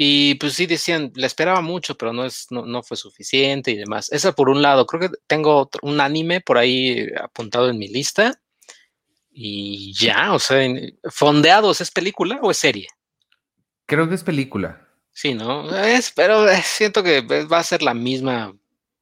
Y 0.01 0.37
pues 0.37 0.53
sí 0.53 0.67
decían, 0.67 1.11
le 1.17 1.27
esperaba 1.27 1.61
mucho, 1.61 1.97
pero 1.97 2.13
no, 2.13 2.25
es, 2.25 2.47
no, 2.51 2.65
no 2.65 2.85
fue 2.85 2.97
suficiente 2.97 3.73
y 3.73 3.77
demás. 3.77 4.13
Esa 4.13 4.33
por 4.33 4.49
un 4.49 4.63
lado, 4.63 4.87
creo 4.87 5.01
que 5.01 5.17
tengo 5.27 5.69
un 5.83 6.01
anime 6.01 6.41
por 6.41 6.57
ahí 6.57 7.09
apuntado 7.21 7.69
en 7.69 7.79
mi 7.79 7.89
lista. 7.89 8.41
Y 9.33 9.93
ya, 9.95 10.35
o 10.35 10.39
sea, 10.39 10.69
Fondeados, 11.11 11.81
¿es 11.81 11.91
película 11.91 12.39
o 12.43 12.53
es 12.53 12.59
serie? 12.59 12.87
Creo 13.87 14.09
que 14.09 14.15
es 14.15 14.23
película. 14.23 14.87
Sí, 15.13 15.35
¿no? 15.35 15.69
Es, 15.77 16.13
pero 16.13 16.49
eh, 16.49 16.63
siento 16.65 17.03
que 17.03 17.23
va 17.23 17.59
a 17.59 17.65
ser 17.65 17.83
la 17.83 17.93
misma, 17.93 18.55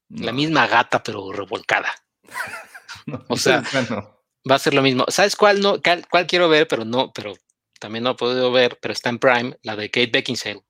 la 0.08 0.32
misma 0.32 0.66
gata, 0.66 1.02
pero 1.02 1.32
revolcada. 1.32 1.90
o 3.28 3.36
sea, 3.36 3.62
va 4.50 4.54
a 4.54 4.58
ser 4.58 4.74
lo 4.74 4.82
mismo. 4.82 5.04
¿Sabes 5.08 5.36
cuál 5.36 5.60
no? 5.60 5.80
Cuál, 6.10 6.26
quiero 6.26 6.48
ver, 6.48 6.68
pero 6.68 6.84
no, 6.84 7.12
pero 7.12 7.34
también 7.80 8.04
no 8.04 8.10
he 8.10 8.14
podido 8.14 8.52
ver, 8.52 8.78
pero 8.80 8.92
está 8.92 9.10
en 9.10 9.18
Prime, 9.18 9.58
la 9.62 9.76
de 9.76 9.90
Kate 9.90 10.10
Beckinsale. 10.12 10.62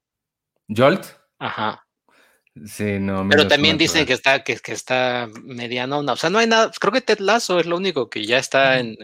Jolt. 0.68 1.06
Ajá. 1.38 1.86
Sí, 2.64 2.98
no. 2.98 3.28
Pero 3.28 3.46
también 3.46 3.76
dicen 3.76 4.06
que 4.06 4.14
está, 4.14 4.42
que, 4.42 4.56
que 4.56 4.72
está 4.72 5.28
mediano. 5.42 5.98
o 5.98 6.16
sea, 6.16 6.30
no 6.30 6.38
hay 6.38 6.46
nada. 6.46 6.70
Creo 6.80 6.92
que 6.92 7.02
Ted 7.02 7.18
Lasso 7.18 7.60
es 7.60 7.66
lo 7.66 7.76
único 7.76 8.08
que 8.08 8.24
ya 8.24 8.38
está 8.38 8.78
en 8.78 8.96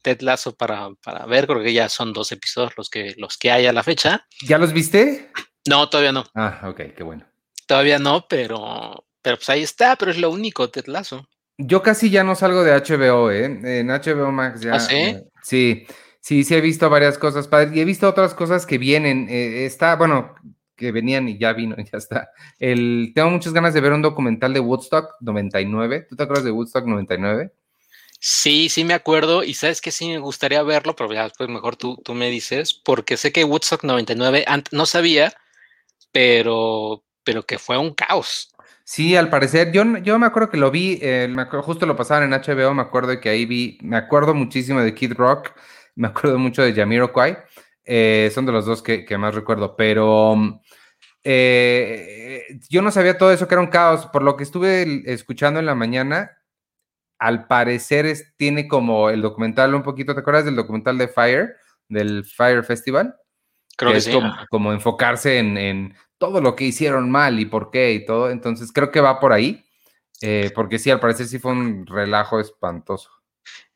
Ted 0.00 0.20
Lasso 0.20 0.54
para, 0.54 0.90
para 1.02 1.26
ver. 1.26 1.46
Creo 1.46 1.62
que 1.62 1.72
ya 1.72 1.88
son 1.88 2.12
dos 2.12 2.30
episodios 2.30 2.72
los 2.76 2.88
que, 2.88 3.14
los 3.18 3.36
que 3.36 3.50
hay 3.50 3.66
a 3.66 3.72
la 3.72 3.82
fecha. 3.82 4.26
¿Ya 4.42 4.58
los 4.58 4.72
viste? 4.72 5.32
No, 5.68 5.88
todavía 5.88 6.12
no. 6.12 6.24
Ah, 6.34 6.60
ok, 6.64 6.80
qué 6.96 7.02
bueno. 7.02 7.26
Todavía 7.66 7.98
no, 7.98 8.26
pero, 8.28 9.06
pero 9.24 9.38
pues 9.38 9.48
ahí 9.48 9.62
está, 9.62 9.96
pero 9.96 10.10
es 10.10 10.18
lo 10.18 10.30
único, 10.30 10.68
Ted 10.68 10.84
Lasso. 10.86 11.26
Yo 11.56 11.82
casi 11.82 12.10
ya 12.10 12.22
no 12.22 12.34
salgo 12.34 12.62
de 12.62 12.72
HBO, 12.74 13.30
¿eh? 13.30 13.46
En 13.80 13.88
HBO 13.88 14.30
Max 14.30 14.60
ya. 14.60 14.74
¿Ah, 14.74 14.80
sí? 14.80 15.16
sí, 15.42 15.86
sí, 16.20 16.44
sí 16.44 16.54
he 16.54 16.60
visto 16.60 16.90
varias 16.90 17.16
cosas 17.16 17.48
y 17.72 17.80
he 17.80 17.84
visto 17.86 18.06
otras 18.06 18.34
cosas 18.34 18.66
que 18.66 18.76
vienen. 18.76 19.26
Eh, 19.30 19.64
está, 19.64 19.96
bueno, 19.96 20.34
que 20.76 20.92
venían 20.92 21.26
y 21.26 21.38
ya 21.38 21.54
vino 21.54 21.74
y 21.78 21.84
ya 21.90 21.96
está. 21.96 22.28
El, 22.58 23.12
tengo 23.14 23.30
muchas 23.30 23.54
ganas 23.54 23.72
de 23.72 23.80
ver 23.80 23.94
un 23.94 24.02
documental 24.02 24.52
de 24.52 24.60
Woodstock 24.60 25.14
99. 25.20 26.06
¿Tú 26.10 26.16
te 26.16 26.22
acuerdas 26.22 26.44
de 26.44 26.50
Woodstock 26.50 26.84
99? 26.84 27.50
Sí, 28.20 28.68
sí 28.68 28.84
me 28.84 28.92
acuerdo 28.92 29.42
y 29.42 29.54
sabes 29.54 29.80
que 29.80 29.90
sí 29.90 30.08
me 30.08 30.18
gustaría 30.18 30.62
verlo, 30.62 30.94
pero 30.94 31.10
ya 31.14 31.24
después 31.24 31.48
mejor 31.48 31.76
tú, 31.76 31.96
tú 32.04 32.12
me 32.12 32.28
dices, 32.28 32.74
porque 32.74 33.16
sé 33.16 33.32
que 33.32 33.44
Woodstock 33.44 33.84
99 33.84 34.44
no 34.70 34.84
sabía, 34.84 35.32
pero, 36.12 37.02
pero 37.22 37.44
que 37.44 37.58
fue 37.58 37.78
un 37.78 37.94
caos. 37.94 38.53
Sí, 38.86 39.16
al 39.16 39.30
parecer, 39.30 39.72
yo, 39.72 39.82
yo 39.98 40.18
me 40.18 40.26
acuerdo 40.26 40.50
que 40.50 40.58
lo 40.58 40.70
vi, 40.70 40.98
eh, 41.00 41.26
me 41.28 41.46
justo 41.46 41.86
lo 41.86 41.96
pasaban 41.96 42.24
en 42.24 42.38
HBO, 42.38 42.74
me 42.74 42.82
acuerdo 42.82 43.18
que 43.18 43.30
ahí 43.30 43.46
vi, 43.46 43.78
me 43.82 43.96
acuerdo 43.96 44.34
muchísimo 44.34 44.80
de 44.80 44.94
Kid 44.94 45.14
Rock, 45.14 45.52
me 45.94 46.08
acuerdo 46.08 46.38
mucho 46.38 46.62
de 46.62 46.74
Jamiroquai, 46.74 47.38
eh, 47.84 48.30
son 48.34 48.44
de 48.44 48.52
los 48.52 48.66
dos 48.66 48.82
que, 48.82 49.06
que 49.06 49.16
más 49.16 49.34
recuerdo, 49.34 49.74
pero 49.74 50.60
eh, 51.22 52.42
yo 52.68 52.82
no 52.82 52.90
sabía 52.90 53.16
todo 53.16 53.32
eso 53.32 53.48
que 53.48 53.54
era 53.54 53.62
un 53.62 53.68
caos, 53.68 54.06
por 54.06 54.22
lo 54.22 54.36
que 54.36 54.44
estuve 54.44 55.10
escuchando 55.10 55.58
en 55.58 55.66
la 55.66 55.74
mañana, 55.74 56.32
al 57.18 57.46
parecer 57.46 58.14
tiene 58.36 58.68
como 58.68 59.08
el 59.08 59.22
documental 59.22 59.74
un 59.74 59.82
poquito, 59.82 60.12
¿te 60.12 60.20
acuerdas 60.20 60.44
del 60.44 60.56
documental 60.56 60.98
de 60.98 61.08
Fire, 61.08 61.56
del 61.88 62.24
Fire 62.26 62.62
Festival? 62.64 63.16
Creo 63.76 63.92
que, 63.92 63.98
es 63.98 64.04
sí. 64.04 64.20
como, 64.50 64.72
enfocarse 64.72 65.38
en, 65.38 65.94
todo 66.18 66.40
lo 66.40 66.56
que 66.56 66.64
hicieron 66.64 67.10
mal 67.10 67.38
y 67.40 67.46
por 67.46 67.70
qué 67.70 67.92
y 67.92 68.04
todo. 68.04 68.30
Entonces 68.30 68.72
creo 68.72 68.90
que 68.90 69.00
va 69.00 69.20
por 69.20 69.32
ahí, 69.32 69.64
eh, 70.20 70.50
porque 70.54 70.78
sí, 70.78 70.90
al 70.90 71.00
parecer 71.00 71.26
sí 71.26 71.38
fue 71.38 71.52
un 71.52 71.86
relajo 71.86 72.40
espantoso. 72.40 73.10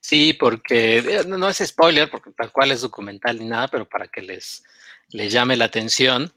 Sí, 0.00 0.32
porque 0.32 0.98
eh, 0.98 1.24
no 1.26 1.48
es 1.48 1.58
spoiler, 1.58 2.10
porque 2.10 2.30
tal 2.30 2.52
cual 2.52 2.70
es 2.70 2.80
documental 2.80 3.38
ni 3.38 3.46
nada, 3.46 3.68
pero 3.68 3.88
para 3.88 4.08
que 4.08 4.22
les, 4.22 4.62
les 5.10 5.32
llame 5.32 5.56
la 5.56 5.66
atención. 5.66 6.32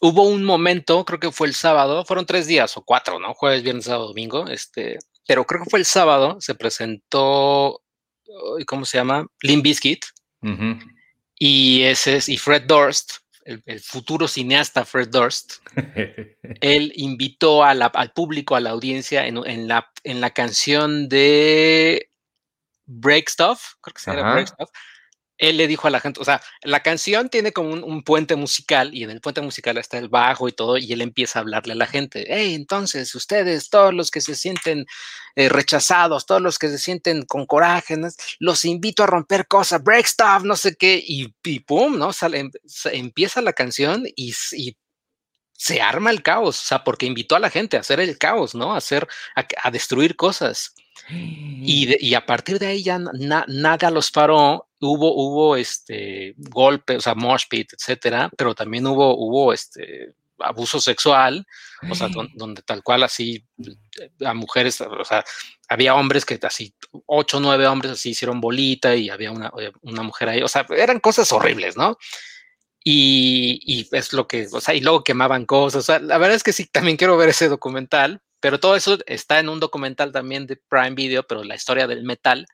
Hubo 0.00 0.24
un 0.24 0.44
momento, 0.44 1.04
creo 1.04 1.20
que 1.20 1.32
fue 1.32 1.46
el 1.46 1.54
sábado, 1.54 2.04
fueron 2.04 2.26
tres 2.26 2.46
días 2.46 2.76
o 2.76 2.82
cuatro, 2.82 3.18
¿no? 3.18 3.32
Jueves, 3.34 3.62
viernes, 3.62 3.84
sábado, 3.84 4.08
domingo, 4.08 4.46
este, 4.48 4.98
pero 5.26 5.44
creo 5.44 5.62
que 5.64 5.70
fue 5.70 5.78
el 5.78 5.84
sábado, 5.84 6.40
se 6.40 6.54
presentó, 6.54 7.82
¿cómo 8.66 8.84
se 8.84 8.98
llama? 8.98 9.26
Limp 9.40 9.64
Bizkit. 9.64 10.04
Y 11.38 11.82
ese 11.82 12.16
es, 12.16 12.28
y 12.28 12.38
Fred 12.38 12.62
Durst, 12.62 13.18
el, 13.46 13.80
futuro 13.80 14.28
cineasta 14.28 14.84
Fred 14.84 15.08
Durst, 15.08 15.54
él 16.60 16.92
invitó 16.96 17.64
a 17.64 17.74
la, 17.74 17.86
al 17.86 18.12
público, 18.12 18.56
a 18.56 18.60
la 18.60 18.70
audiencia, 18.70 19.26
en, 19.26 19.38
en, 19.46 19.68
la, 19.68 19.90
en 20.04 20.20
la 20.20 20.30
canción 20.30 21.08
de 21.08 22.10
Break 22.86 23.28
Stuff, 23.28 23.74
creo 23.80 23.94
que 23.94 24.00
se 24.00 24.10
llama 24.12 24.34
Break 24.34 24.48
Stuff, 24.48 24.70
él 25.38 25.56
le 25.56 25.66
dijo 25.66 25.86
a 25.86 25.90
la 25.90 26.00
gente, 26.00 26.20
o 26.20 26.24
sea, 26.24 26.42
la 26.62 26.82
canción 26.82 27.28
tiene 27.28 27.52
como 27.52 27.70
un, 27.70 28.02
puente 28.02 28.36
musical 28.36 28.94
y 28.94 29.04
en 29.04 29.10
el 29.10 29.20
puente 29.20 29.40
musical 29.40 29.78
está 29.78 29.98
el 29.98 30.08
bajo 30.08 30.48
y 30.48 30.52
todo, 30.52 30.78
y 30.78 30.92
él 30.92 31.00
empieza 31.00 31.38
a 31.38 31.42
hablarle 31.42 31.72
a 31.72 31.76
la 31.76 31.86
gente, 31.86 32.24
hey, 32.28 32.54
entonces 32.54 33.14
ustedes, 33.14 33.68
todos 33.68 33.92
los 33.92 34.10
que 34.10 34.20
se 34.20 34.34
sienten 34.36 34.86
eh, 35.34 35.48
rechazados, 35.48 36.26
todos 36.26 36.40
los 36.40 36.58
que 36.58 36.68
se 36.68 36.78
sienten 36.78 37.24
con 37.24 37.46
coraje, 37.46 37.96
los 38.38 38.64
invito 38.64 39.02
a 39.02 39.06
romper 39.06 39.46
cosas, 39.46 39.82
break 39.82 40.06
stuff, 40.06 40.44
no 40.44 40.56
sé 40.56 40.76
qué, 40.76 41.02
y, 41.04 41.28
pum, 41.60 41.98
¿no? 41.98 42.12
Sale, 42.12 42.50
empieza 42.92 43.42
la 43.42 43.52
canción 43.52 44.04
y, 44.16 44.32
y, 44.52 44.76
se 45.58 45.80
arma 45.80 46.10
el 46.10 46.22
caos, 46.22 46.60
o 46.62 46.66
sea, 46.66 46.84
porque 46.84 47.06
invitó 47.06 47.36
a 47.36 47.40
la 47.40 47.50
gente 47.50 47.76
a 47.76 47.80
hacer 47.80 48.00
el 48.00 48.18
caos, 48.18 48.54
¿no? 48.54 48.74
A 48.74 48.78
hacer, 48.78 49.08
a, 49.34 49.70
destruir 49.70 50.16
cosas. 50.16 50.74
Y, 51.10 51.94
y, 52.00 52.14
a 52.14 52.24
partir 52.24 52.58
de 52.58 52.66
ahí 52.66 52.82
ya 52.82 52.98
nada 52.98 53.90
los 53.90 54.10
paró 54.10 54.66
hubo, 54.80 55.14
hubo 55.14 55.56
este 55.56 56.34
golpes, 56.36 56.98
o 56.98 57.00
sea, 57.00 57.14
mosh 57.14 57.44
pit, 57.48 57.72
etcétera, 57.72 58.30
pero 58.36 58.54
también 58.54 58.86
hubo, 58.86 59.16
hubo 59.16 59.52
este 59.52 60.14
abuso 60.38 60.80
sexual, 60.80 61.46
o 61.90 61.94
sea, 61.94 62.08
donde, 62.34 62.62
tal 62.62 62.82
cual 62.82 63.02
así 63.02 63.44
a 64.24 64.34
mujeres, 64.34 64.80
o 64.80 65.04
sea, 65.04 65.24
había 65.68 65.94
hombres 65.94 66.24
que 66.24 66.38
así, 66.42 66.74
ocho, 67.06 67.40
nueve 67.40 67.66
hombres 67.66 67.92
así 67.92 68.10
hicieron 68.10 68.40
bolita 68.40 68.94
y 68.94 69.08
había 69.08 69.32
una, 69.32 69.50
eh, 69.58 69.72
una 69.82 70.02
mujer 70.02 70.28
ahí, 70.28 70.42
o 70.42 70.48
sea, 70.48 70.66
eran 70.76 71.00
cosas 71.00 71.32
horribles, 71.32 71.76
¿no? 71.76 71.96
Y, 72.84 73.60
y, 73.64 73.88
es 73.96 74.12
lo 74.12 74.28
que, 74.28 74.46
o 74.52 74.60
sea, 74.60 74.74
y 74.74 74.80
luego 74.80 75.02
quemaban 75.02 75.46
cosas, 75.46 75.80
o 75.80 75.86
sea, 75.86 75.98
la 75.98 76.18
verdad 76.18 76.36
es 76.36 76.42
que 76.42 76.52
sí, 76.52 76.66
también 76.66 76.96
quiero 76.96 77.16
ver 77.16 77.30
ese 77.30 77.48
documental, 77.48 78.20
pero 78.40 78.60
todo 78.60 78.76
eso 78.76 78.98
está 79.06 79.40
en 79.40 79.48
un 79.48 79.60
documental 79.60 80.12
también 80.12 80.46
de 80.46 80.56
Prime 80.68 80.94
Video, 80.94 81.26
pero 81.26 81.44
la 81.44 81.54
historia 81.54 81.86
del 81.86 82.04
metal, 82.04 82.46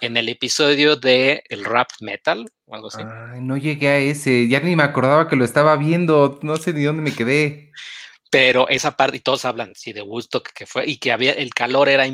en 0.00 0.16
el 0.16 0.28
episodio 0.28 0.96
de 0.96 1.42
el 1.48 1.64
rap 1.64 1.88
metal 2.00 2.50
o 2.66 2.74
algo 2.74 2.88
así. 2.88 3.02
Ay, 3.02 3.40
no 3.40 3.56
llegué 3.56 3.88
a 3.88 3.98
ese, 3.98 4.48
ya 4.48 4.60
ni 4.60 4.76
me 4.76 4.82
acordaba 4.82 5.28
que 5.28 5.36
lo 5.36 5.44
estaba 5.44 5.76
viendo, 5.76 6.38
no 6.42 6.56
sé 6.56 6.72
ni 6.72 6.84
dónde 6.84 7.02
me 7.02 7.14
quedé. 7.14 7.72
Pero 8.30 8.68
esa 8.68 8.96
parte, 8.96 9.16
y 9.16 9.20
todos 9.20 9.44
hablan, 9.44 9.72
sí, 9.74 9.92
de 9.92 10.02
gusto 10.02 10.42
que 10.42 10.66
fue, 10.66 10.86
y 10.86 10.98
que 10.98 11.12
había, 11.12 11.32
el 11.32 11.54
calor 11.54 11.88
era 11.88 12.04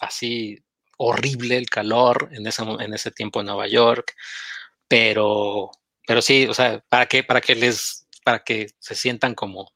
así 0.00 0.58
horrible, 0.96 1.56
el 1.56 1.70
calor 1.70 2.28
en 2.32 2.46
ese, 2.46 2.62
en 2.62 2.92
ese 2.92 3.10
tiempo 3.10 3.40
en 3.40 3.46
Nueva 3.46 3.68
York, 3.68 4.14
pero, 4.88 5.70
pero 6.06 6.22
sí, 6.22 6.46
o 6.48 6.54
sea, 6.54 6.82
para 6.88 7.06
que, 7.06 7.22
para 7.22 7.40
que 7.40 7.54
les, 7.54 8.06
para 8.24 8.42
que 8.42 8.68
se 8.78 8.94
sientan 8.94 9.34
como, 9.34 9.72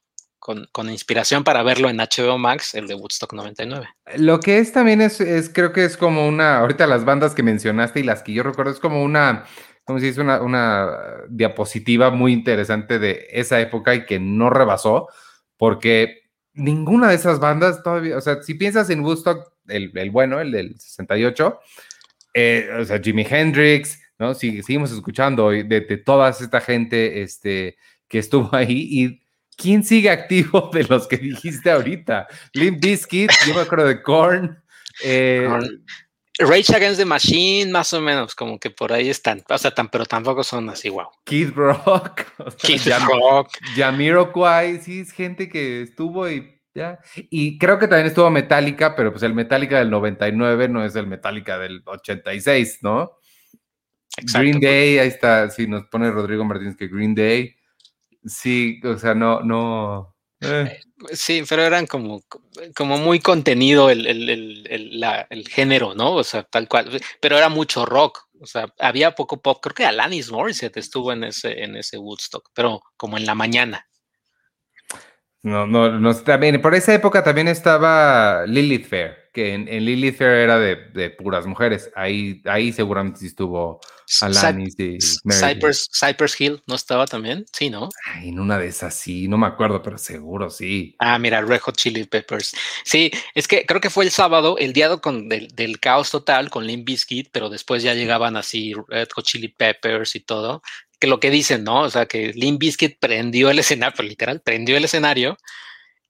con, 0.71 0.89
inspiración 0.89 1.43
para 1.43 1.63
verlo 1.63 1.89
en 1.89 1.97
HBO 1.97 2.37
Max, 2.37 2.73
el 2.75 2.87
de 2.87 2.95
Woodstock 2.95 3.33
99. 3.33 3.87
Lo 4.17 4.39
que 4.39 4.59
es 4.59 4.71
también 4.71 5.01
es, 5.01 5.19
creo 5.53 5.71
que 5.71 5.85
es 5.85 5.97
como 5.97 6.27
una, 6.27 6.57
ahorita 6.57 6.87
las 6.87 7.05
bandas 7.05 7.35
que 7.35 7.43
mencionaste 7.43 7.99
y 7.99 8.03
las 8.03 8.23
que 8.23 8.33
yo 8.33 8.43
recuerdo, 8.43 8.71
es 8.71 8.79
como 8.79 9.03
una, 9.03 9.45
como 9.83 9.99
si 9.99 10.07
es 10.07 10.17
una, 10.17 10.41
una 10.41 10.89
diapositiva 11.29 12.09
muy 12.09 12.33
interesante 12.33 12.99
de 12.99 13.27
esa 13.31 13.59
época 13.59 13.93
y 13.95 14.05
que 14.05 14.19
no 14.19 14.49
rebasó, 14.49 15.07
porque 15.57 16.23
ninguna 16.53 17.09
de 17.09 17.15
esas 17.15 17.39
bandas 17.39 17.83
todavía, 17.83 18.17
o 18.17 18.21
sea, 18.21 18.41
si 18.41 18.55
piensas 18.55 18.89
en 18.89 19.01
Woodstock, 19.01 19.53
el, 19.67 19.91
el 19.95 20.09
bueno, 20.09 20.39
el 20.39 20.51
del 20.51 20.79
68, 20.79 21.59
eh, 22.33 22.69
o 22.79 22.85
sea, 22.85 22.99
Jimi 22.99 23.25
Hendrix, 23.29 23.99
¿no? 24.17 24.33
Si, 24.33 24.63
seguimos 24.63 24.91
escuchando 24.91 25.51
de, 25.51 25.63
de 25.63 25.97
toda 25.97 26.29
esta 26.29 26.59
gente 26.59 27.21
este, 27.21 27.77
que 28.07 28.19
estuvo 28.19 28.49
ahí 28.53 28.87
y 28.89 29.28
¿quién 29.59 29.83
sigue 29.83 30.09
activo 30.09 30.69
de 30.73 30.85
los 30.85 31.07
que 31.07 31.17
dijiste 31.17 31.69
ahorita? 31.69 32.27
Limp 32.53 32.81
Bizkit, 32.81 33.31
yo 33.45 33.53
me 33.53 33.61
acuerdo 33.61 33.87
de 33.87 34.01
Korn. 34.01 34.63
Eh, 35.03 35.47
Rage 36.39 36.73
Against 36.73 36.99
the 36.99 37.05
Machine, 37.05 37.69
más 37.69 37.93
o 37.93 37.99
menos, 37.99 38.33
como 38.33 38.59
que 38.59 38.69
por 38.69 38.93
ahí 38.93 39.09
están. 39.09 39.43
O 39.49 39.57
sea, 39.57 39.71
tan, 39.71 39.89
pero 39.89 40.05
tampoco 40.05 40.43
son 40.43 40.69
así, 40.69 40.89
wow. 40.89 41.09
Kid 41.25 41.51
Rock. 41.53 42.21
Kid 42.63 42.81
Rock. 43.05 43.49
Jamiroquai, 43.75 44.79
sí, 44.79 45.01
es 45.01 45.11
gente 45.11 45.49
que 45.49 45.81
estuvo 45.81 46.29
y 46.29 46.55
ya. 46.73 46.99
Y 47.29 47.57
creo 47.57 47.77
que 47.77 47.87
también 47.87 48.07
estuvo 48.07 48.29
Metallica, 48.29 48.95
pero 48.95 49.11
pues 49.11 49.23
el 49.23 49.33
Metallica 49.33 49.79
del 49.79 49.89
99 49.89 50.69
no 50.69 50.85
es 50.85 50.95
el 50.95 51.07
Metallica 51.07 51.59
del 51.59 51.81
86, 51.85 52.79
¿no? 52.83 53.17
Exacto. 54.17 54.39
Green 54.39 54.59
Day, 54.61 54.97
ahí 54.97 55.07
está, 55.09 55.49
sí, 55.49 55.67
nos 55.67 55.85
pone 55.87 56.09
Rodrigo 56.09 56.45
Martínez 56.45 56.77
que 56.77 56.87
Green 56.87 57.15
Day. 57.15 57.58
Sí, 58.25 58.79
o 58.83 58.97
sea, 58.97 59.13
no, 59.13 59.41
no. 59.41 60.15
Eh. 60.41 60.79
Eh, 61.09 61.15
sí, 61.15 61.43
pero 61.47 61.63
eran 61.63 61.85
como, 61.85 62.21
como 62.75 62.97
muy 62.97 63.19
contenido 63.19 63.89
el, 63.89 64.05
el, 64.05 64.29
el, 64.29 65.03
el, 65.29 65.47
género, 65.47 65.95
¿no? 65.95 66.15
O 66.15 66.23
sea, 66.23 66.43
tal 66.43 66.67
cual. 66.67 66.89
Pero 67.21 67.37
era 67.37 67.49
mucho 67.49 67.85
rock. 67.85 68.19
O 68.41 68.45
sea, 68.45 68.73
había 68.79 69.15
poco 69.15 69.41
pop. 69.41 69.59
Creo 69.61 69.75
que 69.75 69.85
Alanis 69.85 70.31
Morissette 70.31 70.77
estuvo 70.77 71.11
en 71.11 71.25
ese, 71.25 71.63
en 71.63 71.75
ese 71.75 71.97
Woodstock, 71.97 72.49
pero 72.53 72.81
como 72.97 73.17
en 73.17 73.25
la 73.25 73.35
mañana. 73.35 73.85
No, 75.41 75.65
no, 75.65 75.97
no, 75.97 76.15
también, 76.15 76.61
por 76.61 76.75
esa 76.75 76.93
época 76.93 77.23
también 77.23 77.47
estaba 77.47 78.45
Lilith 78.45 78.87
Fair, 78.87 79.29
que 79.31 79.53
en, 79.53 79.65
Lilith 79.67 80.17
Fair 80.17 80.31
era 80.31 80.59
de, 80.59 80.75
de, 80.93 81.09
puras 81.11 81.45
mujeres. 81.45 81.89
Ahí, 81.95 82.41
ahí 82.43 82.73
seguramente 82.73 83.25
estuvo 83.25 83.79
Alanis 84.19 84.77
y 84.77 84.97
Cypress, 84.99 85.89
Cypress, 85.93 86.41
Hill, 86.41 86.61
¿no 86.67 86.75
estaba 86.75 87.07
también? 87.07 87.45
Sí, 87.53 87.69
¿no? 87.69 87.87
Ay, 88.05 88.29
en 88.29 88.39
una 88.39 88.57
de 88.57 88.67
esas 88.67 88.93
sí, 88.95 89.29
no 89.29 89.37
me 89.37 89.47
acuerdo, 89.47 89.81
pero 89.81 89.97
seguro 89.97 90.49
sí. 90.49 90.97
Ah, 90.99 91.17
mira, 91.17 91.41
Red 91.41 91.61
Hot 91.61 91.77
Chili 91.77 92.03
Peppers. 92.03 92.53
Sí, 92.83 93.09
es 93.33 93.47
que 93.47 93.65
creo 93.65 93.79
que 93.79 93.89
fue 93.89 94.03
el 94.03 94.11
sábado, 94.11 94.57
el 94.57 94.73
día 94.73 94.97
con, 94.97 95.29
del, 95.29 95.47
del 95.55 95.79
caos 95.79 96.11
total 96.11 96.49
con 96.49 96.67
Limp 96.67 96.85
Bizkit, 96.85 97.29
pero 97.31 97.49
después 97.49 97.81
ya 97.81 97.93
llegaban 97.93 98.35
así 98.35 98.73
Red 98.89 99.07
Hot 99.15 99.25
Chili 99.25 99.47
Peppers 99.47 100.15
y 100.15 100.19
todo 100.19 100.61
que 100.99 101.07
lo 101.07 101.19
que 101.19 101.31
dicen, 101.31 101.63
¿no? 101.63 101.81
O 101.81 101.89
sea, 101.89 102.05
que 102.05 102.33
Limp 102.33 102.59
Bizkit 102.59 102.99
prendió 102.99 103.49
el 103.49 103.59
escenario, 103.59 103.95
pues, 103.95 104.09
literal, 104.09 104.41
prendió 104.41 104.77
el 104.77 104.85
escenario 104.85 105.37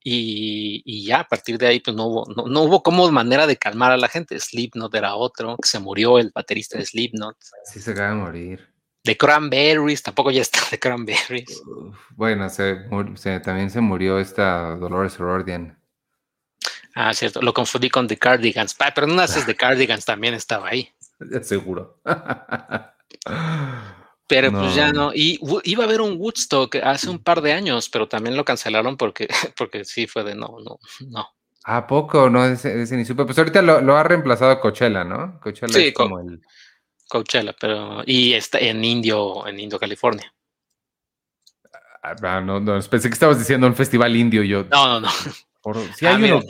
y, 0.02 0.82
y, 0.84 1.04
ya 1.04 1.20
a 1.20 1.28
partir 1.28 1.58
de 1.58 1.66
ahí, 1.66 1.80
pues 1.80 1.94
no 1.94 2.06
hubo, 2.06 2.26
no, 2.34 2.46
no, 2.46 2.62
hubo 2.62 2.82
como 2.82 3.10
manera 3.10 3.46
de 3.46 3.56
calmar 3.56 3.92
a 3.92 3.98
la 3.98 4.08
gente. 4.08 4.38
Slipknot 4.38 4.94
era 4.94 5.14
otro, 5.14 5.56
que 5.56 5.68
se 5.68 5.78
murió 5.78 6.18
el 6.18 6.32
baterista 6.34 6.78
de 6.78 6.86
Slipknot. 6.86 7.36
Sí, 7.64 7.80
se 7.80 7.90
acaba 7.92 8.10
de 8.10 8.16
morir. 8.16 8.68
De 9.04 9.16
Cranberries, 9.16 10.02
tampoco 10.02 10.30
ya 10.30 10.42
está 10.42 10.60
de 10.70 10.78
Cranberries. 10.78 11.62
bueno, 12.16 12.48
se, 12.50 12.76
se, 13.16 13.40
también 13.40 13.70
se 13.70 13.80
murió 13.80 14.18
esta 14.18 14.76
Dolores 14.76 15.18
O'Riordan. 15.20 15.78
Ah, 16.94 17.14
cierto, 17.14 17.40
lo 17.40 17.54
confundí 17.54 17.88
con 17.88 18.08
The 18.08 18.18
Cardigans, 18.18 18.76
pero 18.94 19.06
no 19.06 19.22
haces 19.22 19.46
The 19.46 19.54
Cardigans 19.54 20.04
también 20.04 20.34
estaba 20.34 20.68
ahí. 20.68 20.90
Seguro. 21.42 22.00
Pero 24.30 24.52
pues 24.52 24.76
ya 24.76 24.92
no. 24.92 25.12
Y 25.12 25.40
iba 25.64 25.82
a 25.82 25.86
haber 25.88 26.00
un 26.00 26.16
Woodstock 26.16 26.76
hace 26.76 27.10
un 27.10 27.18
par 27.18 27.42
de 27.42 27.52
años, 27.52 27.88
pero 27.88 28.06
también 28.06 28.36
lo 28.36 28.44
cancelaron 28.44 28.96
porque, 28.96 29.28
porque 29.58 29.84
sí 29.84 30.06
fue 30.06 30.22
de 30.22 30.36
no, 30.36 30.56
no, 30.64 30.78
no. 31.08 31.28
¿A 31.64 31.86
poco? 31.86 32.30
No, 32.30 32.46
ese, 32.46 32.96
ni 32.96 33.04
supe. 33.04 33.24
Pues 33.24 33.36
ahorita 33.36 33.60
lo, 33.60 33.96
ha 33.96 34.02
reemplazado 34.04 34.60
Coachella, 34.60 35.02
¿no? 35.02 35.40
Coachella 35.40 35.72
sí, 35.72 35.88
es 35.88 35.94
como 35.94 36.20
el. 36.20 36.40
Coachella, 37.08 37.54
pero. 37.60 38.02
Y 38.06 38.32
está 38.32 38.60
en 38.60 38.84
Indio, 38.84 39.46
en 39.48 39.58
Indio, 39.58 39.80
California. 39.80 40.32
Ah, 42.00 42.14
ah 42.22 42.40
no, 42.40 42.60
no, 42.60 42.80
pensé 42.82 43.08
que 43.08 43.14
estabas 43.14 43.38
diciendo 43.38 43.66
un 43.66 43.74
festival 43.74 44.14
indio 44.14 44.44
yo. 44.44 44.64
No, 44.70 45.00
no, 45.00 45.00
no. 45.00 45.10
sí, 45.96 46.06
hay 46.06 46.30
ah, 46.30 46.36
uno, 46.36 46.44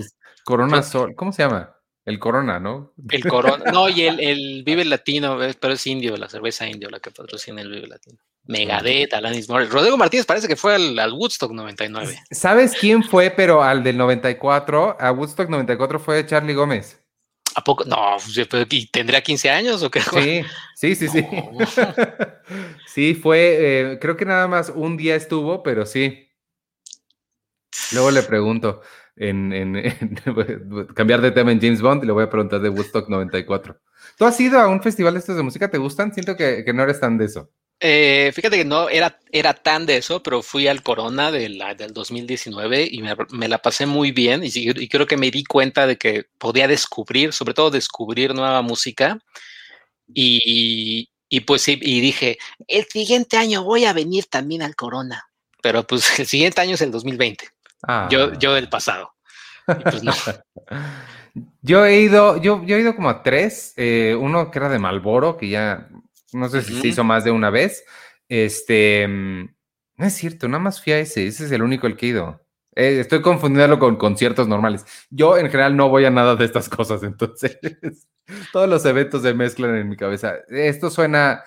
Corona 0.45 0.83
Sol, 0.83 1.15
¿cómo 1.17 1.33
se 1.33 1.43
llama? 1.43 1.75
El 2.11 2.19
Corona, 2.19 2.61
¿no? 2.61 2.93
El 3.09 3.25
Corona. 3.25 3.71
No, 3.73 3.89
y 3.89 4.03
el, 4.03 4.21
el, 4.21 4.63
Vive 4.65 4.85
Latino, 4.85 5.39
pero 5.59 5.75
es 5.75 5.87
indio, 5.87 6.17
la 6.17 6.29
cerveza 6.29 6.69
indio 6.69 6.91
la 6.91 7.01
que 7.01 7.11
patrocina 7.11 7.63
el 7.63 7.71
Vive 7.71 7.87
Latino. 7.87 8.19
Megadeth, 8.45 9.15
Alanis 9.15 9.49
Morris. 9.49 9.71
Rodrigo 9.71 9.97
Martínez 9.97 10.27
parece 10.27 10.49
que 10.49 10.57
fue 10.57 10.75
al, 10.75 10.99
al, 10.99 11.13
Woodstock 11.13 11.53
99. 11.53 12.19
¿Sabes 12.31 12.75
quién 12.79 13.05
fue, 13.05 13.31
pero 13.31 13.63
al 13.63 13.83
del 13.85 13.97
94? 13.97 14.97
A 14.99 15.13
Woodstock 15.13 15.49
94 15.49 16.01
fue 16.01 16.27
Charlie 16.27 16.55
Gómez. 16.55 17.01
¿A 17.55 17.65
poco? 17.65 17.85
No, 17.85 18.17
pues, 18.17 18.67
¿y 18.71 18.87
tendría 18.87 19.23
15 19.23 19.51
años 19.51 19.83
o 19.83 19.91
qué? 19.91 20.01
Sí, 20.01 20.43
sí, 20.75 20.95
sí, 20.95 21.09
sí. 21.09 21.27
sí, 22.87 23.15
fue, 23.15 23.57
eh, 23.61 23.99
creo 24.01 24.17
que 24.17 24.25
nada 24.25 24.47
más 24.47 24.73
un 24.75 24.97
día 24.97 25.17
estuvo, 25.17 25.63
pero 25.63 25.87
sí. 25.87 26.29
Luego 27.93 28.11
le 28.11 28.23
pregunto, 28.23 28.83
en, 29.21 29.53
en, 29.53 30.17
cambiar 30.95 31.21
de 31.21 31.31
tema 31.31 31.53
en 31.53 31.61
James 31.61 31.83
Bond, 31.83 32.03
y 32.03 32.07
le 32.07 32.13
voy 32.13 32.25
a 32.25 32.31
preguntar 32.31 32.61
de 32.61 32.71
Woodstock 32.71 33.09
94. 33.09 33.79
¿Tú 34.17 34.25
has 34.25 34.41
ido 34.41 34.59
a 34.59 34.67
un 34.69 34.83
festival 34.83 35.15
de 35.15 35.21
estos 35.21 35.37
de 35.37 35.43
música? 35.43 35.71
¿Te 35.71 35.79
gustan? 35.79 36.13
Siento 36.13 36.37
que, 36.37 36.65
que 36.65 36.73
no 36.73 36.83
eres 36.83 37.01
tan 37.01 37.19
de 37.19 37.27
eso. 37.27 37.51
Eh, 37.83 38.31
fíjate 38.35 38.59
que 38.59 38.65
no 38.65 38.89
era, 38.89 39.19
era 39.31 39.55
tan 39.55 39.87
de 39.87 39.99
eso, 39.99 40.23
pero 40.23 40.43
fui 40.43 40.69
al 40.69 40.83
Corona 40.83 41.31
de 41.31 41.49
la, 41.51 41.75
del 41.75 41.93
2019 41.93 42.89
y 42.91 43.03
me, 43.03 43.15
me, 43.31 43.49
la 43.49 43.59
pasé 43.59 43.87
muy 43.87 44.13
bien 44.13 44.43
y, 44.45 44.51
y, 44.53 44.89
creo 44.89 45.07
que 45.07 45.17
me 45.17 45.31
di 45.31 45.45
cuenta 45.45 45.87
de 45.87 45.97
que 45.97 46.25
podía 46.37 46.69
descubrir, 46.69 47.33
sobre 47.33 47.55
todo 47.55 47.71
descubrir 47.71 48.35
nueva 48.35 48.61
música. 48.61 49.19
Y, 50.13 51.09
y 51.29 51.41
pues 51.41 51.69
y 51.69 51.77
dije, 51.77 52.39
el 52.69 52.85
siguiente 52.87 53.37
año 53.37 53.65
voy 53.65 53.85
a 53.85 53.93
venir 53.93 54.27
también 54.27 54.63
al 54.63 54.75
Corona, 54.75 55.31
pero 55.63 55.87
pues 55.87 56.03
el 56.19 56.27
siguiente 56.27 56.61
año 56.61 56.75
es 56.75 56.81
el 56.81 56.91
2020. 56.91 57.49
Ah. 57.87 58.09
Yo, 58.11 58.33
yo 58.35 58.55
del 58.55 58.69
pasado. 58.69 59.13
Pues 59.67 60.03
no. 60.03 60.13
yo 61.63 61.85
he 61.85 62.01
ido, 62.01 62.37
yo, 62.39 62.65
yo 62.65 62.77
he 62.77 62.81
ido 62.81 62.95
como 62.97 63.09
a 63.09 63.23
tres, 63.23 63.73
eh, 63.77 64.17
uno 64.19 64.51
que 64.51 64.59
era 64.59 64.69
de 64.69 64.79
Malboro, 64.79 65.37
que 65.37 65.49
ya 65.49 65.89
no 66.33 66.49
sé 66.49 66.63
si 66.63 66.81
se 66.81 66.89
hizo 66.89 67.05
más 67.05 67.25
de 67.25 67.31
una 67.31 67.51
vez. 67.51 67.85
Este, 68.29 69.07
mm, 69.07 69.49
no 69.97 70.07
es 70.07 70.15
cierto, 70.15 70.49
nada 70.49 70.63
más 70.63 70.83
fui 70.83 70.93
a 70.93 70.99
ese, 70.99 71.27
ese 71.27 71.47
es 71.47 71.53
el 71.53 71.63
único 71.63 71.87
el 71.87 71.97
que 71.97 72.07
he 72.07 72.09
ido. 72.11 72.41
Eh, 72.75 73.01
estoy 73.01 73.21
confundiéndolo 73.21 73.79
con 73.79 73.97
conciertos 73.97 74.47
normales. 74.47 74.85
Yo 75.11 75.37
en 75.37 75.47
general 75.51 75.77
no 75.77 75.89
voy 75.89 76.05
a 76.05 76.11
nada 76.11 76.37
de 76.37 76.45
estas 76.45 76.69
cosas, 76.69 77.03
entonces 77.03 77.59
todos 78.53 78.69
los 78.69 78.85
eventos 78.85 79.23
se 79.23 79.35
mezclan 79.35 79.77
en 79.77 79.89
mi 79.89 79.97
cabeza. 79.97 80.35
Esto 80.49 80.91
suena 80.91 81.43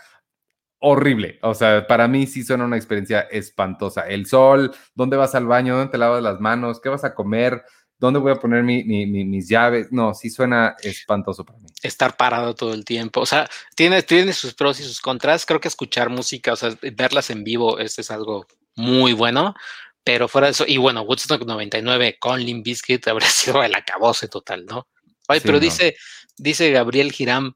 horrible, 0.86 1.40
o 1.42 1.54
sea, 1.54 1.88
para 1.88 2.10
mí 2.10 2.28
sí 2.28 2.44
suena 2.44 2.66
una 2.66 2.76
experiencia 2.76 3.22
espantosa. 3.22 4.02
El 4.02 4.26
sol, 4.26 4.76
¿dónde 4.94 5.16
vas 5.16 5.34
al 5.34 5.48
baño? 5.48 5.78
¿Dónde 5.78 5.94
te 5.94 5.98
lavas 5.98 6.22
las 6.22 6.42
manos? 6.42 6.82
¿Qué 6.82 6.90
vas 6.90 7.06
a 7.06 7.16
comer? 7.16 7.64
¿Dónde 7.98 8.20
voy 8.20 8.34
a 8.34 8.36
poner 8.36 8.64
mis 8.64 9.48
llaves? 9.48 9.94
No, 9.94 10.14
sí 10.14 10.30
suena 10.30 10.76
espantoso 10.84 11.46
para 11.46 11.58
mí. 11.60 11.70
Estar 11.82 12.18
parado 12.18 12.54
todo 12.54 12.74
el 12.74 12.84
tiempo. 12.84 13.22
O 13.22 13.26
sea, 13.26 13.50
tiene, 13.78 14.04
tiene 14.04 14.34
sus 14.34 14.54
pros 14.56 14.78
y 14.82 14.84
sus 14.84 15.00
contras. 15.00 15.46
Creo 15.46 15.62
que 15.62 15.70
escuchar 15.70 16.10
música, 16.10 16.52
o 16.52 16.58
sea, 16.58 16.78
verlas 16.98 17.30
en 17.30 17.46
vivo, 17.46 17.80
este 17.80 18.02
es 18.02 18.12
algo 18.12 18.46
muy 18.76 19.14
bueno. 19.14 19.56
Pero 20.04 20.28
fuera 20.28 20.48
de 20.48 20.52
eso, 20.52 20.66
y 20.68 20.76
bueno, 20.76 21.04
Woodstock 21.04 21.46
99 21.46 22.18
con 22.20 22.44
Limp 22.44 22.66
Bizkit 22.66 23.08
habría 23.08 23.30
sido 23.30 23.64
el 23.64 23.74
acabose 23.74 24.28
total, 24.28 24.66
¿no? 24.66 24.90
Ay, 25.30 25.40
pero 25.40 25.62
dice, 25.62 25.96
dice 26.36 26.72
Gabriel 26.72 27.14
Giram, 27.14 27.56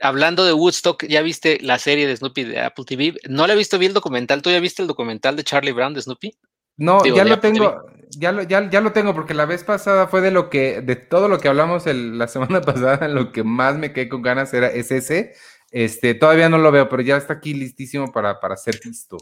hablando 0.00 0.44
de 0.44 0.52
Woodstock, 0.52 1.04
¿ya 1.06 1.22
viste 1.22 1.58
la 1.60 1.78
serie 1.78 2.06
de 2.06 2.16
Snoopy 2.16 2.44
de 2.44 2.60
Apple 2.60 2.84
TV? 2.84 3.14
No 3.28 3.46
le 3.46 3.54
he 3.54 3.56
visto, 3.56 3.78
vi 3.78 3.86
el 3.86 3.94
documental. 3.94 4.42
¿Tú 4.42 4.50
ya 4.50 4.60
viste 4.60 4.82
el 4.82 4.88
documental 4.88 5.36
de 5.36 5.44
Charlie 5.44 5.72
Brown 5.72 5.94
de 5.94 6.02
Snoopy? 6.02 6.36
No, 6.78 7.02
ya 7.04 7.24
lo 7.24 7.40
tengo, 7.40 7.86
ya 8.10 8.32
lo, 8.32 8.42
ya, 8.42 8.68
ya, 8.68 8.80
lo 8.82 8.92
tengo, 8.92 9.14
porque 9.14 9.32
la 9.32 9.46
vez 9.46 9.64
pasada 9.64 10.08
fue 10.08 10.20
de 10.20 10.30
lo 10.30 10.50
que, 10.50 10.82
de 10.82 10.94
todo 10.94 11.28
lo 11.28 11.38
que 11.38 11.48
hablamos 11.48 11.86
el, 11.86 12.18
la 12.18 12.28
semana 12.28 12.60
pasada, 12.62 13.08
lo 13.08 13.32
que 13.32 13.44
más 13.44 13.76
me 13.76 13.92
quedé 13.92 14.08
con 14.08 14.22
ganas 14.22 14.52
era 14.52 14.68
es 14.68 14.90
ese. 14.90 15.34
Este, 15.70 16.14
todavía 16.14 16.48
no 16.48 16.58
lo 16.58 16.70
veo, 16.70 16.88
pero 16.88 17.02
ya 17.02 17.16
está 17.16 17.34
aquí 17.34 17.54
listísimo 17.54 18.12
para, 18.12 18.40
para 18.40 18.56
ser 18.56 18.78
visto. 18.84 19.16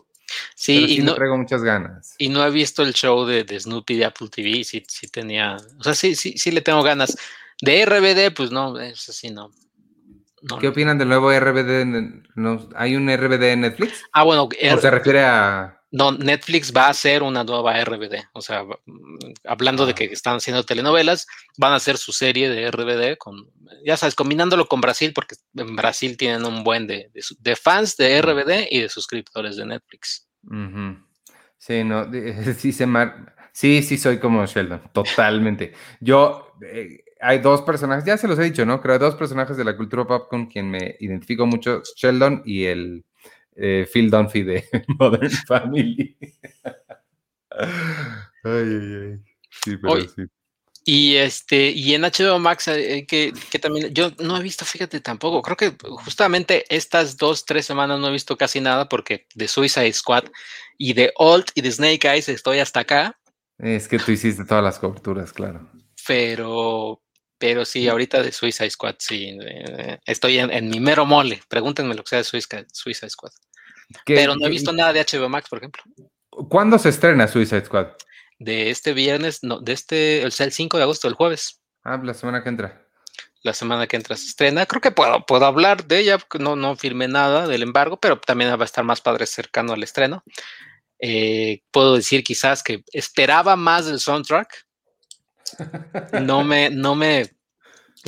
Sí, 0.54 0.98
y 0.98 1.02
no 1.02 1.14
traigo 1.14 1.36
muchas 1.36 1.62
ganas. 1.62 2.14
Y 2.18 2.28
no 2.28 2.44
he 2.44 2.50
visto 2.50 2.82
el 2.82 2.92
show 2.92 3.24
de, 3.24 3.44
de 3.44 3.58
Snoopy 3.58 3.96
de 3.96 4.04
Apple 4.04 4.28
TV, 4.28 4.64
sí, 4.64 4.84
sí 4.88 5.08
tenía, 5.08 5.56
o 5.78 5.82
sea, 5.82 5.94
sí, 5.94 6.14
sí, 6.14 6.36
sí 6.36 6.50
le 6.50 6.60
tengo 6.60 6.82
ganas. 6.82 7.16
De 7.60 7.84
RBD, 7.84 8.34
pues 8.34 8.50
no, 8.50 8.78
eso 8.80 9.12
sí 9.12 9.30
no. 9.30 9.52
¿Qué 10.60 10.68
opinan 10.68 10.98
del 10.98 11.08
nuevo 11.08 11.32
RBD? 11.32 11.84
¿No, 12.34 12.68
¿Hay 12.76 12.96
un 12.96 13.08
RBD 13.08 13.42
en 13.52 13.60
Netflix? 13.62 14.02
Ah, 14.12 14.24
bueno, 14.24 14.44
¿O 14.44 14.78
se 14.78 14.90
refiere 14.90 15.24
a 15.24 15.80
no, 15.94 16.10
Netflix 16.10 16.72
va 16.76 16.86
a 16.86 16.90
hacer 16.90 17.22
una 17.22 17.44
nueva 17.44 17.80
RBD. 17.84 18.24
O 18.32 18.42
sea, 18.42 18.64
mm, 18.64 19.18
hablando 19.44 19.86
de 19.86 19.92
ah. 19.92 19.94
que 19.94 20.04
están 20.06 20.38
haciendo 20.38 20.64
telenovelas, 20.64 21.28
van 21.56 21.72
a 21.72 21.76
hacer 21.76 21.98
su 21.98 22.10
serie 22.10 22.50
de 22.50 22.68
RBD 22.68 23.16
con, 23.16 23.48
ya 23.86 23.96
sabes, 23.96 24.16
combinándolo 24.16 24.66
con 24.66 24.80
Brasil, 24.80 25.12
porque 25.14 25.36
en 25.54 25.76
Brasil 25.76 26.16
tienen 26.16 26.44
un 26.46 26.64
buen 26.64 26.88
de, 26.88 27.12
de, 27.38 27.54
fans 27.54 27.96
de 27.96 28.20
RBD 28.20 28.66
y 28.72 28.80
de 28.80 28.88
suscriptores 28.88 29.56
de 29.56 29.66
Netflix. 29.66 30.28
Sí, 31.58 31.84
no, 31.84 32.10
sí, 32.58 32.72
se 32.72 32.88
sí, 33.52 33.82
sí, 33.84 33.96
soy 33.96 34.18
como 34.18 34.44
Sheldon, 34.46 34.90
totalmente. 34.92 35.74
Yo, 36.00 36.56
eh, 36.60 37.03
hay 37.24 37.38
dos 37.38 37.62
personajes, 37.62 38.04
ya 38.04 38.16
se 38.16 38.28
los 38.28 38.38
he 38.38 38.44
dicho, 38.44 38.66
¿no? 38.66 38.80
Creo 38.80 38.98
dos 38.98 39.14
personajes 39.14 39.56
de 39.56 39.64
la 39.64 39.76
cultura 39.76 40.06
pop 40.06 40.28
con 40.28 40.46
quien 40.46 40.70
me 40.70 40.96
identifico 41.00 41.46
mucho, 41.46 41.82
Sheldon 41.96 42.42
y 42.44 42.64
el 42.64 43.04
eh, 43.56 43.88
Phil 43.90 44.10
Dunphy 44.10 44.42
de 44.42 44.64
Modern 44.98 45.30
Family. 45.30 46.16
ay, 47.50 47.68
ay, 48.44 48.96
ay. 49.02 49.18
Sí, 49.62 49.76
pero 49.78 50.00
sí. 50.00 50.22
Y 50.86 51.16
este, 51.16 51.70
y 51.70 51.94
en 51.94 52.02
HBO 52.02 52.38
Max, 52.38 52.68
eh, 52.68 53.06
que, 53.08 53.32
que, 53.50 53.58
también, 53.58 53.94
yo 53.94 54.10
no 54.18 54.36
he 54.36 54.42
visto, 54.42 54.66
fíjate 54.66 55.00
tampoco, 55.00 55.40
creo 55.40 55.56
que 55.56 55.74
justamente 56.04 56.64
estas 56.68 57.16
dos, 57.16 57.46
tres 57.46 57.64
semanas 57.64 57.98
no 57.98 58.08
he 58.08 58.12
visto 58.12 58.36
casi 58.36 58.60
nada 58.60 58.86
porque 58.86 59.26
de 59.34 59.48
Suicide 59.48 59.94
Squad 59.94 60.24
y 60.76 60.92
de 60.92 61.10
Old 61.16 61.46
y 61.54 61.62
de 61.62 61.72
Snake 61.72 62.06
Eyes 62.06 62.28
estoy 62.28 62.58
hasta 62.58 62.80
acá. 62.80 63.18
Es 63.56 63.88
que 63.88 63.98
tú 63.98 64.12
hiciste 64.12 64.44
todas 64.44 64.62
las 64.62 64.78
coberturas, 64.78 65.32
claro. 65.32 65.70
Pero, 66.06 67.00
pero 67.44 67.66
sí, 67.66 67.86
ahorita 67.86 68.22
de 68.22 68.32
Suicide 68.32 68.70
Squad, 68.70 68.94
sí. 69.00 69.38
Eh, 69.38 69.98
estoy 70.06 70.38
en, 70.38 70.70
mi 70.70 70.80
mero 70.80 71.04
mole. 71.04 71.42
Pregúntenme 71.46 71.94
lo 71.94 72.02
que 72.02 72.08
sea 72.08 72.18
de 72.20 72.24
Suicide, 72.24 73.10
Squad. 73.10 73.32
Pero 74.06 74.34
no 74.34 74.46
he 74.46 74.48
visto 74.48 74.72
nada 74.72 74.94
de 74.94 75.04
HBO 75.04 75.28
Max, 75.28 75.50
por 75.50 75.58
ejemplo. 75.58 75.82
¿Cuándo 76.30 76.78
se 76.78 76.88
estrena 76.88 77.28
Suicide 77.28 77.66
Squad? 77.66 77.88
De 78.38 78.70
este 78.70 78.94
viernes, 78.94 79.40
no, 79.42 79.60
de 79.60 79.74
este, 79.74 80.30
sea, 80.30 80.46
el 80.46 80.52
5 80.52 80.78
de 80.78 80.84
agosto, 80.84 81.06
el 81.06 81.12
jueves. 81.12 81.60
Ah, 81.82 82.00
la 82.02 82.14
semana 82.14 82.42
que 82.42 82.48
entra. 82.48 82.88
La 83.42 83.52
semana 83.52 83.86
que 83.86 83.96
entra 83.96 84.16
se 84.16 84.28
estrena. 84.28 84.64
Creo 84.64 84.80
que 84.80 84.90
puedo, 84.90 85.26
puedo 85.26 85.44
hablar 85.44 85.84
de 85.84 85.98
ella, 85.98 86.16
porque 86.16 86.42
no, 86.42 86.56
no 86.56 86.76
firmé 86.76 87.08
nada 87.08 87.46
del 87.46 87.62
embargo, 87.62 87.98
pero 88.00 88.18
también 88.18 88.58
va 88.58 88.62
a 88.62 88.64
estar 88.64 88.84
más 88.84 89.02
padre 89.02 89.26
cercano 89.26 89.74
al 89.74 89.82
estreno. 89.82 90.24
Eh, 90.98 91.60
puedo 91.70 91.96
decir 91.96 92.24
quizás 92.24 92.62
que 92.62 92.84
esperaba 92.94 93.54
más 93.54 93.84
del 93.84 94.00
soundtrack 94.00 94.64
no 96.22 96.44
me, 96.44 96.70
no 96.70 96.94
me, 96.94 97.30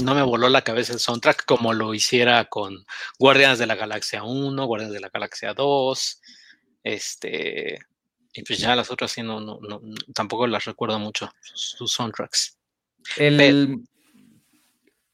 no 0.03 0.15
me 0.15 0.23
voló 0.23 0.49
la 0.49 0.63
cabeza 0.63 0.93
el 0.93 0.99
soundtrack 0.99 1.45
como 1.45 1.73
lo 1.73 1.95
hiciera 1.95 2.45
con 2.47 2.85
Guardianes 3.19 3.59
de 3.59 3.67
la 3.67 3.75
Galaxia 3.75 4.23
1, 4.23 4.67
Guardianes 4.67 4.95
de 4.95 5.01
la 5.01 5.11
Galaxia 5.11 5.55
2, 5.55 6.23
este, 6.83 7.79
y 8.33 8.43
pues 8.43 8.59
ya 8.59 8.77
las 8.77 8.91
otras 8.91 9.11
sí 9.11 9.23
no, 9.23 9.41
no, 9.41 9.59
tampoco 10.15 10.47
las 10.47 10.65
recuerdo 10.65 10.99
mucho, 10.99 11.31
sus, 11.41 11.91
soundtracks. 11.91 12.59
El, 13.17 13.83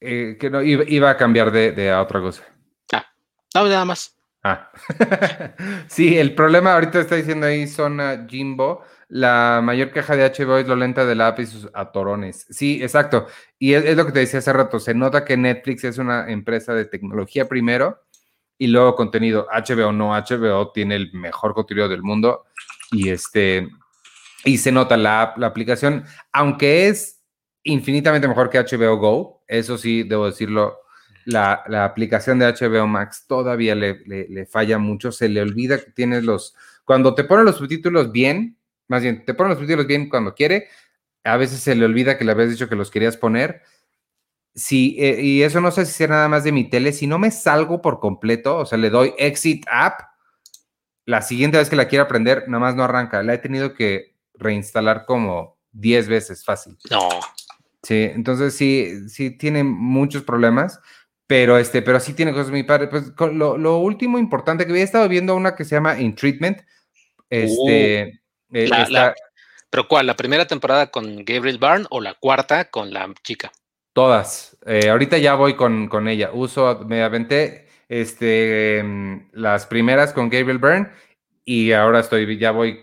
eh, 0.00 0.36
que 0.40 0.50
no, 0.50 0.62
iba, 0.62 1.10
a 1.10 1.16
cambiar 1.16 1.52
de, 1.52 1.72
de, 1.72 1.90
a 1.90 2.02
otra 2.02 2.20
cosa. 2.20 2.44
Ah, 2.92 3.06
no, 3.54 3.68
nada 3.68 3.84
más. 3.84 4.16
Ah. 4.42 4.72
sí, 5.88 6.18
el 6.18 6.34
problema 6.34 6.74
ahorita 6.74 7.00
está 7.00 7.14
diciendo 7.14 7.46
ahí 7.46 7.68
Zona 7.68 8.26
Jimbo 8.28 8.84
la 9.14 9.60
mayor 9.62 9.90
queja 9.90 10.16
de 10.16 10.24
HBO 10.24 10.56
es 10.56 10.66
lo 10.66 10.74
lenta 10.74 11.04
de 11.04 11.14
la 11.14 11.28
app 11.28 11.40
y 11.40 11.44
sus 11.44 11.68
atorones. 11.74 12.46
Sí, 12.48 12.82
exacto. 12.82 13.26
Y 13.58 13.74
es, 13.74 13.94
lo 13.94 14.06
que 14.06 14.12
te 14.12 14.20
decía 14.20 14.38
hace 14.38 14.54
rato. 14.54 14.80
Se 14.80 14.94
nota 14.94 15.22
que 15.22 15.36
Netflix 15.36 15.84
es 15.84 15.98
una 15.98 16.30
empresa 16.30 16.72
de 16.72 16.86
tecnología 16.86 17.46
primero 17.46 18.00
y 18.56 18.68
luego 18.68 18.96
contenido. 18.96 19.46
HBO 19.52 19.92
no, 19.92 20.12
HBO 20.14 20.72
tiene 20.72 20.96
el 20.96 21.12
mejor 21.12 21.52
contenido 21.52 21.90
del 21.90 22.02
mundo 22.02 22.46
y 22.90 23.10
este 23.10 23.68
y 24.46 24.56
se 24.56 24.72
nota 24.72 24.96
la, 24.96 25.34
la 25.36 25.46
aplicación, 25.48 26.04
aunque 26.32 26.88
es 26.88 27.22
infinitamente 27.64 28.26
mejor 28.26 28.48
que 28.48 28.60
HBO 28.60 28.96
Go, 28.96 29.44
eso 29.46 29.76
sí, 29.76 30.04
debo 30.04 30.24
decirlo, 30.24 30.78
la, 31.26 31.62
aplicación 31.84 32.38
de 32.38 32.46
HBO 32.46 32.86
Max 32.86 33.26
todavía 33.28 33.74
le, 33.74 34.02
le, 34.06 34.46
falla 34.46 34.78
mucho, 34.78 35.12
se 35.12 35.28
le 35.28 35.42
olvida 35.42 35.78
que 35.78 35.90
tienes 35.90 36.24
los, 36.24 36.56
cuando 36.84 37.14
te 37.14 37.24
ponen 37.24 37.44
los 37.44 37.56
subtítulos 37.56 38.10
bien, 38.10 38.56
más 38.92 39.02
bien, 39.02 39.24
te 39.24 39.32
ponen 39.32 39.50
los 39.50 39.58
subtítulos 39.58 39.86
bien 39.86 40.10
cuando 40.10 40.34
quiere. 40.34 40.68
A 41.24 41.38
veces 41.38 41.60
se 41.60 41.74
le 41.74 41.86
olvida 41.86 42.18
que 42.18 42.24
le 42.24 42.32
habías 42.32 42.50
dicho 42.50 42.68
que 42.68 42.76
los 42.76 42.90
querías 42.90 43.16
poner. 43.16 43.62
Sí, 44.54 44.96
eh, 44.98 45.18
y 45.22 45.42
eso 45.42 45.62
no 45.62 45.70
sé 45.70 45.86
si 45.86 45.92
sea 45.92 46.08
nada 46.08 46.28
más 46.28 46.44
de 46.44 46.52
mi 46.52 46.68
tele. 46.68 46.92
Si 46.92 47.06
no 47.06 47.18
me 47.18 47.30
salgo 47.30 47.80
por 47.80 48.00
completo, 48.00 48.58
o 48.58 48.66
sea, 48.66 48.76
le 48.76 48.90
doy 48.90 49.14
exit 49.16 49.64
app, 49.70 50.00
la 51.06 51.22
siguiente 51.22 51.56
vez 51.56 51.70
que 51.70 51.76
la 51.76 51.88
quiero 51.88 52.04
aprender, 52.04 52.44
nada 52.48 52.60
más 52.60 52.76
no 52.76 52.84
arranca. 52.84 53.22
La 53.22 53.32
he 53.32 53.38
tenido 53.38 53.72
que 53.72 54.14
reinstalar 54.34 55.06
como 55.06 55.58
10 55.72 56.08
veces 56.08 56.44
fácil. 56.44 56.76
No. 56.90 57.08
Sí, 57.82 58.10
entonces 58.12 58.54
sí, 58.54 59.08
sí 59.08 59.30
tiene 59.30 59.64
muchos 59.64 60.22
problemas, 60.22 60.80
pero 61.26 61.56
este, 61.56 61.80
pero 61.80 61.98
sí 61.98 62.12
tiene 62.12 62.32
cosas 62.32 62.50
muy 62.50 62.62
padres. 62.62 62.90
Pues 62.90 63.32
lo, 63.32 63.78
último 63.78 64.18
importante 64.18 64.66
que 64.66 64.72
había 64.72 64.84
estado 64.84 65.08
viendo 65.08 65.34
una 65.34 65.56
que 65.56 65.64
se 65.64 65.76
llama 65.76 65.98
In 65.98 66.14
Treatment. 66.14 66.60
Este, 67.30 68.21
eh, 68.52 68.70
¿Pero 69.70 69.88
cuál? 69.88 70.06
¿La 70.06 70.16
primera 70.16 70.46
temporada 70.46 70.88
con 70.88 71.24
Gabriel 71.24 71.58
Byrne 71.58 71.86
o 71.90 72.00
la 72.00 72.14
cuarta 72.14 72.66
con 72.66 72.92
la 72.92 73.12
chica? 73.22 73.50
Todas. 73.94 74.56
Eh, 74.66 74.90
ahorita 74.90 75.18
ya 75.18 75.34
voy 75.34 75.54
con, 75.54 75.88
con 75.88 76.08
ella. 76.08 76.30
Uso, 76.32 76.80
me 76.86 77.02
aventé 77.02 77.68
este, 77.88 78.78
em, 78.78 79.28
las 79.32 79.66
primeras 79.66 80.12
con 80.12 80.28
Gabriel 80.28 80.58
Byrne 80.58 80.90
y 81.44 81.72
ahora 81.72 82.00
estoy, 82.00 82.38
ya 82.38 82.50
voy, 82.50 82.82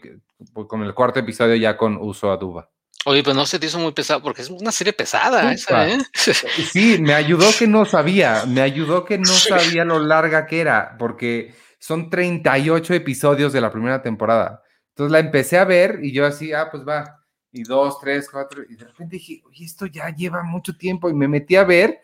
con 0.54 0.84
el 0.84 0.94
cuarto 0.94 1.20
episodio 1.20 1.56
ya 1.56 1.78
con 1.78 1.98
Uso 1.98 2.32
Aduba. 2.32 2.70
Oye, 3.06 3.24
pues 3.24 3.36
no 3.36 3.46
se 3.46 3.60
te 3.60 3.68
hizo 3.68 3.80
muy 3.80 3.94
pesado 3.94 4.22
porque 4.22 4.42
es 4.42 4.50
una 4.50 4.72
serie 4.72 4.92
pesada 4.92 5.54
esa, 5.54 5.88
¿eh? 5.88 5.98
Sí, 6.14 6.98
me 7.00 7.14
ayudó 7.14 7.46
que 7.58 7.66
no 7.66 7.86
sabía, 7.86 8.44
me 8.46 8.62
ayudó 8.62 9.06
que 9.06 9.18
no 9.18 9.26
sabía 9.26 9.86
lo 9.86 10.00
larga 10.00 10.46
que 10.46 10.60
era, 10.60 10.96
porque 11.00 11.56
son 11.80 12.10
38 12.10 12.94
episodios 12.94 13.54
de 13.54 13.62
la 13.62 13.72
primera 13.72 14.02
temporada. 14.02 14.64
Entonces 15.00 15.14
la 15.14 15.20
empecé 15.20 15.58
a 15.58 15.64
ver 15.64 16.00
y 16.04 16.12
yo 16.12 16.26
así, 16.26 16.52
ah, 16.52 16.68
pues 16.70 16.86
va, 16.86 17.24
y 17.54 17.64
dos, 17.64 18.02
tres, 18.02 18.28
cuatro, 18.30 18.64
y 18.68 18.76
de 18.76 18.84
repente 18.84 19.16
dije, 19.16 19.42
oye, 19.46 19.64
esto 19.64 19.86
ya 19.86 20.14
lleva 20.14 20.44
mucho 20.44 20.76
tiempo 20.76 21.10
y 21.10 21.14
me 21.14 21.26
metí 21.26 21.56
a 21.56 21.64
ver, 21.64 22.02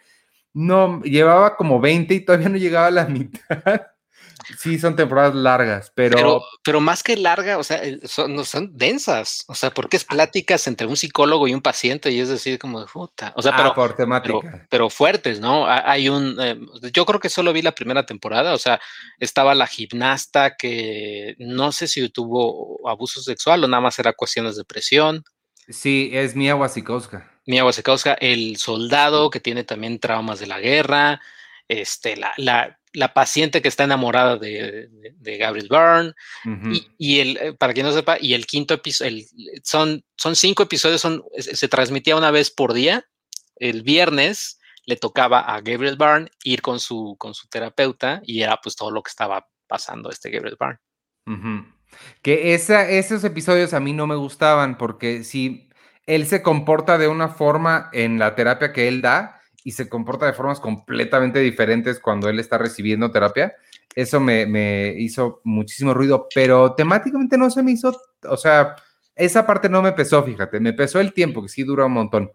no, 0.54 1.02
llevaba 1.02 1.58
como 1.58 1.82
20 1.82 2.14
y 2.14 2.22
todavía 2.22 2.48
no 2.48 2.56
llegaba 2.56 2.88
a 2.88 2.91
la 2.91 3.06
mitad. 3.10 3.82
Sí, 4.58 4.80
son 4.80 4.96
temporadas 4.96 5.36
largas, 5.36 5.91
pero... 5.96 6.41
pero... 6.64 6.80
más 6.80 7.04
que 7.04 7.18
larga, 7.18 7.58
o 7.58 7.64
sea, 7.64 7.82
son, 8.04 8.43
son 8.46 8.78
densas, 8.78 9.46
o 9.48 9.56
sea, 9.56 9.72
porque 9.72 9.98
es 9.98 10.06
pláticas 10.06 10.68
entre 10.68 10.88
un 10.88 10.98
psicólogo 10.98 11.48
y 11.48 11.54
un 11.54 11.62
paciente 11.62 12.12
y 12.12 12.20
es 12.20 12.30
decir, 12.30 12.60
como 12.60 12.80
de 12.80 12.88
puta, 12.88 13.34
o 13.36 13.41
sea, 13.41 13.52
ah, 13.54 13.58
pero, 13.58 13.74
por 13.74 13.96
temática. 13.96 14.68
Pero, 14.70 14.89
fuertes, 14.89 15.39
¿no? 15.39 15.66
Hay 15.68 16.10
un, 16.10 16.38
eh, 16.39 16.60
yo 16.93 17.06
creo 17.06 17.20
que 17.20 17.30
solo 17.30 17.54
vi 17.54 17.62
la 17.62 17.76
primera 17.76 18.06
temporada, 18.06 18.54
o 18.54 18.58
sea, 18.58 18.80
estaba 19.20 19.56
la 19.56 19.68
gimnasta 19.68 20.56
que 20.56 21.36
no 21.39 21.72
sé 21.72 21.88
si 21.88 22.08
tuvo 22.10 22.88
abuso 22.88 23.22
sexual 23.22 23.64
o 23.64 23.68
nada 23.68 23.82
más 23.82 24.00
era 24.00 24.14
cuestiones 24.14 24.56
de 24.56 24.66
presión. 24.66 25.24
Sí, 25.70 26.12
es 26.14 26.36
Mia 26.36 26.56
Wasikowska. 26.56 27.32
Mia 27.46 27.66
Wasikowska, 27.66 28.14
el 28.14 28.58
soldado 28.58 29.30
que 29.30 29.39
tiene 29.39 29.64
también 29.64 30.00
traumas 30.00 30.39
de 30.39 30.48
la 30.48 30.60
guerra, 30.60 31.22
este, 31.68 32.16
la, 32.18 32.34
la 32.38 32.80
la 32.96 33.14
paciente 33.14 33.62
que 33.62 33.68
está 33.68 33.84
enamorada 33.84 34.38
de, 34.38 34.89
Gabriel 35.22 35.68
Byrne. 35.70 36.14
y, 36.98 37.20
el, 37.20 37.38
eh, 37.38 37.54
para 37.54 37.74
quien 37.74 37.86
no 37.86 37.91
sepa, 37.91 38.18
y 38.20 38.34
el 38.34 38.46
quinto 38.46 38.74
episodio, 38.74 39.24
son, 39.64 40.04
son 40.16 40.36
cinco 40.36 40.64
episodios, 40.64 41.02
son, 41.02 41.24
se 41.38 41.68
transmitía 41.68 42.16
una 42.16 42.32
vez 42.32 42.52
por 42.52 42.74
día. 42.74 43.06
El 43.58 43.84
viernes 43.84 44.60
le 44.86 44.96
tocaba 44.96 45.39
a 45.39 45.62
Gabriel 45.62 45.98
Byrne 45.98 46.30
ir 46.43 46.62
con 46.62 46.80
su, 46.80 47.16
con 47.18 47.34
su 47.34 47.48
terapeuta 47.48 48.22
y 48.24 48.41
era 48.41 48.60
pues 48.62 48.76
todo 48.76 48.91
lo 48.91 49.02
que 49.02 49.10
estaba 49.10 49.48
pasando 49.68 50.10
este 50.10 50.30
Gabriel 50.30 50.58
Byrne. 50.60 50.80
Que 52.22 52.54
esa, 52.54 52.88
esos 52.89 53.24
episodios 53.24 53.74
a 53.74 53.80
mí 53.80 53.93
no 53.93 54.08
me 54.08 54.16
gustaban 54.16 54.78
porque 54.78 55.24
si 55.24 55.70
él 56.06 56.28
se 56.28 56.41
comporta 56.43 56.98
de 56.98 57.08
una 57.08 57.30
forma 57.30 57.89
en 57.93 58.20
la 58.20 58.36
terapia 58.36 58.74
que 58.74 58.88
él 58.88 59.02
da, 59.02 59.34
y 59.66 59.72
se 59.72 59.89
comporta 59.89 60.28
de 60.28 60.34
formas 60.34 60.59
completamente 60.59 61.39
diferentes 61.39 61.99
cuando 61.99 62.30
él 62.30 62.39
está 62.39 62.59
recibiendo 62.59 63.09
terapia. 63.09 63.55
Eso 63.95 64.20
me, 64.20 64.93
hizo 64.95 65.41
muchísimo 65.43 65.91
ruido, 65.91 66.28
pero 66.34 66.76
temáticamente 66.76 67.36
no 67.36 67.49
se 67.49 67.63
me 67.63 67.72
hizo, 67.72 67.99
o 68.30 68.38
sea, 68.38 68.76
esa 69.16 69.45
parte 69.47 69.68
no 69.68 69.82
me 69.82 69.91
pesó, 69.93 70.24
fíjate, 70.24 70.59
me 70.59 70.74
pesó 70.74 70.99
el 70.99 71.13
tiempo, 71.13 71.41
que 71.41 71.49
sí 71.49 71.63
dura 71.63 71.88
un 71.88 71.93
montón. 71.93 72.32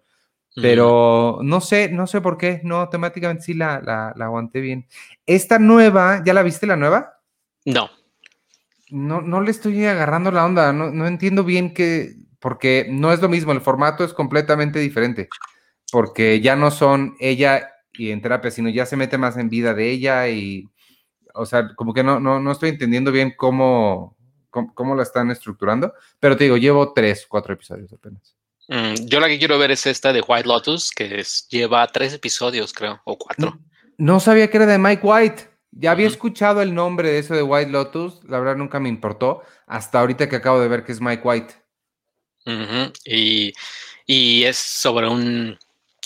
Pero 0.57 1.39
no 1.45 1.61
sé, 1.61 1.89
no 1.89 2.09
sé 2.09 2.21
por 2.21 2.37
qué, 2.37 2.61
no, 2.65 2.89
temáticamente 2.89 3.45
sí 3.45 3.55
la, 3.55 3.81
la, 3.81 4.13
la 4.17 4.25
aguanté 4.25 4.61
bien. 4.61 4.89
Esta 5.25 5.61
nueva, 5.61 6.25
¿ya 6.27 6.35
la 6.35 6.43
viste 6.43 6.67
la 6.67 6.75
nueva? 6.75 7.21
No. 7.65 7.89
No, 8.91 9.21
no 9.21 9.41
le 9.41 9.53
estoy 9.53 9.85
agarrando 9.87 10.33
la 10.33 10.45
onda, 10.45 10.73
no, 10.73 10.91
no 10.91 11.07
entiendo 11.07 11.45
bien 11.45 11.73
qué, 11.75 12.17
porque 12.41 12.89
no 12.91 13.13
es 13.13 13.23
lo 13.23 13.29
mismo, 13.29 13.53
el 13.53 13.61
formato 13.61 14.03
es 14.03 14.13
completamente 14.13 14.81
diferente 14.81 15.29
porque 15.91 16.41
ya 16.41 16.57
no 16.57 16.71
son 16.71 17.17
ella 17.21 17.69
y 17.93 18.11
en 18.11 18.23
terapia, 18.23 18.51
sino 18.51 18.69
ya 18.69 18.87
se 18.87 18.97
mete 18.97 19.19
más 19.19 19.37
en 19.37 19.51
vida 19.51 19.75
de 19.75 19.91
ella 19.91 20.29
y, 20.29 20.69
o 21.35 21.45
sea, 21.45 21.75
como 21.75 21.93
que 21.93 22.03
no, 22.03 22.21
no, 22.21 22.41
no 22.41 22.53
estoy 22.53 22.71
entendiendo 22.71 23.13
bien 23.13 23.35
cómo, 23.37 24.17
cómo, 24.51 24.95
la 24.95 25.03
están 25.03 25.31
estructurando, 25.31 25.93
pero 26.19 26.37
te 26.37 26.45
digo, 26.45 26.57
llevo 26.57 26.93
tres, 26.93 27.27
cuatro 27.29 27.55
episodios 27.55 27.93
apenas. 27.93 28.37
Mm, 28.69 29.07
yo 29.07 29.21
la 29.21 29.29
que 29.29 29.39
quiero 29.39 29.59
ver 29.59 29.73
es 29.73 29.87
esta 29.87 30.13
de 30.13 30.23
White 30.27 30.49
Lotus, 30.49 30.91
que 30.91 31.21
es, 31.21 31.47
lleva 31.49 31.87
tres 31.89 32.15
episodios, 32.15 32.73
creo, 32.73 33.01
o 33.05 33.19
cuatro. 33.19 33.59
No, 33.99 34.21
sabía 34.21 34.49
que 34.49 34.57
era 34.57 34.67
de 34.67 34.79
Mike 34.79 35.03
White. 35.05 35.51
Ya 35.73 35.93
había 35.93 36.09
escuchado 36.09 36.63
el 36.63 36.75
nombre 36.75 37.11
de 37.11 37.19
eso 37.19 37.35
de 37.35 37.43
White 37.43 37.71
Lotus, 37.71 38.25
la 38.25 38.41
verdad 38.41 38.57
nunca 38.57 38.81
me 38.81 38.89
importó, 38.89 39.43
hasta 39.67 40.01
ahorita 40.01 40.29
que 40.29 40.37
acabo 40.37 40.61
de 40.61 40.69
ver 40.69 40.85
que 40.85 40.93
es 40.93 41.01
Mike 41.01 41.23
White. 41.23 41.55
y, 43.05 43.53
y 44.07 44.45
es 44.45 44.57
sobre 44.57 45.09
un, 45.09 45.59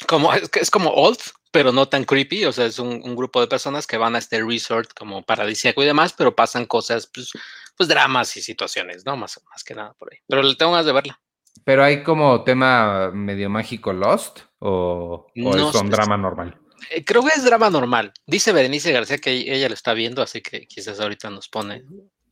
como 0.05 0.33
es, 0.33 0.51
es 0.55 0.71
como 0.71 0.91
old, 0.91 1.19
pero 1.51 1.71
no 1.71 1.89
tan 1.89 2.05
creepy. 2.05 2.45
O 2.47 2.53
sea, 2.53 2.67
es 2.67 2.79
un, 2.79 3.15
grupo 3.15 3.41
de 3.41 3.47
personas 3.47 3.87
que 3.87 3.97
van 3.97 4.17
a 4.17 4.19
este 4.19 4.43
resort 4.43 4.93
como 4.93 5.23
paradisíaco 5.23 5.83
y 5.83 5.87
demás, 5.87 6.13
pero 6.13 6.35
pasan 6.35 6.67
cosas, 6.67 7.07
pues, 7.07 7.31
pues 7.77 7.89
dramas 7.89 8.37
y 8.37 8.43
situaciones, 8.43 9.07
¿no? 9.07 9.17
Más, 9.17 9.41
más 9.49 9.63
que 9.63 9.75
nada 9.75 9.93
por 9.95 10.13
ahí. 10.13 10.19
Pero 10.27 10.43
le 10.43 10.57
tengo 10.57 10.73
ganas 10.73 10.87
de 10.87 10.93
verla. 10.93 11.21
Pero 11.63 11.85
hay 11.85 12.03
como 12.03 12.43
tema 12.43 13.11
medio 13.13 13.49
mágico 13.49 13.93
Lost 13.93 14.41
o, 14.59 15.27
es 15.35 15.75
un 15.75 15.91
drama 15.91 16.17
normal. 16.17 16.59
Eh, 16.91 17.05
creo 17.05 17.23
que 17.23 17.35
es 17.37 17.45
drama 17.45 17.71
normal. 17.71 18.13
Dice 18.27 18.53
Berenice 18.53 18.93
García 18.93 19.19
que 19.19 19.31
ella 19.31 19.69
lo 19.69 19.75
está 19.75 19.95
viendo, 19.95 20.23
así 20.23 20.43
que 20.43 20.67
quizás 20.67 21.01
ahorita 21.01 21.31
nos 21.31 21.49
pone 21.49 21.85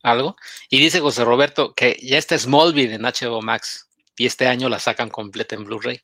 algo. 0.03 0.35
Y 0.69 0.79
dice 0.79 0.99
José 0.99 1.23
Roberto 1.23 1.73
que 1.73 1.97
ya 2.01 2.17
está 2.17 2.37
Smallville 2.37 2.95
en 2.95 3.03
HBO 3.03 3.41
Max 3.41 3.89
y 4.17 4.25
este 4.25 4.47
año 4.47 4.69
la 4.69 4.79
sacan 4.79 5.09
completa 5.09 5.55
en 5.55 5.63
Blu-ray. 5.63 6.01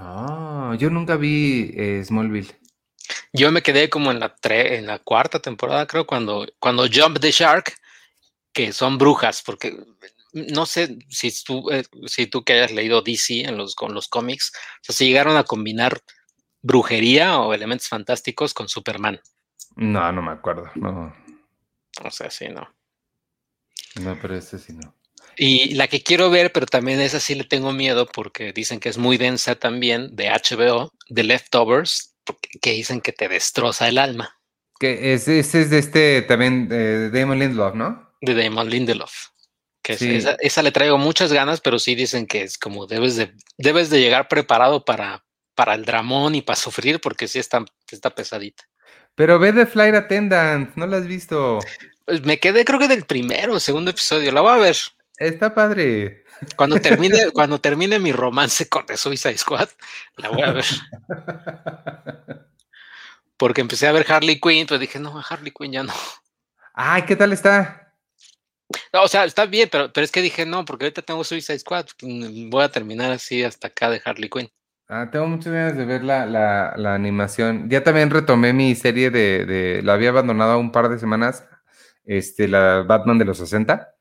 Ah, 0.00 0.76
yo 0.78 0.90
nunca 0.90 1.16
vi 1.16 1.72
eh, 1.76 2.02
Smallville. 2.04 2.56
Yo 3.32 3.50
me 3.50 3.62
quedé 3.62 3.90
como 3.90 4.10
en 4.12 4.20
la, 4.20 4.36
en 4.42 4.86
la 4.86 4.98
cuarta 5.00 5.40
temporada, 5.40 5.86
creo, 5.86 6.06
cuando, 6.06 6.46
cuando 6.60 6.86
Jump 6.86 7.18
the 7.20 7.32
Shark, 7.32 7.74
que 8.52 8.72
son 8.72 8.96
brujas, 8.96 9.42
porque 9.42 9.76
no 10.32 10.66
sé 10.66 10.98
si 11.08 11.32
tú, 11.44 11.70
eh, 11.70 11.84
si 12.06 12.26
tú 12.26 12.44
que 12.44 12.52
hayas 12.52 12.70
leído 12.70 13.02
DC 13.02 13.40
en 13.40 13.56
los, 13.56 13.74
con 13.74 13.92
los 13.92 14.08
cómics, 14.08 14.52
o 14.54 14.78
sea, 14.82 14.94
si 14.94 15.06
llegaron 15.06 15.36
a 15.36 15.44
combinar 15.44 16.00
brujería 16.62 17.40
o 17.40 17.52
elementos 17.52 17.88
fantásticos 17.88 18.54
con 18.54 18.68
Superman. 18.68 19.20
No, 19.76 20.12
no 20.12 20.22
me 20.22 20.32
acuerdo, 20.32 20.70
no. 20.76 21.14
O 22.04 22.10
sea, 22.10 22.30
sí, 22.30 22.48
no. 22.48 22.68
No, 24.00 24.18
pero 24.20 24.36
ese 24.36 24.58
sí 24.58 24.74
no. 24.74 24.94
Y 25.40 25.74
la 25.74 25.86
que 25.86 26.02
quiero 26.02 26.30
ver, 26.30 26.52
pero 26.52 26.66
también 26.66 27.00
esa 27.00 27.20
sí 27.20 27.36
le 27.36 27.44
tengo 27.44 27.72
miedo 27.72 28.06
porque 28.06 28.52
dicen 28.52 28.80
que 28.80 28.88
es 28.88 28.98
muy 28.98 29.16
densa 29.18 29.54
también, 29.54 30.16
de 30.16 30.30
HBO, 30.30 30.92
de 31.08 31.22
Leftovers, 31.22 32.16
que 32.60 32.72
dicen 32.72 33.00
que 33.00 33.12
te 33.12 33.28
destroza 33.28 33.88
el 33.88 33.98
alma. 33.98 34.36
Que 34.80 35.14
ese, 35.14 35.38
es 35.38 35.52
de 35.52 35.78
este 35.78 36.22
también 36.22 36.68
de 36.68 37.10
Damon 37.10 37.38
Lindelof, 37.38 37.74
¿no? 37.76 38.12
De 38.20 38.34
Damon 38.34 38.68
Lindelof. 38.68 39.28
Que 39.80 39.96
esa, 40.40 40.62
le 40.62 40.72
traigo 40.72 40.98
muchas 40.98 41.32
ganas, 41.32 41.60
pero 41.60 41.78
sí 41.78 41.94
dicen 41.94 42.26
que 42.26 42.42
es 42.42 42.58
como 42.58 42.86
debes 42.86 43.14
de, 43.14 43.32
debes 43.56 43.90
de 43.90 44.00
llegar 44.00 44.26
preparado 44.26 44.84
para, 44.84 45.24
para 45.54 45.74
el 45.74 45.84
dramón 45.84 46.34
y 46.34 46.42
para 46.42 46.56
sufrir, 46.56 47.00
porque 47.00 47.28
sí 47.28 47.38
está, 47.38 47.64
está 47.90 48.10
pesadita. 48.10 48.64
Pero 49.14 49.38
ve 49.38 49.52
de 49.52 49.66
Flight 49.66 49.94
Attendant, 49.94 50.74
¿no 50.74 50.86
la 50.86 50.98
has 50.98 51.06
visto? 51.06 51.60
Pues 52.04 52.24
me 52.24 52.38
quedé 52.38 52.64
creo 52.64 52.78
que 52.78 52.88
del 52.88 53.04
primero 53.04 53.58
segundo 53.60 53.92
episodio, 53.92 54.32
la 54.32 54.40
voy 54.40 54.52
a 54.52 54.56
ver. 54.56 54.76
Está 55.18 55.52
padre. 55.52 56.24
Cuando 56.54 56.80
termine, 56.80 57.30
cuando 57.32 57.60
termine 57.60 57.98
mi 57.98 58.12
romance 58.12 58.68
con 58.68 58.86
The 58.86 58.96
Suicide 58.96 59.36
Squad, 59.36 59.68
la 60.16 60.28
voy 60.28 60.42
a 60.42 60.52
ver. 60.52 60.64
Porque 63.36 63.60
empecé 63.60 63.88
a 63.88 63.92
ver 63.92 64.06
Harley 64.08 64.40
Quinn, 64.40 64.66
pues 64.66 64.78
dije, 64.78 65.00
no, 65.00 65.20
Harley 65.28 65.52
Quinn 65.52 65.72
ya 65.72 65.82
no. 65.82 65.92
Ay, 66.72 67.02
¿qué 67.02 67.16
tal 67.16 67.32
está? 67.32 67.84
o 68.92 69.08
sea, 69.08 69.24
está 69.24 69.46
bien, 69.46 69.68
pero, 69.70 69.92
pero 69.92 70.04
es 70.04 70.12
que 70.12 70.22
dije, 70.22 70.46
no, 70.46 70.64
porque 70.64 70.84
ahorita 70.84 71.02
tengo 71.02 71.24
Suicide 71.24 71.58
Squad, 71.58 71.86
mm, 72.02 72.50
voy 72.50 72.62
a 72.62 72.68
terminar 72.68 73.10
así 73.10 73.42
hasta 73.42 73.68
acá 73.68 73.90
de 73.90 74.00
Harley 74.04 74.28
Quinn. 74.28 74.48
Ah, 74.88 75.08
tengo 75.10 75.26
muchas 75.26 75.52
ganas 75.52 75.76
de 75.76 75.84
ver 75.84 76.04
la, 76.04 76.26
la, 76.26 76.94
animación. 76.94 77.68
Ya 77.68 77.82
también 77.82 78.10
retomé 78.10 78.52
mi 78.52 78.74
serie 78.74 79.10
de, 79.10 79.44
de, 79.44 79.82
la 79.82 79.94
había 79.94 80.10
abandonado 80.10 80.58
un 80.58 80.70
par 80.70 80.88
de 80.88 80.98
semanas, 80.98 81.44
este, 82.04 82.48
la 82.48 82.84
Batman 82.86 83.18
de 83.18 83.24
los 83.24 83.38
60 83.38 83.97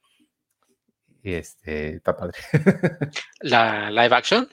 este, 1.33 1.95
está 1.95 2.15
padre. 2.15 2.37
¿La 3.41 3.89
live 3.91 4.15
action? 4.15 4.49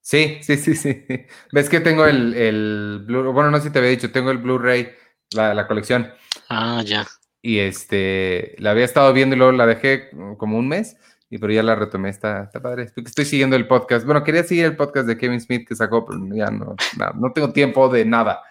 Sí, 0.00 0.38
sí, 0.42 0.56
sí, 0.56 0.76
sí. 0.76 1.04
Ves 1.52 1.68
que 1.68 1.80
tengo 1.80 2.06
el, 2.06 2.34
el 2.34 3.02
Blu 3.04 3.32
bueno, 3.32 3.50
no 3.50 3.58
sé 3.58 3.64
si 3.64 3.70
te 3.70 3.80
había 3.80 3.90
dicho, 3.90 4.12
tengo 4.12 4.30
el 4.30 4.38
Blu-ray, 4.38 4.88
la, 5.32 5.52
la, 5.52 5.66
colección. 5.66 6.12
Ah, 6.48 6.82
ya. 6.84 7.06
Y 7.42 7.58
este, 7.58 8.54
la 8.58 8.70
había 8.70 8.84
estado 8.84 9.12
viendo 9.12 9.34
y 9.34 9.38
luego 9.38 9.52
la 9.52 9.66
dejé 9.66 10.10
como 10.38 10.58
un 10.58 10.68
mes 10.68 10.96
y 11.28 11.38
pero 11.38 11.52
ya 11.52 11.62
la 11.62 11.74
retomé, 11.74 12.10
está, 12.10 12.44
está 12.44 12.60
padre. 12.60 12.86
Estoy 12.94 13.24
siguiendo 13.24 13.56
el 13.56 13.66
podcast. 13.66 14.06
Bueno, 14.06 14.22
quería 14.22 14.44
seguir 14.44 14.66
el 14.66 14.76
podcast 14.76 15.08
de 15.08 15.18
Kevin 15.18 15.40
Smith 15.40 15.66
que 15.66 15.74
sacó, 15.74 16.06
pero 16.06 16.20
ya 16.32 16.50
no, 16.50 16.76
no, 16.96 17.32
tengo 17.32 17.52
tiempo 17.52 17.88
de 17.88 18.04
nada. 18.04 18.42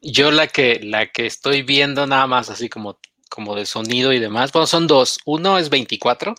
Yo 0.00 0.30
la 0.30 0.48
que, 0.48 0.80
la 0.82 1.06
que 1.06 1.26
estoy 1.26 1.62
viendo 1.62 2.06
nada 2.06 2.26
más 2.26 2.50
así 2.50 2.68
como, 2.68 2.98
como 3.28 3.54
de 3.54 3.66
sonido 3.66 4.12
y 4.12 4.18
demás, 4.18 4.50
bueno, 4.52 4.66
son 4.66 4.86
dos. 4.88 5.20
Uno 5.24 5.58
es 5.58 5.70
24. 5.70 6.34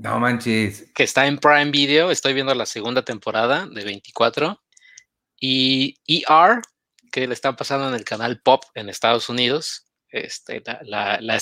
No 0.00 0.18
manches. 0.18 0.86
Que 0.94 1.02
está 1.02 1.26
en 1.26 1.36
Prime 1.36 1.70
Video. 1.70 2.10
Estoy 2.10 2.32
viendo 2.32 2.54
la 2.54 2.64
segunda 2.64 3.04
temporada 3.04 3.66
de 3.66 3.84
24. 3.84 4.58
Y 5.38 5.96
ER, 6.06 6.62
que 7.12 7.26
le 7.26 7.34
están 7.34 7.54
pasando 7.54 7.88
en 7.88 7.94
el 7.94 8.04
canal 8.04 8.40
Pop 8.40 8.64
en 8.74 8.88
Estados 8.88 9.28
Unidos. 9.28 9.86
Este, 10.08 10.62
la, 10.84 11.18
la, 11.20 11.38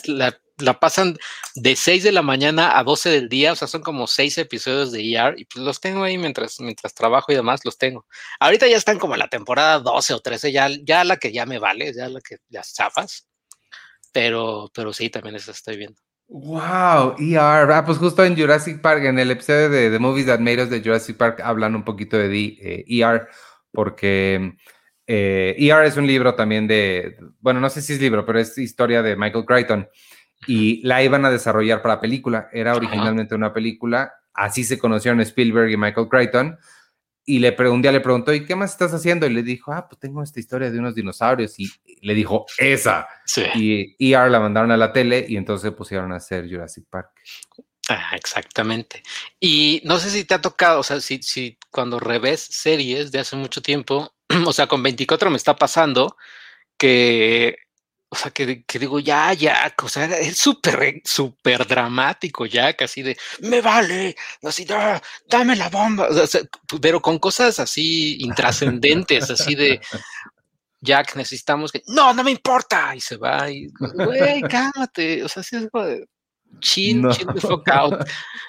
la, 0.58 0.80
pasan 0.80 1.16
de 1.54 1.76
6 1.76 2.02
de 2.02 2.10
la 2.10 2.22
mañana 2.22 2.76
a 2.78 2.82
12 2.82 3.10
del 3.10 3.28
día, 3.28 3.52
o 3.52 3.56
sea, 3.56 3.68
son 3.68 3.80
como 3.80 4.06
6 4.08 4.36
episodios 4.38 4.92
de 4.92 5.14
ER 5.14 5.34
y 5.38 5.44
pues 5.46 5.64
los 5.64 5.80
tengo 5.80 6.02
ahí 6.02 6.18
mientras, 6.18 6.60
mientras 6.60 6.92
trabajo 6.94 7.32
y 7.32 7.36
demás, 7.36 7.64
los 7.64 7.78
tengo. 7.78 8.06
Ahorita 8.40 8.66
ya 8.66 8.76
están 8.76 8.98
como 8.98 9.16
la 9.16 9.28
temporada 9.28 9.78
12 9.78 10.14
o 10.14 10.20
13, 10.20 10.52
ya, 10.52 10.68
ya 10.82 11.04
la 11.04 11.16
que 11.16 11.32
ya 11.32 11.46
me 11.46 11.58
vale, 11.58 11.94
ya 11.94 12.08
la 12.08 12.20
que 12.20 12.38
ya 12.50 12.60
chafas, 12.62 13.26
pero, 14.12 14.70
pero 14.74 14.92
sí, 14.92 15.08
también 15.10 15.36
esa 15.36 15.52
estoy 15.52 15.78
viendo. 15.78 16.07
Wow, 16.30 17.16
ER. 17.18 17.72
Ah, 17.72 17.84
pues 17.86 17.96
justo 17.96 18.22
en 18.22 18.36
Jurassic 18.36 18.82
Park, 18.82 19.02
en 19.04 19.18
el 19.18 19.30
episodio 19.30 19.70
de 19.70 19.90
The 19.90 19.98
Movies 19.98 20.26
That 20.26 20.40
Made 20.40 20.64
Us 20.64 20.70
de 20.70 20.82
Jurassic 20.82 21.16
Park, 21.16 21.40
hablan 21.42 21.74
un 21.74 21.84
poquito 21.84 22.18
de 22.18 22.36
eh, 22.36 22.84
ER, 22.86 23.28
porque 23.72 24.54
eh, 25.06 25.56
ER 25.58 25.86
es 25.86 25.96
un 25.96 26.06
libro 26.06 26.34
también 26.34 26.66
de, 26.66 27.16
bueno, 27.40 27.60
no 27.60 27.70
sé 27.70 27.80
si 27.80 27.94
es 27.94 28.00
libro, 28.00 28.26
pero 28.26 28.38
es 28.38 28.58
historia 28.58 29.02
de 29.02 29.16
Michael 29.16 29.46
Crichton 29.46 29.88
y 30.46 30.86
la 30.86 31.02
iban 31.02 31.24
a 31.24 31.30
desarrollar 31.30 31.80
para 31.80 31.98
película. 31.98 32.50
Era 32.52 32.76
originalmente 32.76 33.34
una 33.34 33.54
película, 33.54 34.12
así 34.34 34.64
se 34.64 34.78
conocieron 34.78 35.22
Spielberg 35.22 35.70
y 35.70 35.78
Michael 35.78 36.08
Crichton. 36.08 36.58
Y 37.30 37.40
le 37.40 37.54
un 37.68 37.82
día 37.82 37.92
le 37.92 38.00
preguntó, 38.00 38.32
¿y 38.32 38.46
qué 38.46 38.56
más 38.56 38.70
estás 38.70 38.94
haciendo? 38.94 39.26
Y 39.26 39.34
le 39.34 39.42
dijo, 39.42 39.70
ah, 39.70 39.86
pues 39.86 40.00
tengo 40.00 40.22
esta 40.22 40.40
historia 40.40 40.70
de 40.70 40.78
unos 40.78 40.94
dinosaurios. 40.94 41.60
Y 41.60 41.70
le 42.00 42.14
dijo, 42.14 42.46
esa. 42.56 43.06
Y 43.54 43.94
ER 43.98 44.30
la 44.30 44.40
mandaron 44.40 44.70
a 44.70 44.78
la 44.78 44.94
tele 44.94 45.26
y 45.28 45.36
entonces 45.36 45.70
pusieron 45.72 46.10
a 46.12 46.16
hacer 46.16 46.48
Jurassic 46.48 46.86
Park. 46.88 47.10
Ah, 47.90 48.12
exactamente. 48.16 49.02
Y 49.38 49.82
no 49.84 49.98
sé 49.98 50.08
si 50.08 50.24
te 50.24 50.32
ha 50.32 50.40
tocado, 50.40 50.80
o 50.80 50.82
sea, 50.82 51.02
si, 51.02 51.22
si 51.22 51.58
cuando 51.70 52.00
revés 52.00 52.40
series 52.40 53.12
de 53.12 53.18
hace 53.18 53.36
mucho 53.36 53.60
tiempo, 53.60 54.14
o 54.46 54.52
sea, 54.54 54.66
con 54.66 54.82
24 54.82 55.28
me 55.28 55.36
está 55.36 55.54
pasando 55.54 56.16
que 56.78 57.58
o 58.10 58.16
sea, 58.16 58.30
que, 58.30 58.64
digo, 58.78 59.00
ya, 59.00 59.32
ya, 59.34 59.74
o 59.82 59.88
sea, 59.88 60.06
es 60.06 60.38
súper, 60.38 61.02
súper 61.04 61.66
dramático, 61.66 62.46
ya, 62.46 62.74
casi 62.74 63.02
de, 63.02 63.18
me 63.40 63.60
vale, 63.60 64.16
así, 64.42 64.66
dame 65.26 65.56
la 65.56 65.68
bomba, 65.68 66.08
pero 66.80 67.02
con 67.02 67.18
cosas 67.18 67.60
así 67.60 68.16
intrascendentes, 68.20 69.30
así 69.30 69.54
de, 69.54 69.80
Jack, 70.80 71.16
necesitamos 71.16 71.70
que, 71.70 71.82
no, 71.88 72.14
no 72.14 72.24
me 72.24 72.30
importa, 72.30 72.94
y 72.96 73.00
se 73.00 73.16
va, 73.16 73.50
y, 73.50 73.66
güey, 73.78 74.40
cálmate, 74.42 75.22
o 75.22 75.28
sea, 75.28 75.42
así 75.42 75.56
es 75.56 75.68
como 75.70 75.84
de, 75.84 76.06
chill, 76.60 77.06
chill 77.10 77.28
the 77.34 77.40
fuck 77.40 77.68
out. 77.68 78.08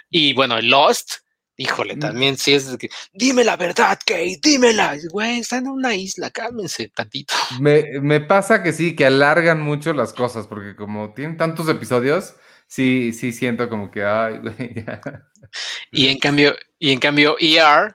Y 0.10 0.34
bueno, 0.34 0.62
Lost, 0.62 1.16
Híjole, 1.62 1.98
mm. 1.98 2.00
también 2.00 2.38
si 2.38 2.54
es 2.54 2.78
que, 2.78 2.90
dime 3.12 3.44
la 3.44 3.58
verdad, 3.58 4.00
Kate, 4.06 4.40
dímela. 4.42 4.96
Güey, 5.12 5.40
está 5.40 5.58
en 5.58 5.68
una 5.68 5.94
isla, 5.94 6.30
cálmense 6.30 6.88
tantito. 6.88 7.34
Me, 7.60 8.00
me, 8.00 8.22
pasa 8.22 8.64
que 8.64 8.72
sí, 8.72 8.96
que 8.96 9.06
alargan 9.06 9.60
mucho 9.62 9.92
las 9.92 10.14
cosas, 10.14 10.48
porque 10.48 10.78
como 10.78 11.14
tienen 11.14 11.36
tantos 11.36 11.68
episodios, 11.68 12.34
sí, 12.66 13.12
sí 13.12 13.34
siento 13.34 13.68
como 13.68 13.92
que, 13.92 14.06
ay, 14.06 14.38
güey, 14.38 14.74
ya. 14.86 15.02
Y 15.92 16.08
en 16.08 16.20
cambio, 16.20 16.56
y 16.80 16.94
en 16.94 17.00
cambio, 17.00 17.36
ER, 17.38 17.94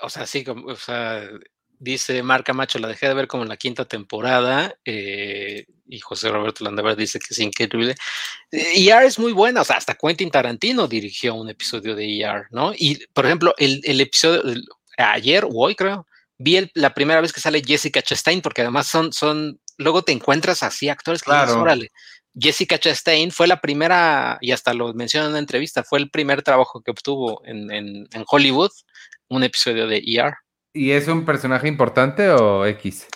o 0.00 0.08
sea, 0.08 0.26
sí, 0.26 0.42
como, 0.42 0.68
o 0.68 0.76
sea, 0.76 1.28
dice 1.84 2.22
Marca 2.22 2.52
Macho, 2.52 2.78
la 2.78 2.88
dejé 2.88 3.06
de 3.06 3.14
ver 3.14 3.28
como 3.28 3.42
en 3.42 3.48
la 3.48 3.56
quinta 3.56 3.84
temporada, 3.84 4.74
eh, 4.84 5.66
y 5.86 6.00
José 6.00 6.30
Roberto 6.30 6.64
Landaver 6.64 6.96
dice 6.96 7.18
que 7.18 7.26
es 7.30 7.38
increíble. 7.38 7.94
ER 8.50 9.04
es 9.04 9.18
muy 9.18 9.32
buena, 9.32 9.60
o 9.60 9.64
sea, 9.64 9.76
hasta 9.76 9.94
Quentin 9.94 10.30
Tarantino 10.30 10.88
dirigió 10.88 11.34
un 11.34 11.50
episodio 11.50 11.94
de 11.94 12.20
ER, 12.20 12.46
¿no? 12.50 12.72
Y, 12.74 13.06
por 13.12 13.26
ejemplo, 13.26 13.54
el, 13.58 13.80
el 13.84 14.00
episodio, 14.00 14.42
ayer 14.96 15.44
o 15.44 15.50
hoy 15.52 15.74
creo, 15.74 16.06
vi 16.38 16.70
la 16.74 16.94
primera 16.94 17.20
vez 17.20 17.32
que 17.32 17.40
sale 17.40 17.62
Jessica 17.64 18.02
Chastain, 18.02 18.40
porque 18.40 18.62
además 18.62 18.86
son, 18.86 19.12
son, 19.12 19.60
luego 19.76 20.02
te 20.02 20.12
encuentras 20.12 20.62
así 20.62 20.88
actores 20.88 21.22
que 21.22 21.26
claro. 21.26 21.60
órale. 21.60 21.90
Jessica 22.36 22.78
Chastain 22.78 23.30
fue 23.30 23.46
la 23.46 23.60
primera, 23.60 24.38
y 24.40 24.52
hasta 24.52 24.72
lo 24.72 24.92
mencioné 24.94 25.26
en 25.26 25.30
una 25.32 25.38
entrevista, 25.38 25.84
fue 25.84 25.98
el 25.98 26.10
primer 26.10 26.42
trabajo 26.42 26.82
que 26.82 26.90
obtuvo 26.90 27.42
en, 27.44 27.70
en, 27.70 28.08
en 28.10 28.24
Hollywood, 28.26 28.72
un 29.28 29.44
episodio 29.44 29.86
de 29.86 30.02
ER. 30.04 30.34
¿Y 30.74 30.90
es 30.90 31.06
un 31.06 31.24
personaje 31.24 31.68
importante 31.68 32.28
o 32.30 32.66
X? 32.66 33.06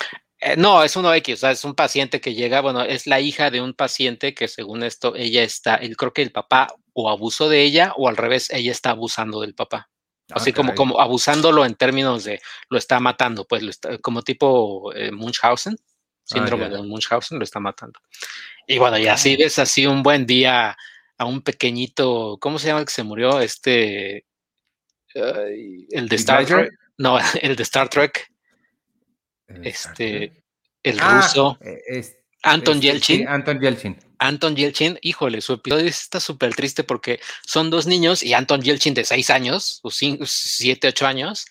Eh, 0.41 0.57
no, 0.57 0.85
es 0.85 0.95
uno 0.95 1.13
X, 1.13 1.35
o 1.35 1.37
sea, 1.39 1.51
es 1.51 1.65
un 1.65 1.75
paciente 1.75 2.21
que 2.21 2.35
llega, 2.35 2.61
bueno, 2.61 2.83
es 2.83 3.09
la 3.09 3.21
hija 3.21 3.51
de 3.51 3.61
un 3.61 3.75
paciente 3.75 4.33
que 4.33 4.47
según 4.47 4.85
esto, 4.85 5.17
ella 5.17 5.43
está, 5.43 5.75
él 5.75 5.97
creo 5.97 6.13
que 6.13 6.23
el 6.23 6.31
papá 6.31 6.69
o 6.93 7.11
abusó 7.11 7.49
de 7.49 7.63
ella 7.63 7.93
o 7.97 8.09
al 8.09 8.17
revés, 8.17 8.49
ella 8.51 8.71
está 8.71 8.91
abusando 8.91 9.41
del 9.41 9.55
papá. 9.55 9.91
Así 10.31 10.53
como, 10.53 10.75
como 10.75 11.01
abusándolo 11.01 11.65
en 11.65 11.75
términos 11.75 12.23
de 12.25 12.41
lo 12.69 12.79
está 12.79 13.01
matando, 13.01 13.47
pues 13.47 13.63
lo 13.63 13.71
está, 13.71 13.99
como 13.99 14.23
tipo 14.23 14.93
eh, 14.95 15.11
Munchausen, 15.11 15.77
síndrome 16.23 16.67
ah, 16.67 16.69
de 16.69 16.83
Munchausen, 16.83 17.39
lo 17.39 17.45
está 17.45 17.59
matando. 17.59 17.99
Y 18.67 18.79
bueno, 18.79 18.99
y 18.99 19.09
así 19.09 19.37
ves 19.37 19.59
así 19.59 19.87
un 19.87 20.03
buen 20.03 20.27
día 20.27 20.77
a 21.17 21.25
un 21.25 21.41
pequeñito, 21.41 22.37
¿cómo 22.41 22.59
se 22.59 22.69
llama 22.69 22.81
el 22.81 22.87
que 22.87 22.93
se 22.93 23.03
murió? 23.03 23.41
Este, 23.41 24.27
el 25.15 26.09
de 26.09 26.17
Star 26.17 26.45
Trek. 26.45 26.71
No, 26.99 27.19
el 27.41 27.57
de 27.57 27.63
Star 27.63 27.89
Trek. 27.89 28.31
Este, 29.63 30.43
el 30.83 30.99
ah, 31.01 31.23
ruso. 31.23 31.59
E, 31.63 32.05
Anton 32.43 32.77
este, 32.77 32.87
Yelchin. 32.87 33.29
Anton 33.29 33.61
Yelchin. 33.61 33.99
Anton 34.19 34.57
Yelchin, 34.57 34.99
híjole, 35.01 35.41
su 35.41 35.55
episodio 35.55 35.87
está 35.87 36.19
súper 36.21 36.55
triste 36.55 36.83
porque 36.83 37.21
son 37.47 37.71
dos 37.71 37.87
niños 37.87 38.23
y 38.23 38.35
Anton 38.35 38.61
Yelchin 38.61 38.95
de 38.95 39.05
seis 39.05 39.31
años, 39.31 39.81
o 39.83 39.91
siete, 39.91 40.89
ocho 40.89 41.07
años, 41.07 41.47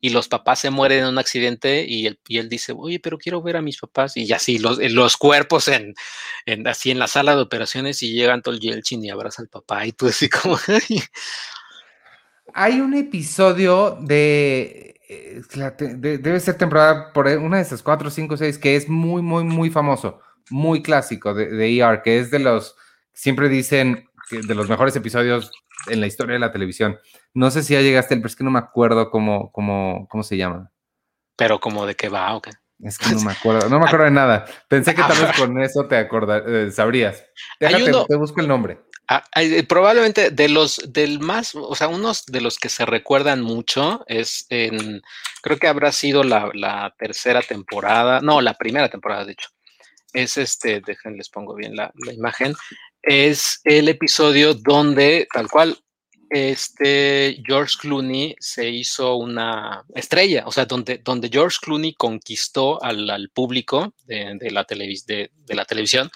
y 0.00 0.10
los 0.10 0.28
papás 0.28 0.60
se 0.60 0.70
mueren 0.70 1.00
en 1.00 1.06
un 1.06 1.18
accidente 1.18 1.84
y 1.88 2.06
él, 2.06 2.20
y 2.26 2.38
él 2.38 2.48
dice, 2.48 2.72
oye, 2.76 2.98
pero 2.98 3.18
quiero 3.18 3.40
ver 3.40 3.56
a 3.56 3.62
mis 3.62 3.78
papás. 3.78 4.16
Y 4.16 4.32
así 4.32 4.58
los, 4.58 4.78
los 4.78 5.16
cuerpos 5.16 5.68
en, 5.68 5.94
en, 6.44 6.66
así 6.66 6.90
en 6.90 6.98
la 6.98 7.08
sala 7.08 7.36
de 7.36 7.42
operaciones 7.42 8.02
y 8.02 8.12
llega 8.12 8.34
Anton 8.34 8.58
Yelchin 8.58 9.04
y 9.04 9.10
abraza 9.10 9.42
al 9.42 9.48
papá 9.48 9.86
y 9.86 9.92
tú 9.92 10.08
así 10.08 10.28
como... 10.28 10.58
Hay 12.54 12.80
un 12.80 12.94
episodio 12.94 13.98
de 14.00 14.88
debe 15.78 16.40
ser 16.40 16.56
temporada 16.56 17.12
por 17.12 17.26
una 17.26 17.56
de 17.56 17.62
esas 17.62 17.82
cuatro, 17.82 18.10
cinco, 18.10 18.36
seis, 18.36 18.58
que 18.58 18.76
es 18.76 18.88
muy, 18.88 19.22
muy, 19.22 19.44
muy 19.44 19.70
famoso, 19.70 20.20
muy 20.50 20.82
clásico 20.82 21.34
de, 21.34 21.46
de 21.48 21.78
ER, 21.78 22.02
que 22.02 22.18
es 22.18 22.30
de 22.30 22.38
los, 22.38 22.76
siempre 23.12 23.48
dicen, 23.48 24.08
de 24.30 24.54
los 24.54 24.68
mejores 24.68 24.94
episodios 24.96 25.50
en 25.86 26.00
la 26.00 26.06
historia 26.06 26.34
de 26.34 26.40
la 26.40 26.52
televisión. 26.52 26.98
No 27.32 27.50
sé 27.50 27.62
si 27.62 27.74
ya 27.74 27.80
llegaste, 27.80 28.16
pero 28.16 28.26
es 28.26 28.36
que 28.36 28.44
no 28.44 28.50
me 28.50 28.58
acuerdo 28.58 29.10
cómo, 29.10 29.50
cómo, 29.52 30.06
cómo 30.10 30.22
se 30.22 30.36
llama. 30.36 30.70
Pero 31.36 31.60
como 31.60 31.86
de 31.86 31.94
qué 31.94 32.08
va 32.08 32.34
o 32.34 32.42
qué. 32.42 32.50
Es 32.80 32.98
que 32.98 33.10
no 33.10 33.20
me 33.22 33.32
acuerdo, 33.32 33.68
no 33.68 33.78
me 33.78 33.86
acuerdo 33.86 34.04
de 34.04 34.10
nada. 34.10 34.44
Pensé 34.68 34.94
que 34.94 35.02
tal 35.02 35.18
vez 35.18 35.36
con 35.36 35.60
eso 35.60 35.86
te 35.86 35.96
acordar, 35.96 36.44
eh, 36.46 36.70
sabrías. 36.70 37.24
Déjate, 37.58 37.92
te 38.08 38.16
busco 38.16 38.40
el 38.40 38.48
nombre. 38.48 38.80
Ah, 39.10 39.24
eh, 39.36 39.62
probablemente 39.62 40.30
de 40.30 40.50
los 40.50 40.76
del 40.86 41.18
más, 41.18 41.54
o 41.54 41.74
sea, 41.74 41.88
unos 41.88 42.26
de 42.26 42.42
los 42.42 42.58
que 42.58 42.68
se 42.68 42.84
recuerdan 42.84 43.40
mucho 43.40 44.04
es 44.06 44.44
en, 44.50 45.00
creo 45.40 45.56
que 45.56 45.66
habrá 45.66 45.92
sido 45.92 46.22
la, 46.22 46.94
tercera 46.98 47.40
temporada, 47.40 48.20
no, 48.20 48.42
la 48.42 48.52
primera 48.52 48.90
temporada, 48.90 49.24
de 49.24 49.32
hecho. 49.32 49.48
Es 50.12 50.36
este, 50.36 50.82
dejen, 50.86 51.16
les 51.16 51.30
pongo 51.30 51.54
bien 51.54 51.74
la, 51.74 51.90
imagen. 52.12 52.54
Es 53.02 53.62
el 53.64 53.88
episodio 53.88 54.52
donde, 54.52 55.26
tal 55.32 55.48
cual, 55.48 55.78
este 56.28 57.42
George 57.46 57.76
Clooney 57.80 58.36
se 58.38 58.68
hizo 58.68 59.16
una 59.16 59.84
estrella, 59.94 60.44
o 60.46 60.52
sea, 60.52 60.66
donde, 60.66 60.98
donde 60.98 61.30
George 61.30 61.56
Clooney 61.62 61.94
conquistó 61.94 62.82
al, 62.82 63.30
público 63.32 63.94
de, 64.04 64.50
la 64.50 64.66
de, 64.68 65.30
la 65.54 65.64
televisión. 65.64 66.10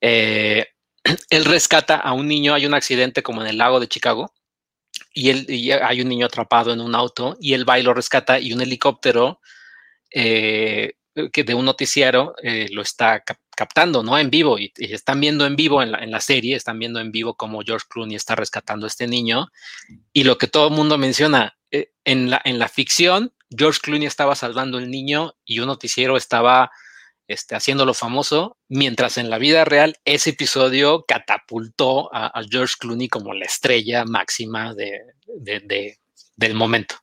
Eh, 0.00 0.66
él 1.30 1.44
rescata 1.44 1.96
a 1.96 2.12
un 2.12 2.28
niño, 2.28 2.54
hay 2.54 2.66
un 2.66 2.74
accidente 2.74 3.22
como 3.22 3.42
en 3.42 3.48
el 3.48 3.58
lago 3.58 3.80
de 3.80 3.88
Chicago, 3.88 4.32
y, 5.12 5.30
él, 5.30 5.46
hay 5.82 6.00
un 6.00 6.08
niño 6.08 6.26
atrapado 6.26 6.72
en 6.72 6.80
un 6.80 6.94
auto, 6.94 7.36
y 7.40 7.54
él 7.54 7.68
va 7.68 7.78
y 7.78 7.82
lo 7.82 7.94
rescata, 7.94 8.38
y 8.38 8.52
un 8.52 8.60
helicóptero 8.60 9.40
eh, 10.10 10.94
que 11.32 11.44
de 11.44 11.54
un 11.54 11.64
noticiero 11.64 12.34
eh, 12.42 12.68
lo 12.70 12.82
está 12.82 13.22
captando, 13.56 14.02
¿no? 14.02 14.18
En 14.18 14.30
vivo, 14.30 14.58
y, 14.58 14.72
están 14.76 15.20
viendo 15.20 15.46
en 15.46 15.56
vivo 15.56 15.82
en 15.82 16.10
la, 16.10 16.20
serie, 16.20 16.56
están 16.56 16.78
viendo 16.78 17.00
en 17.00 17.10
vivo 17.10 17.34
cómo 17.34 17.62
George 17.64 17.86
Clooney 17.88 18.14
está 18.14 18.34
rescatando 18.36 18.86
a 18.86 18.88
este 18.88 19.06
niño, 19.06 19.48
y 20.12 20.24
lo 20.24 20.38
que 20.38 20.46
todo 20.46 20.68
el 20.68 20.74
mundo 20.74 20.98
menciona, 20.98 21.56
eh, 21.70 21.90
en, 22.04 22.30
la, 22.30 22.40
en 22.44 22.58
la 22.58 22.68
ficción, 22.68 23.32
George 23.50 23.80
Clooney 23.82 24.06
estaba 24.06 24.34
salvando 24.34 24.78
al 24.78 24.90
niño 24.90 25.34
y 25.44 25.60
un 25.60 25.66
noticiero 25.66 26.16
estaba 26.16 26.70
este, 27.28 27.54
haciéndolo 27.54 27.92
famoso, 27.94 28.56
mientras 28.68 29.18
en 29.18 29.28
la 29.28 29.38
vida 29.38 29.64
real 29.66 29.96
ese 30.04 30.30
episodio 30.30 31.04
catapultó 31.06 32.08
a, 32.12 32.32
George 32.50 32.74
Clooney 32.78 33.08
como 33.08 33.34
la 33.34 33.44
estrella 33.44 34.04
máxima 34.06 34.74
de, 34.74 35.98
del 36.36 36.54
momento. 36.54 36.96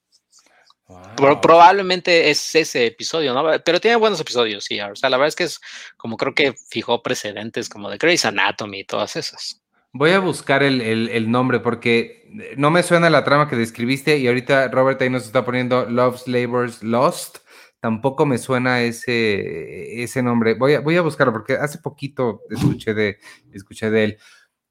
probablemente 1.42 2.32
es 2.32 2.56
ese 2.56 2.88
episodio, 2.88 3.34
¿no? 3.34 3.44
Pero 3.64 3.80
tiene 3.80 3.98
buenos 3.98 4.20
episodios, 4.20 4.66
sí. 4.66 4.80
O 4.82 4.96
sea, 4.96 5.10
la 5.12 5.18
verdad 5.18 5.30
es 5.30 5.36
que 5.36 5.44
es 5.44 5.62
como 5.96 6.18
creo 6.18 6.34
que 6.34 6.54
fijó 6.70 7.04
precedentes 7.04 7.70
como 7.70 7.90
de 7.90 7.98
Grey's 7.98 8.26
Anatomy 8.26 8.80
y 8.80 8.86
todas 8.86 9.16
esas. 9.16 9.62
Voy 9.98 10.12
a 10.12 10.20
buscar 10.20 10.62
el, 10.62 11.32
nombre 11.32 11.62
porque 11.62 12.28
no 12.58 12.70
me 12.70 12.84
suena 12.84 13.10
la 13.10 13.24
trama 13.24 13.48
que 13.48 13.56
describiste 13.56 14.18
y 14.18 14.28
ahorita 14.28 14.68
Robert 14.68 15.02
ahí 15.02 15.10
nos 15.10 15.24
está 15.24 15.46
poniendo 15.46 15.86
Love's 15.86 16.28
Labors 16.28 16.84
Lost. 16.84 17.38
Tampoco 17.86 18.26
me 18.26 18.40
suena 18.40 18.82
ese, 18.82 20.02
ese 20.02 20.24
nombre. 20.24 20.56
Voy 20.56 20.74
a, 20.74 20.80
voy 20.80 20.98
a 20.98 21.04
buscarlo 21.04 21.32
porque 21.32 21.54
hace 21.54 21.78
poquito 21.78 22.42
escuché 22.50 22.96
de, 22.96 23.20
escuché 23.54 23.92
de 23.92 24.04
él. 24.04 24.18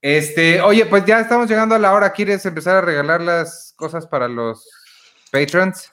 Este, 0.03 0.61
oye, 0.61 0.85
pues 0.87 1.05
ya 1.05 1.21
estamos 1.21 1.49
llegando 1.49 1.77
a 1.77 1.79
la 1.79 1.93
hora. 1.93 2.13
¿Quieres 2.13 2.45
empezar 2.45 2.75
a 2.75 2.81
regalar 2.81 3.21
las 3.21 3.73
cosas 3.77 4.09
para 4.09 4.27
los 4.27 4.69
patrons? 5.31 5.93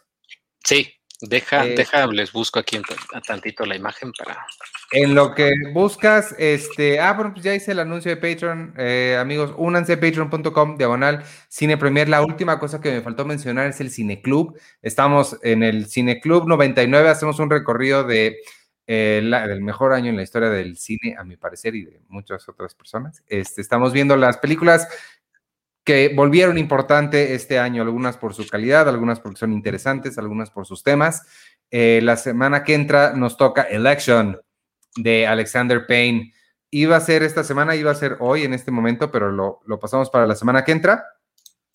Sí, 0.64 0.92
Deja, 1.20 1.64
eh, 1.64 1.76
deja, 1.76 2.08
les 2.08 2.32
busco 2.32 2.58
aquí 2.58 2.78
un, 2.78 2.86
tantito 3.22 3.68
la 3.68 3.76
imagen 3.76 4.12
para. 4.14 4.44
En 4.94 5.16
lo 5.16 5.34
que 5.34 5.54
buscas, 5.74 6.36
este. 6.38 7.00
Ah, 7.00 7.14
bueno, 7.14 7.32
pues 7.32 7.46
ya 7.46 7.56
hice 7.56 7.72
el 7.72 7.80
anuncio 7.80 8.14
de 8.14 8.18
Patreon. 8.18 8.74
Eh, 8.78 9.18
amigos, 9.18 9.54
únanse 9.58 9.94
a 9.94 10.00
patreon.com, 10.02 10.78
diagonal, 10.78 11.24
Cine 11.48 11.78
Premier. 11.78 12.10
La 12.10 12.22
última 12.22 12.60
cosa 12.60 12.82
que 12.82 12.92
me 12.92 13.02
faltó 13.02 13.24
mencionar 13.24 13.68
es 13.68 13.80
el 13.80 13.90
Cine 13.90 14.22
Club. 14.22 14.60
Estamos 14.82 15.38
en 15.44 15.64
el 15.64 15.86
Cine 15.86 16.20
Club 16.20 16.46
99, 16.46 17.08
hacemos 17.08 17.40
un 17.40 17.50
recorrido 17.50 18.04
de. 18.04 18.38
Eh, 18.88 19.22
del 19.48 19.62
mejor 19.62 19.94
año 19.94 20.10
en 20.10 20.18
la 20.18 20.24
historia 20.24 20.50
del 20.50 20.76
cine, 20.76 21.16
a 21.18 21.24
mi 21.24 21.38
parecer, 21.38 21.76
y 21.76 21.86
de 21.86 22.02
muchas 22.10 22.50
otras 22.50 22.76
personas. 22.76 23.24
Este, 23.28 23.62
estamos 23.62 23.94
viendo 23.94 24.18
las 24.18 24.38
películas 24.40 24.90
que 25.86 26.12
volvieron 26.14 26.58
importante 26.58 27.34
este 27.34 27.60
año, 27.60 27.82
algunas 27.84 28.18
por 28.18 28.34
su 28.34 28.46
calidad, 28.48 28.90
algunas 28.90 29.22
porque 29.22 29.40
son 29.40 29.54
interesantes, 29.54 30.18
algunas 30.18 30.52
por 30.52 30.66
sus 30.66 30.84
temas. 30.84 31.26
Eh, 31.70 32.02
la 32.04 32.18
semana 32.18 32.66
que 32.66 32.74
entra 32.74 33.14
nos 33.14 33.38
toca 33.38 33.62
Election 33.62 34.38
de 34.96 35.28
Alexander 35.28 35.86
Payne. 35.86 36.34
Iba 36.70 36.96
a 36.96 37.02
ser 37.02 37.24
esta 37.24 37.44
semana, 37.44 37.76
iba 37.76 37.92
a 37.92 37.96
ser 37.96 38.18
hoy 38.20 38.44
en 38.44 38.54
este 38.54 38.72
momento, 38.72 39.12
pero 39.12 39.32
lo, 39.32 39.60
lo 39.66 39.80
pasamos 39.80 40.10
para 40.10 40.26
la 40.26 40.36
semana 40.36 40.64
que 40.64 40.72
entra. 40.72 41.06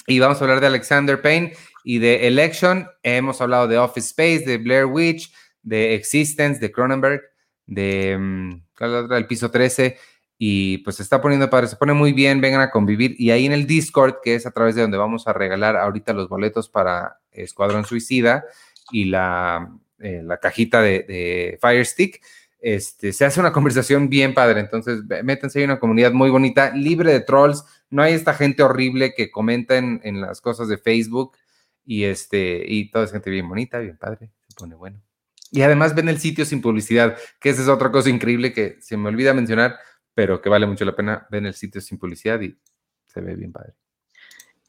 Y 0.06 0.18
vamos 0.20 0.40
a 0.40 0.44
hablar 0.44 0.60
de 0.60 0.68
Alexander 0.68 1.20
Payne 1.20 1.52
y 1.84 1.98
de 1.98 2.28
Election. 2.28 2.88
Hemos 3.02 3.40
hablado 3.40 3.68
de 3.68 3.78
Office 3.78 4.08
Space, 4.08 4.44
de 4.46 4.58
Blair 4.58 4.86
Witch, 4.86 5.32
de 5.62 5.94
Existence, 5.94 6.60
de 6.60 6.70
Cronenberg, 6.70 7.22
de 7.66 8.16
mm, 8.18 8.62
el 9.12 9.26
piso 9.26 9.50
13 9.50 9.98
y 10.38 10.78
pues 10.78 10.96
se 10.96 11.02
está 11.02 11.20
poniendo 11.20 11.48
padre, 11.48 11.66
se 11.66 11.76
pone 11.76 11.94
muy 11.94 12.12
bien, 12.12 12.40
vengan 12.40 12.60
a 12.60 12.70
convivir. 12.70 13.14
Y 13.18 13.30
ahí 13.30 13.46
en 13.46 13.52
el 13.52 13.66
Discord, 13.66 14.16
que 14.22 14.34
es 14.34 14.46
a 14.46 14.50
través 14.50 14.74
de 14.74 14.82
donde 14.82 14.98
vamos 14.98 15.26
a 15.26 15.32
regalar 15.32 15.76
ahorita 15.76 16.12
los 16.12 16.28
boletos 16.28 16.68
para 16.68 17.20
Escuadrón 17.32 17.84
Suicida 17.84 18.44
y 18.90 19.06
la, 19.06 19.70
eh, 19.98 20.20
la 20.22 20.38
cajita 20.38 20.82
de, 20.82 21.02
de, 21.02 21.58
Fire 21.60 21.84
Stick, 21.86 22.20
este, 22.60 23.12
se 23.12 23.24
hace 23.24 23.40
una 23.40 23.52
conversación 23.52 24.08
bien 24.08 24.34
padre. 24.34 24.60
Entonces, 24.60 25.02
métanse, 25.22 25.60
hay 25.60 25.64
una 25.64 25.78
comunidad 25.78 26.12
muy 26.12 26.30
bonita, 26.30 26.70
libre 26.74 27.12
de 27.12 27.20
trolls. 27.20 27.64
No 27.90 28.02
hay 28.02 28.14
esta 28.14 28.34
gente 28.34 28.62
horrible 28.62 29.14
que 29.14 29.30
comenta 29.30 29.76
en, 29.76 30.20
las 30.20 30.40
cosas 30.40 30.68
de 30.68 30.78
Facebook 30.78 31.36
y, 31.84 32.04
este, 32.04 32.64
y 32.66 32.90
toda 32.90 33.04
es 33.04 33.12
gente 33.12 33.30
bien 33.30 33.48
bonita, 33.48 33.78
bien 33.78 33.96
padre, 33.96 34.30
se 34.48 34.54
pone 34.56 34.74
bueno. 34.74 35.00
Y 35.52 35.62
además 35.62 35.94
ven 35.94 36.08
el 36.08 36.18
sitio 36.18 36.44
sin 36.44 36.60
publicidad, 36.60 37.16
que 37.40 37.50
esa 37.50 37.62
es 37.62 37.68
otra 37.68 37.92
cosa 37.92 38.10
increíble 38.10 38.52
que 38.52 38.78
se 38.80 38.96
me 38.96 39.08
olvida 39.08 39.32
mencionar 39.32 39.76
pero 40.16 40.40
que 40.40 40.48
vale 40.48 40.66
mucho 40.66 40.86
la 40.86 40.96
pena. 40.96 41.26
Ven 41.30 41.44
el 41.44 41.52
sitio 41.52 41.78
sin 41.82 41.98
publicidad 41.98 42.40
y 42.40 42.58
se 43.06 43.20
ve 43.20 43.36
bien 43.36 43.52
padre. 43.52 43.74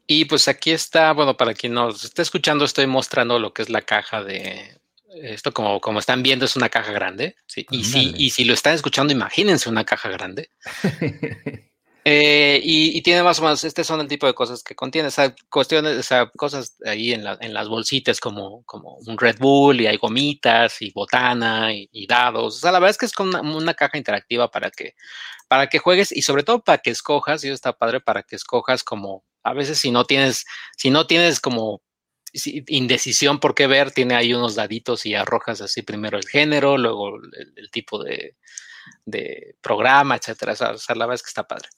Y 0.06 0.26
pues 0.26 0.50
aquí 0.50 0.72
está, 0.72 1.14
bueno, 1.14 1.38
para 1.38 1.54
quien 1.54 1.74
nos 1.74 2.04
esté 2.04 2.22
escuchando, 2.22 2.66
estoy 2.66 2.86
mostrando 2.86 3.40
lo 3.40 3.54
que 3.54 3.62
es 3.62 3.70
la 3.70 3.82
caja 3.82 4.26
de 4.26 4.78
esto, 5.16 5.54
como, 5.54 5.80
como 5.80 6.00
están 6.00 6.24
viendo, 6.24 6.46
es 6.46 6.56
una 6.56 6.70
caja 6.70 6.92
grande. 6.92 7.36
Y, 7.72 7.84
si, 7.84 8.14
y 8.18 8.30
si 8.32 8.44
lo 8.44 8.54
están 8.54 8.74
escuchando, 8.74 9.14
imagínense 9.14 9.70
una 9.70 9.86
caja 9.86 10.10
grande. 10.10 10.50
Eh, 12.10 12.62
y, 12.64 13.02
tiene 13.02 13.22
más 13.22 13.38
o 13.40 13.42
menos, 13.42 13.66
este 13.66 13.84
son 13.84 14.00
el 14.00 14.08
tipo 14.08 14.28
de 14.28 14.34
cosas 14.34 14.64
que 14.64 14.76
contiene, 14.76 15.10
o 15.10 15.12
sea, 15.12 15.36
cuestiones, 15.50 15.98
o 15.98 16.04
sea, 16.04 16.32
cosas 16.38 16.78
ahí 16.86 17.12
en, 17.12 17.22
la, 17.26 17.38
en 17.42 17.54
las 17.54 17.68
bolsitas 17.68 18.22
como, 18.22 18.64
como 18.64 18.96
un 19.06 19.18
Red 19.18 19.40
Bull 19.40 19.82
y 19.82 19.88
hay 19.88 19.98
gomitas 19.98 20.82
y 20.82 20.92
botana 20.92 21.74
y, 21.74 22.08
dados. 22.08 22.56
O 22.56 22.60
sea, 22.60 22.72
la 22.72 22.80
verdad 22.80 22.92
es 22.92 22.98
que 22.98 23.08
es 23.08 23.12
como 23.12 23.38
una, 23.42 23.74
caja 23.74 23.98
interactiva 23.98 24.50
para 24.50 24.72
que, 24.72 24.96
para 25.50 25.68
que 25.68 25.80
juegues 25.80 26.14
y 26.14 26.22
sobre 26.22 26.44
todo 26.44 26.64
para 26.64 26.78
que 26.78 26.92
escojas, 26.92 27.44
y 27.44 27.48
eso 27.48 27.56
está 27.56 27.74
padre, 27.74 28.00
para 28.00 28.24
que 28.24 28.38
escojas 28.38 28.86
como, 28.86 29.26
a 29.44 29.52
veces 29.52 29.78
si 29.78 29.92
no 29.92 30.06
tienes, 30.06 30.46
si 30.78 30.90
no 30.90 31.08
tienes 31.08 31.42
como 31.42 31.82
indecisión 32.68 33.40
por 33.40 33.56
qué 33.56 33.68
ver, 33.68 33.92
tiene 33.92 34.16
ahí 34.16 34.34
unos 34.34 34.56
daditos 34.56 35.06
y 35.06 35.16
arrojas 35.16 35.62
así 35.62 35.82
primero 35.82 36.18
el 36.18 36.28
género, 36.28 36.78
luego 36.78 37.18
el 37.56 37.72
tipo 37.72 38.04
de, 38.04 38.36
de 39.06 39.56
programa, 39.62 40.18
etcétera. 40.18 40.54
O 40.54 40.56
sea, 40.56 40.76
la 40.96 41.06
verdad 41.06 41.16
es 41.16 41.24
que 41.24 41.30
está 41.30 41.48
padre. 41.48 41.70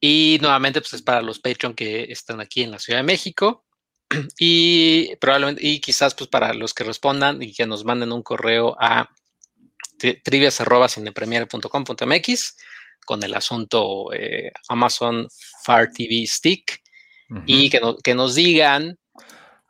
Y 0.00 0.38
nuevamente, 0.40 0.80
pues 0.80 0.94
es 0.94 1.02
para 1.02 1.20
los 1.22 1.38
Patreon 1.38 1.74
que 1.74 2.10
están 2.10 2.40
aquí 2.40 2.62
en 2.62 2.72
la 2.72 2.78
Ciudad 2.78 3.00
de 3.00 3.04
México. 3.04 3.66
Y 4.38 5.16
probablemente, 5.16 5.66
y 5.66 5.80
quizás 5.80 6.14
pues 6.14 6.28
para 6.28 6.54
los 6.54 6.72
que 6.74 6.84
respondan 6.84 7.42
y 7.42 7.52
que 7.54 7.66
nos 7.66 7.84
manden 7.84 8.12
un 8.12 8.22
correo 8.22 8.76
a 8.78 9.08
trivias.cinepremiere.com.mx 10.24 12.56
con 13.06 13.22
el 13.22 13.34
asunto 13.34 14.12
eh, 14.12 14.52
Amazon 14.68 15.28
Fire 15.64 15.88
TV 15.90 16.26
Stick 16.26 16.82
y 17.46 17.70
que, 17.70 17.80
que 18.04 18.14
nos 18.14 18.34
digan 18.34 18.98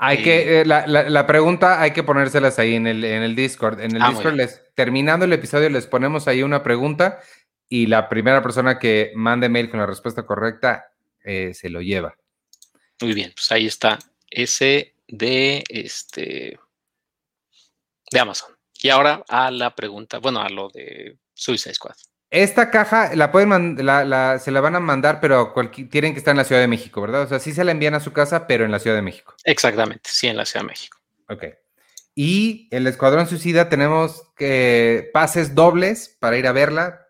hay 0.05 0.23
que, 0.23 0.61
eh, 0.61 0.65
la, 0.65 1.27
pregunta 1.29 1.81
hay 1.81 1.93
que 1.93 2.03
ponérselas 2.03 2.59
ahí 2.59 2.75
en 2.75 2.89
el, 2.89 3.05
en 3.05 3.23
el 3.23 3.37
Discord. 3.37 3.81
En 3.81 3.95
el 3.95 4.03
ah, 4.03 4.11
Discord, 4.11 4.35
les, 4.35 4.61
terminando 4.75 5.25
el 5.25 5.33
episodio, 5.33 5.71
les 5.71 5.87
ponemos 5.87 6.27
ahí 6.27 6.43
una 6.43 6.65
pregunta 6.65 7.21
y 7.69 7.87
la 7.87 8.09
primera 8.09 8.43
persona 8.43 8.81
que 8.81 9.13
mande 9.15 9.49
mail 9.49 9.71
con 9.71 9.79
la 9.79 9.87
respuesta 9.87 10.27
correcta 10.27 10.93
eh, 11.23 11.55
se 11.55 11.71
lo 11.71 11.81
lleva. 11.81 12.17
Muy 13.01 13.15
bien, 13.15 13.33
pues 13.33 13.53
ahí 13.53 13.67
está 13.67 13.97
ese 14.29 14.97
de 15.07 15.63
este 15.69 16.59
de 18.11 18.21
Amazon. 18.21 18.57
Y 18.83 18.89
ahora 18.89 19.23
a 19.29 19.53
la 19.53 19.75
pregunta, 19.77 20.19
bueno, 20.19 20.41
a 20.41 20.49
lo 20.49 20.69
de 20.69 21.17
Suicide 21.33 21.75
Squad. 21.75 21.95
Esta 22.33 22.71
caja 22.71 23.15
la 23.15 23.31
pueden 23.31 23.77
se 23.77 24.51
la 24.51 24.61
van 24.63 24.75
a 24.75 24.81
mandar, 24.81 25.21
pero 25.21 25.53
tienen 25.91 26.15
que 26.15 26.19
estar 26.19 26.33
en 26.33 26.39
la 26.39 26.45
Ciudad 26.45 26.63
de 26.63 26.67
México, 26.67 27.03
¿verdad? 27.03 27.25
O 27.25 27.29
sea, 27.29 27.39
sí 27.39 27.53
se 27.53 27.63
la 27.63 27.73
envían 27.73 27.95
a 27.95 28.01
su 28.01 28.15
casa, 28.15 28.47
pero 28.47 28.65
en 28.65 28.71
la 28.71 28.79
Ciudad 28.79 28.97
de 28.97 29.03
México. 29.03 29.35
Exactamente, 29.45 30.09
sí, 30.11 30.29
en 30.29 30.39
la 30.39 30.47
Ciudad 30.47 30.65
de 30.65 30.69
México. 30.69 30.99
Ok. 31.29 31.45
Y 32.15 32.69
el 32.71 32.87
Escuadrón 32.87 33.29
Suicida 33.29 33.69
tenemos 33.69 34.23
que 34.35 35.11
pases 35.13 35.55
dobles 35.55 36.17
para 36.21 36.39
ir 36.39 36.47
a 36.47 36.53
verla 36.53 37.07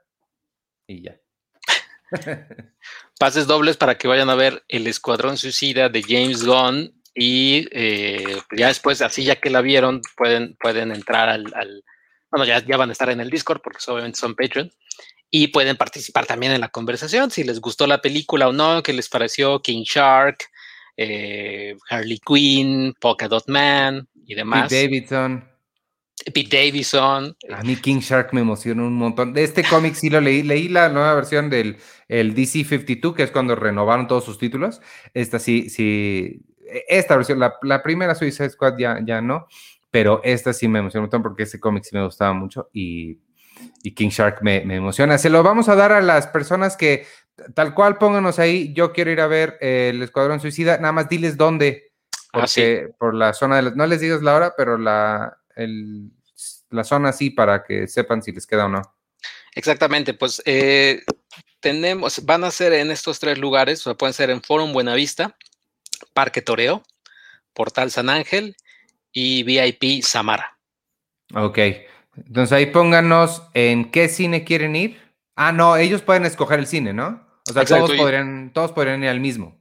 y 0.89 1.03
ya. 1.03 1.21
pases 3.21 3.47
dobles 3.47 3.77
para 3.77 3.97
que 3.97 4.09
vayan 4.09 4.29
a 4.29 4.35
ver 4.35 4.65
el 4.67 4.89
Escuadrón 4.89 5.37
Suicida 5.37 5.89
de 5.89 6.03
James 6.03 6.45
Gunn 6.45 7.01
y 7.15 7.69
eh, 7.71 8.43
ya 8.57 8.67
después, 8.67 9.01
así 9.01 9.23
ya 9.23 9.37
que 9.37 9.51
la 9.51 9.61
vieron, 9.61 10.03
pueden, 10.17 10.57
pueden 10.57 10.91
entrar 10.91 11.29
al, 11.29 11.45
bueno, 12.29 12.45
ya, 12.45 12.59
ya 12.59 12.77
van 12.77 12.89
a 12.89 12.93
estar 12.93 13.09
en 13.09 13.21
el 13.21 13.31
Discord 13.31 13.61
porque 13.63 13.79
obviamente 13.87 14.19
son 14.19 14.35
Patreon 14.35 14.73
y 15.35 15.49
pueden 15.49 15.79
participar 15.79 16.27
también 16.27 16.53
en 16.53 16.61
la 16.61 16.69
conversación 16.69 17.31
si 17.31 17.43
les 17.43 17.59
gustó 17.59 17.87
la 17.87 18.03
película 18.03 18.49
o 18.49 18.53
no, 18.53 18.83
qué 18.83 18.93
les 18.93 19.09
pareció 19.09 19.63
King 19.63 19.83
Shark, 19.83 20.37
eh, 20.95 21.75
Harley 21.89 22.21
Quinn, 22.25 22.95
Polka 23.01 23.29
Dot 23.29 23.49
Man 23.49 24.07
y 24.27 24.35
demás. 24.35 24.69
Pete 24.69 24.83
Davidson. 24.83 25.49
Pete 26.35 26.57
Davidson. 26.57 27.35
A 27.51 27.63
mí 27.63 27.77
King 27.77 28.01
Shark 28.01 28.35
me 28.35 28.43
emocionó 28.43 28.87
un 28.87 28.93
montón. 28.93 29.33
De 29.33 29.43
este 29.43 29.65
cómic 29.65 29.95
sí 29.95 30.11
lo 30.11 30.21
leí. 30.21 30.43
Leí 30.43 30.69
la 30.69 30.91
nueva 30.91 31.15
versión 31.15 31.49
del 31.49 31.79
el 32.09 32.35
DC 32.35 32.65
52, 32.65 33.15
que 33.15 33.23
es 33.23 33.31
cuando 33.31 33.57
renovaron 33.57 34.07
todos 34.07 34.27
sus 34.27 34.37
títulos. 34.37 34.83
Esta 35.15 35.39
sí, 35.39 35.71
sí. 35.71 36.43
Esta 36.89 37.17
versión, 37.17 37.41
la, 37.41 37.55
la 37.63 37.83
primera 37.83 38.15
Suicide 38.15 38.51
Squad 38.51 38.75
ya, 38.79 38.99
ya 39.03 39.23
no, 39.23 39.47
pero 39.91 40.21
esta 40.25 40.53
sí 40.53 40.69
me 40.69 40.81
emocionó 40.81 41.05
un 41.05 41.07
montón 41.07 41.23
porque 41.23 41.45
ese 41.45 41.59
cómic 41.59 41.85
sí 41.85 41.97
me 41.97 42.05
gustaba 42.05 42.35
mucho 42.35 42.69
y 42.73 43.19
y 43.83 43.95
King 43.95 44.09
Shark 44.09 44.43
me, 44.43 44.59
emociona. 44.63 45.19
Se 45.19 45.31
lo 45.31 45.43
vamos 45.43 45.69
a 45.69 45.75
dar 45.75 45.93
a 45.93 46.01
las 46.01 46.27
personas 46.27 46.77
que 46.77 47.07
tal 47.55 47.75
cual 47.75 47.99
pónganos 47.99 48.39
ahí. 48.39 48.73
Yo 48.75 48.93
quiero 48.93 49.11
ir 49.11 49.21
a 49.21 49.27
ver 49.27 49.59
el 49.61 50.03
Escuadrón 50.03 50.41
Suicida. 50.41 50.79
Nada 50.79 50.93
más 50.93 51.09
diles 51.09 51.37
dónde. 51.37 51.93
Ah, 52.33 52.41
porque 52.41 52.91
por 52.99 53.15
la 53.15 53.33
zona 53.33 53.61
de 53.61 53.75
no 53.75 53.87
les 53.87 54.01
digas 54.01 54.23
la 54.23 54.35
hora, 54.35 54.55
pero 54.57 54.79
la, 54.79 55.37
la 56.71 56.85
zona 56.85 57.13
sí 57.13 57.31
para 57.31 57.63
que 57.63 57.87
sepan 57.87 58.23
si 58.23 58.33
les 58.33 58.47
queda 58.47 58.67
o 58.67 58.69
no. 58.69 58.83
Exactamente, 59.55 60.15
pues 60.15 60.43
eh, 60.47 61.03
tenemos, 61.61 62.25
van 62.25 62.45
a 62.45 62.51
ser 62.51 62.73
en 62.73 62.91
estos 62.91 63.21
tres 63.21 63.39
lugares, 63.39 63.87
o 63.87 63.97
pueden 63.97 64.15
ser 64.15 64.31
en 64.31 64.43
Forum 64.43 64.73
Buenavista, 64.73 65.37
Parque 66.15 66.41
Toreo, 66.41 66.83
Portal 67.53 67.91
San 67.91 68.09
Ángel 68.09 68.57
y 69.13 69.43
VIP 69.43 70.03
Samara. 70.03 70.59
Ok, 71.35 71.59
Entonces 72.17 72.53
ahí 72.53 72.67
pónganos 72.67 73.43
en 73.55 73.91
qué 73.91 74.09
cine 74.09 74.45
quieren 74.45 74.77
ir. 74.77 75.01
Ah, 75.35 75.53
no, 75.53 75.77
ellos 75.77 76.03
pueden 76.03 76.25
escoger 76.25 76.59
el 76.59 76.67
cine, 76.67 76.93
¿no? 76.93 77.27
O 77.49 77.53
sea, 77.53 77.65
todos 77.65 77.93
podrían, 77.93 78.53
todos 78.53 78.73
podrían 78.73 79.03
ir 79.03 79.09
al 79.09 79.21
mismo. 79.21 79.59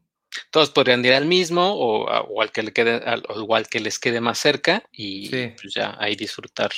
Todos 0.50 0.70
podrían 0.70 1.04
ir 1.04 1.14
al 1.14 1.26
mismo 1.26 1.74
o, 1.74 2.42
al 2.42 2.52
que 2.52 2.64
le 2.64 2.72
quede, 2.72 3.02
que 3.70 3.80
les 3.80 4.00
quede 4.00 4.22
más 4.22 4.40
cerca 4.40 4.84
y 4.92 5.30
pues 5.30 5.74
ya 5.74 5.96
ahí 6.00 6.16
disfrutar 6.16 6.72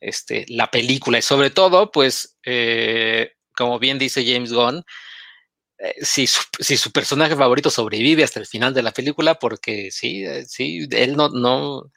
este, 0.00 0.44
la 0.48 0.70
película. 0.70 1.18
Y 1.18 1.22
sobre 1.22 1.50
todo, 1.50 1.90
pues, 1.90 2.36
eh, 2.44 3.32
como 3.56 3.78
bien 3.78 3.98
dice 3.98 4.24
James 4.24 4.52
Gunn, 4.52 4.84
eh, 5.78 5.94
si, 6.02 6.26
su, 6.26 6.92
personaje 6.92 7.36
favorito 7.36 7.70
sobrevive 7.70 8.24
hasta 8.24 8.40
el 8.40 8.46
final 8.46 8.74
de 8.74 8.82
la 8.82 8.92
película, 8.92 9.36
porque 9.36 9.90
sí, 9.90 10.24
eh, 10.24 10.44
sí, 10.44 10.88
él 10.90 11.16
no, 11.16 11.28
no, 11.28 11.90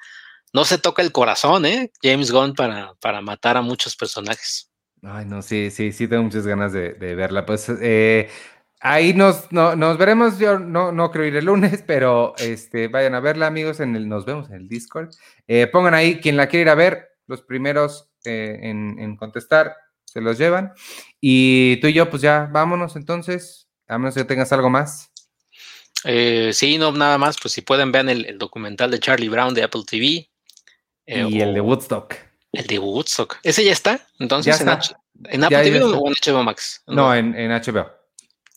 no 0.54 0.66
se 0.66 0.78
toca 0.78 1.02
el 1.02 1.12
corazón, 1.12 1.66
¿eh? 1.66 1.92
James 2.02 2.32
Gunn 2.32 2.54
para, 2.54 2.94
para 2.96 3.22
matar 3.22 3.58
a 3.58 3.62
muchos 3.62 3.96
personajes. 3.96 4.72
Ay, 5.04 5.26
no, 5.26 5.42
sí, 5.42 5.72
sí, 5.72 5.92
sí, 5.92 6.08
tengo 6.08 6.24
muchas 6.24 6.46
ganas 6.46 6.74
de, 6.74 6.94
verla. 6.94 7.46
Pues 7.46 7.68
eh, 7.82 8.30
ahí 8.82 9.14
nos, 9.14 9.52
nos 9.52 9.98
veremos. 9.98 10.38
Yo 10.38 10.60
no, 10.60 10.92
no 10.92 11.10
creo 11.10 11.26
ir 11.26 11.36
el 11.36 11.46
lunes, 11.46 11.84
pero 11.88 12.36
este, 12.38 12.88
vayan 12.88 13.16
a 13.16 13.20
verla, 13.20 13.48
amigos. 13.48 13.80
En 13.80 13.96
el, 13.96 14.08
nos 14.08 14.26
vemos 14.26 14.50
en 14.50 14.58
el 14.58 14.68
Discord. 14.68 15.10
Eh, 15.48 15.68
pongan 15.68 15.96
ahí 15.96 16.20
quien 16.20 16.38
la 16.38 16.48
quiere 16.48 16.64
ir 16.64 16.70
a 16.70 16.76
ver. 16.76 17.10
Los 17.26 17.42
primeros 17.42 18.12
eh, 18.26 18.60
en, 18.62 19.16
contestar 19.16 19.76
se 20.04 20.22
los 20.22 20.38
llevan. 20.38 20.74
Y 21.20 21.78
tú 21.78 21.88
y 21.88 21.94
yo, 21.94 22.10
pues 22.10 22.22
ya 22.22 22.48
vámonos 22.52 22.96
entonces. 22.96 23.68
A 23.88 23.98
menos 23.98 24.14
que 24.14 24.24
tengas 24.24 24.54
algo 24.54 24.70
más. 24.70 25.12
sí, 26.52 26.78
no, 26.78 26.92
nada 26.92 27.18
más. 27.18 27.38
Pues 27.42 27.54
si 27.54 27.62
pueden, 27.62 27.92
vean 27.92 28.10
el, 28.10 28.38
documental 28.38 28.92
de 28.92 29.00
Charlie 29.00 29.30
Brown 29.30 29.56
de 29.56 29.64
Apple 29.64 29.82
TV. 29.90 30.31
Y 31.12 31.42
el 31.42 31.54
de 31.54 31.62
Woodstock. 31.62 32.16
El 32.52 32.68
de 32.68 32.80
Woodstock. 32.80 33.40
¿Ese 33.44 33.64
ya 33.64 33.72
está? 33.72 34.06
Entonces, 34.20 34.60
¿en, 34.62 34.70
Apple 35.44 35.64
TV 35.64 35.84
o 35.84 36.08
en 36.08 36.14
HBO 36.14 36.44
Max? 36.44 36.84
No, 36.88 37.14
en, 37.14 37.34
HBO. 37.34 37.90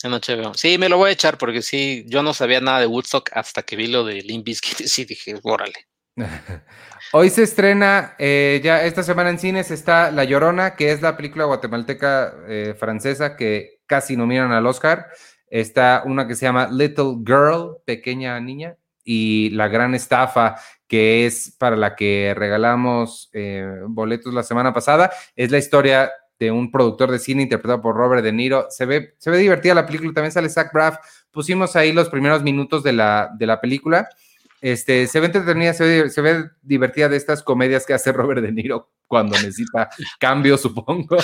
En 0.02 0.12
HBO. 0.12 0.54
Sí, 0.54 0.78
me 0.78 0.88
lo 0.88 0.98
voy 0.98 1.10
a 1.10 1.12
echar 1.12 1.38
porque 1.38 1.62
sí, 1.62 2.04
yo 2.08 2.22
no 2.22 2.34
sabía 2.34 2.60
nada 2.60 2.80
de 2.80 2.86
Woodstock 2.86 3.30
hasta 3.32 3.62
que 3.62 3.76
vi 3.76 3.86
lo 3.86 4.04
de 4.04 4.22
Limp 4.22 4.44
Bizkit 4.44 4.80
y 4.80 4.88
sí 4.88 5.04
dije, 5.04 5.36
órale. 5.42 5.86
Hoy 7.12 7.30
se 7.30 7.44
estrena, 7.44 8.16
eh, 8.18 8.60
ya 8.64 8.84
esta 8.84 9.04
semana 9.04 9.30
en 9.30 9.38
cines 9.38 9.70
está 9.70 10.10
La 10.10 10.24
Llorona, 10.24 10.74
que 10.74 10.90
es 10.90 11.00
la 11.00 11.16
película 11.16 11.44
guatemalteca 11.44 12.34
eh, 12.48 12.74
francesa 12.78 13.36
que 13.36 13.80
casi 13.86 14.16
nominan 14.16 14.50
al 14.50 14.66
Oscar. 14.66 15.06
Está 15.48 16.02
una 16.04 16.26
que 16.26 16.34
se 16.34 16.46
llama 16.46 16.68
Little 16.72 17.18
Girl, 17.24 17.76
pequeña 17.84 18.40
niña, 18.40 18.76
y 19.04 19.50
La 19.50 19.68
Gran 19.68 19.94
Estafa, 19.94 20.56
que 20.88 21.26
es 21.26 21.54
para 21.58 21.76
la 21.76 21.94
que 21.94 22.34
regalamos 22.36 23.30
eh, 23.32 23.80
boletos 23.86 24.32
la 24.32 24.42
semana 24.42 24.72
pasada. 24.72 25.10
Es 25.36 25.50
la 25.50 25.58
historia 25.58 26.10
de 26.38 26.50
un 26.50 26.70
productor 26.70 27.10
de 27.10 27.18
cine 27.18 27.42
interpretado 27.42 27.80
por 27.80 27.96
Robert 27.96 28.24
De 28.24 28.32
Niro. 28.32 28.66
Se 28.70 28.86
ve, 28.86 29.14
se 29.18 29.30
ve 29.30 29.38
divertida 29.38 29.74
la 29.74 29.86
película, 29.86 30.12
también 30.12 30.32
sale 30.32 30.48
Zach 30.48 30.72
Braff. 30.72 30.96
Pusimos 31.30 31.76
ahí 31.76 31.92
los 31.92 32.08
primeros 32.08 32.42
minutos 32.42 32.82
de 32.82 32.92
la, 32.92 33.30
de 33.38 33.46
la 33.46 33.60
película. 33.60 34.08
Este, 34.60 35.06
se 35.06 35.20
ve 35.20 35.26
entretenida, 35.26 35.74
se 35.74 35.84
ve, 35.84 36.10
se 36.10 36.22
ve 36.22 36.44
divertida 36.62 37.08
de 37.10 37.18
estas 37.18 37.42
comedias 37.42 37.84
que 37.84 37.92
hace 37.92 38.12
Robert 38.12 38.40
De 38.40 38.50
Niro 38.50 38.90
cuando 39.06 39.36
necesita 39.36 39.90
cambio, 40.18 40.56
supongo. 40.56 41.18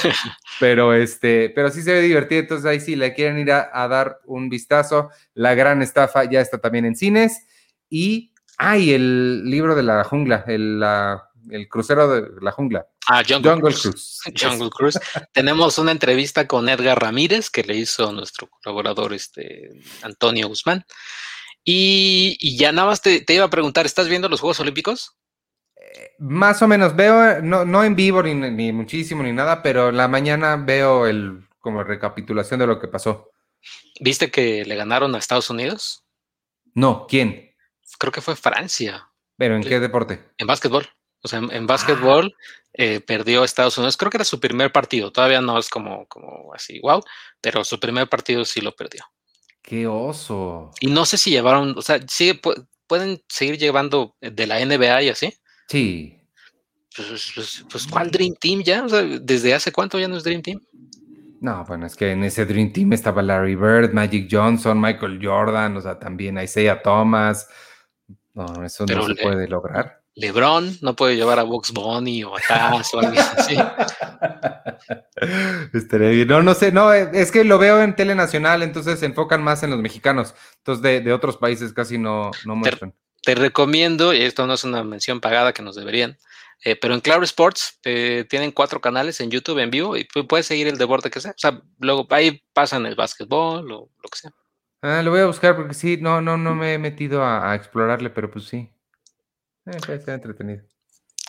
Pero, 0.59 0.93
este, 0.93 1.51
pero 1.51 1.71
sí 1.71 1.83
se 1.83 1.95
ve 1.95 2.03
divertida, 2.03 2.41
entonces 2.41 2.67
ahí 2.67 2.81
sí 2.81 2.97
le 2.97 3.15
quieren 3.15 3.39
ir 3.39 3.51
a, 3.51 3.71
a 3.73 3.89
dar 3.89 4.19
un 4.27 4.51
vistazo. 4.51 5.11
La 5.33 5.55
gran 5.55 5.81
estafa 5.81 6.25
ya 6.25 6.41
está 6.41 6.59
también 6.59 6.85
en 6.85 6.97
cines. 6.97 7.47
Y 7.91 8.31
Ah, 8.63 8.77
y 8.77 8.93
el 8.93 9.43
libro 9.47 9.75
de 9.75 9.83
la 9.83 10.05
jungla, 10.05 10.45
el, 10.47 11.67
crucero 11.71 12.09
de 12.09 12.29
la 12.43 12.53
jungla. 12.53 12.87
Ah, 13.07 13.23
Jungle, 13.27 13.59
Cruise. 13.59 14.21
Jungle 14.39 14.69
Cruise. 14.69 15.01
Tenemos 15.33 15.79
una 15.79 15.93
entrevista 15.93 16.47
con 16.47 16.69
Edgar 16.69 17.01
Ramírez 17.01 17.49
que 17.49 17.65
le 17.65 17.75
hizo 17.77 18.13
nuestro 18.13 18.49
colaborador 18.49 19.15
este, 19.15 19.71
Antonio 20.03 20.47
Guzmán. 20.47 20.85
Y, 21.65 22.59
ya 22.59 22.71
nada 22.71 22.89
más 22.89 23.01
te, 23.01 23.25
iba 23.29 23.47
a 23.47 23.51
preguntar, 23.51 23.87
¿estás 23.87 24.11
viendo 24.11 24.29
los 24.29 24.41
Juegos 24.41 24.61
Olímpicos? 24.61 25.17
Eh, 25.77 26.11
más 26.19 26.61
o 26.61 26.69
menos, 26.69 26.95
veo, 26.95 27.41
no, 27.41 27.65
no 27.65 27.83
en 27.83 27.97
vivo 27.97 28.23
ni, 28.23 28.35
ni, 28.35 28.73
muchísimo 28.73 29.23
ni 29.23 29.33
nada, 29.33 29.63
pero 29.63 29.89
en 29.89 29.97
la 29.97 30.07
mañana 30.07 30.57
veo 30.57 31.07
el 31.07 31.49
como 31.61 31.83
recapitulación 31.83 32.61
de 32.61 32.67
lo 32.67 32.79
que 32.79 32.89
pasó. 32.89 33.31
¿Viste 34.01 34.31
que 34.31 34.67
le 34.67 34.77
ganaron 34.77 35.15
a 35.15 35.19
Estados 35.19 35.49
Unidos? 35.49 36.05
No, 36.75 37.07
¿quién? 37.09 37.50
Creo 38.01 38.13
que 38.13 38.23
fue 38.23 38.35
Francia. 38.35 39.09
¿Pero 39.37 39.55
en 39.55 39.63
qué 39.63 39.79
deporte? 39.79 40.25
En 40.39 40.47
básquetbol. 40.47 40.89
O 41.23 41.29
sea, 41.29 41.39
en, 41.39 41.67
básquetbol 41.67 42.35
eh, 42.73 43.01
perdió 43.01 43.45
Estados 43.45 43.77
Unidos. 43.79 43.97
Creo 43.97 44.11
que 44.11 44.17
era 44.17 44.25
su 44.25 44.41
primer 44.41 44.73
partido. 44.73 45.13
Todavía 45.13 45.41
no 45.41 45.59
es 45.59 45.69
como, 45.69 46.07
como 46.07 46.53
así, 46.55 46.81
wow, 46.81 47.03
pero 47.41 47.63
su 47.63 47.79
primer 47.79 48.09
partido 48.09 48.45
sí 48.45 48.61
lo 48.61 48.75
perdió. 48.75 49.05
¡Qué 49.63 49.87
oso! 49.87 50.71
Y 50.81 50.89
no 50.89 51.05
sé 51.05 51.19
si 51.19 51.31
llevaron, 51.31 51.75
o 51.77 51.83
sea, 51.83 52.01
sí 52.09 52.41
pueden 52.87 53.23
seguir 53.29 53.59
llevando 53.59 54.17
de 54.21 54.47
la 54.47 54.65
NBA 54.65 55.03
y 55.03 55.09
así. 55.11 55.35
Sí. 55.69 56.17
Pues, 56.97 57.09
pues, 57.09 57.33
pues, 57.35 57.65
pues, 57.71 57.87
¿cuál 57.87 58.11
Dream 58.11 58.35
Team 58.41 58.63
ya? 58.63 58.85
O 58.85 58.89
sea, 58.89 59.03
¿desde 59.03 59.55
hace 59.55 59.71
cuánto 59.71 59.99
ya 59.99 60.09
no 60.09 60.17
es 60.17 60.25
Dream 60.25 60.43
Team? 60.43 60.61
No, 61.41 61.65
bueno, 61.67 61.87
es 61.87 61.97
que 61.97 62.13
en 62.13 62.25
ese 62.25 62.45
Dream 62.47 62.73
Team 62.73 62.93
estaba 62.93 63.23
Larry 63.23 63.55
Bird, 63.55 63.93
Magic 63.93 64.29
Johnson, 64.31 64.81
Michael 64.81 65.21
Jordan, 65.23 65.77
o 65.77 65.81
sea, 65.81 65.99
también 65.99 66.39
Isaiah 66.39 66.83
Thomas, 66.83 67.49
no, 68.35 68.65
eso 68.65 68.87
no 68.87 69.07
se 69.07 69.15
puede 69.15 69.49
lograr. 69.49 70.01
LeBron 70.15 70.79
no 70.83 70.97
puede 70.97 71.17
llevar 71.17 71.39
a 71.39 71.45
Box 71.45 71.73
Bunny 71.73 72.25
o 72.25 72.37
a 72.37 72.41
Taz 72.41 72.93
o 72.95 73.01
algo 73.01 73.21
así. 73.37 73.57
bien. 75.99 76.29
No, 76.29 76.43
no 76.43 76.55
sé, 76.55 76.73
no, 76.73 76.93
eh, 76.93 77.11
es 77.13 77.31
que 77.31 77.45
lo 77.45 77.59
veo 77.59 77.83
en 77.83 77.95
Tele 77.95 78.15
Nacional, 78.15 78.63
entonces 78.63 78.99
se 78.99 79.07
enfocan 79.07 79.43
más 79.43 79.63
en 79.63 79.71
los 79.71 79.81
mexicanos. 79.81 80.35
Entonces, 80.59 81.05
de, 81.05 81.13
otros 81.13 81.37
países 81.37 81.73
casi 81.73 81.97
no, 81.97 82.31
no 82.45 82.57
muestran. 82.57 82.95
Te, 83.23 83.35
recomiendo, 83.35 84.13
y 84.13 84.23
esto 84.23 84.47
no 84.47 84.55
es 84.55 84.65
una 84.65 84.83
mención 84.83 85.21
pagada 85.21 85.53
que 85.53 85.63
nos 85.63 85.77
deberían, 85.77 86.19
eh, 86.65 86.77
pero 86.77 86.95
en 86.95 87.01
Claro 87.01 87.23
Sports 87.23 87.79
eh, 87.85 88.27
tienen 88.29 88.51
cuatro 88.51 88.81
canales 88.81 89.21
en 89.21 89.31
YouTube 89.31 89.59
en 89.59 89.71
vivo 89.71 89.97
y 89.97 90.05
puedes 90.05 90.47
seguir 90.47 90.69
el 90.69 90.79
deporte 90.79 91.11
que 91.11 91.21
sea. 91.21 91.33
O 91.33 91.39
sea, 91.39 91.63
luego 91.79 92.07
ahí 92.11 92.43
pasan 92.53 92.87
el 92.87 92.97
básquetbol 92.97 93.71
o 93.73 93.91
lo 94.03 94.09
que 94.11 94.19
sea. 94.19 94.33
Ah, 94.83 95.03
lo 95.03 95.11
voy 95.11 95.21
a 95.21 95.27
buscar 95.27 95.57
porque 95.57 95.75
sí, 95.75 95.99
no, 96.01 96.21
no, 96.21 96.37
no 96.37 96.55
me 96.55 96.75
he 96.75 96.79
metido 96.79 97.25
a, 97.25 97.55
explorarle, 97.55 98.11
pero 98.11 98.31
pues 98.31 98.47
sí. 98.47 98.71
Eh, 99.67 99.79
está 99.89 100.15
entretenido. 100.15 100.65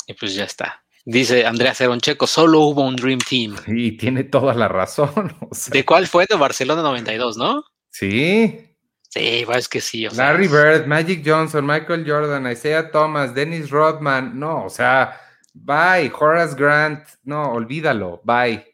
Y 0.08 0.14
pues 0.14 0.34
ya 0.34 0.46
está. 0.46 0.84
Dice 1.04 1.46
Andrea 1.46 1.74
Checo, 2.00 2.28
solo 2.28 2.60
hubo 2.62 2.86
un 2.86 2.96
Dream 2.96 3.20
Team. 3.20 3.56
Y 3.68 3.98
tiene 3.98 4.24
toda 4.24 4.54
la 4.54 4.68
razón. 4.68 5.36
¿De 5.72 5.84
cuál 5.84 6.08
fue? 6.08 6.26
De 6.30 6.36
Barcelona 6.36 6.82
92, 6.82 7.38
¿no? 7.38 7.64
Sí. 7.90 8.68
Sí, 9.10 9.46
es 9.54 9.68
que 9.68 9.82
sí. 9.82 10.08
Larry 10.10 10.48
Bird, 10.48 10.88
Magic 10.88 11.22
Johnson, 11.26 11.66
Michael 11.66 12.06
Jordan, 12.08 12.50
Isaiah 12.50 12.92
Thomas, 12.92 13.36
Dennis 13.36 13.70
Rodman. 13.70 14.40
No, 14.40 14.66
o 14.66 14.70
sea, 14.70 15.20
bye. 15.54 16.10
Horace 16.18 16.56
Grant. 16.56 17.06
No, 17.24 17.52
olvídalo. 17.52 18.22
Bye. 18.24 18.71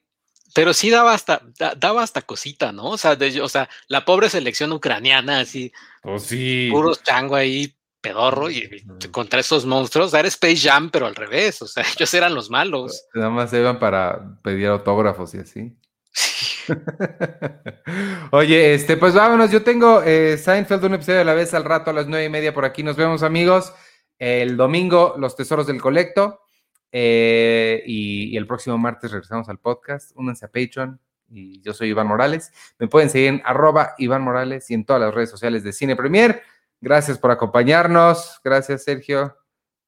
Pero 0.58 0.74
sí 0.74 0.90
daba 0.90 1.14
hasta, 1.14 1.44
daba 1.78 2.02
hasta 2.02 2.24
cosita, 2.24 2.72
¿no? 2.72 2.86
O 2.86 2.98
sea, 2.98 3.16
o 3.44 3.48
sea, 3.48 3.70
la 3.90 4.06
pobre 4.06 4.28
selección 4.28 4.72
ucraniana, 4.72 5.42
así. 5.42 5.72
Oh, 6.02 6.18
sí. 6.18 6.70
Puros 6.72 7.04
chango 7.04 7.36
ahí, 7.36 7.76
pedorro, 8.02 8.50
y, 8.50 8.84
contra 9.12 9.40
esos 9.40 9.68
monstruos. 9.68 10.16
Era 10.16 10.28
Space 10.28 10.68
Jam, 10.68 10.90
pero 10.90 11.06
al 11.06 11.14
revés. 11.14 11.62
O 11.62 11.68
sea, 11.68 11.84
ellos 11.96 12.12
eran 12.12 12.34
los 12.34 12.50
malos. 12.50 13.06
Nada 13.14 13.30
más 13.30 13.52
se 13.52 13.60
iban 13.60 13.78
para 13.78 14.40
pedir 14.42 14.66
autógrafos 14.66 15.36
y 15.36 15.38
así. 15.38 15.78
Oye, 18.32 18.74
este, 18.74 18.98
pues 18.98 19.14
vámonos. 19.14 19.52
Yo 19.52 19.62
tengo 19.62 20.02
eh, 20.02 20.40
Seinfeld 20.40 20.86
un 20.86 20.96
episodio 20.96 21.22
a 21.22 21.24
la 21.24 21.36
vez 21.36 21.54
al 21.54 21.66
rato 21.66 21.92
a 21.92 21.94
las 21.94 22.08
nueve 22.08 22.26
y 22.26 22.30
media 22.30 22.52
por 22.52 22.66
aquí. 22.66 22.82
Nos 22.82 22.96
vemos, 22.96 23.22
amigos. 23.22 23.74
El 24.18 24.58
domingo, 24.58 25.14
Los 25.20 25.36
Tesoros 25.36 25.68
del 25.68 25.80
Colecto. 25.80 26.47
Eh, 26.92 27.84
y, 27.86 28.36
el 28.38 28.48
próximo 28.48 28.78
martes 28.78 29.12
regresamos 29.12 29.50
al 29.50 29.60
podcast. 29.60 30.12
Únanse 30.16 30.46
a 30.46 30.50
Patreon. 30.50 31.00
Y 31.30 31.62
yo 31.62 31.74
soy 31.74 31.90
Iván 31.90 32.08
Morales. 32.08 32.54
Me 32.80 32.88
pueden 32.88 33.10
seguir 33.10 33.28
en 33.30 33.42
arroba 33.44 33.96
Iván 33.98 34.22
Morales 34.22 34.70
y 34.72 34.74
en 34.74 34.86
todas 34.86 35.02
las 35.02 35.14
redes 35.14 35.30
sociales 35.30 35.64
de 35.64 35.74
Cine 35.74 35.96
Premier. 35.96 36.42
Gracias 36.80 37.18
por 37.18 37.32
acompañarnos. 37.32 38.40
Gracias, 38.44 38.84
Sergio. 38.84 39.36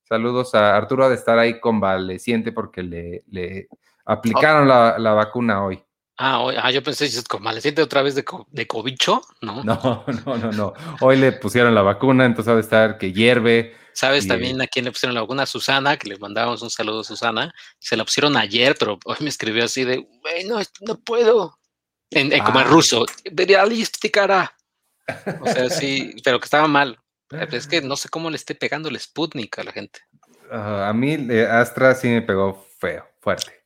Saludos 0.03 0.55
a 0.55 0.75
Arturo 0.75 1.07
de 1.07 1.15
estar 1.15 1.37
ahí 1.37 1.59
convaleciente 1.59 2.51
porque 2.51 2.81
le, 2.83 3.23
le 3.27 3.69
aplicaron 4.05 4.67
la, 4.67 5.13
vacuna 5.13 5.63
hoy. 5.63 5.81
Ah, 6.21 6.41
hoy, 6.41 6.55
ah, 6.61 6.69
yo 6.69 6.83
pensé, 6.83 7.09
convaleciente 7.23 7.81
otra 7.81 8.01
vez 8.01 8.13
de, 8.13 8.25
de 8.51 8.67
cobicho, 8.67 9.21
¿no? 9.41 9.63
No, 9.63 10.03
no, 10.25 10.37
no, 10.37 10.51
no. 10.51 10.73
Hoy 10.99 11.15
le 11.15 11.31
pusieron 11.31 11.73
la 11.73 11.81
vacuna, 11.81 12.25
entonces 12.25 12.51
ha 12.51 12.55
de 12.55 12.61
estar 12.61 12.97
que 12.97 13.13
hierve, 13.13 13.73
¿Sabes 13.99 14.29
también 14.29 14.61
a 14.61 14.67
quién 14.67 14.85
le 14.85 14.91
pusieron 14.91 15.13
la 15.13 15.19
vacuna? 15.19 15.43
A 15.43 15.45
Susana, 15.45 15.97
que 15.97 16.07
le 16.07 16.17
mandábamos 16.17 16.61
un 16.61 16.69
saludo 16.69 17.01
a 17.01 17.03
Susana. 17.03 17.53
Se 17.79 17.97
la 17.97 18.05
pusieron 18.05 18.37
ayer, 18.37 18.77
pero 18.79 18.97
hoy 19.03 19.17
me 19.19 19.27
escribió 19.27 19.65
así 19.65 19.83
de, 19.83 20.07
no, 20.47 20.61
no 20.87 20.99
puedo. 20.99 21.59
En, 22.11 22.29
como 22.39 22.61
en 22.61 22.67
ah. 22.67 22.69
ruso, 22.69 23.05
cara. 24.13 24.55
O 25.41 25.47
sea, 25.47 25.69
sí, 25.69 26.15
pero 26.23 26.39
que 26.39 26.45
estaba 26.45 26.69
mal. 26.69 26.97
Es 27.51 27.67
que 27.67 27.81
no 27.81 27.97
sé 27.97 28.07
cómo 28.07 28.29
le 28.29 28.37
esté 28.37 28.55
pegando 28.55 28.87
el 28.87 28.97
Sputnik 28.97 29.59
a 29.59 29.63
la 29.63 29.73
gente. 29.73 29.99
a 30.49 30.93
mí 30.93 31.17
Astra 31.49 31.93
sí 31.93 32.07
me 32.07 32.21
pegó 32.21 32.65
feo. 32.79 33.05
fuerte. 33.19 33.58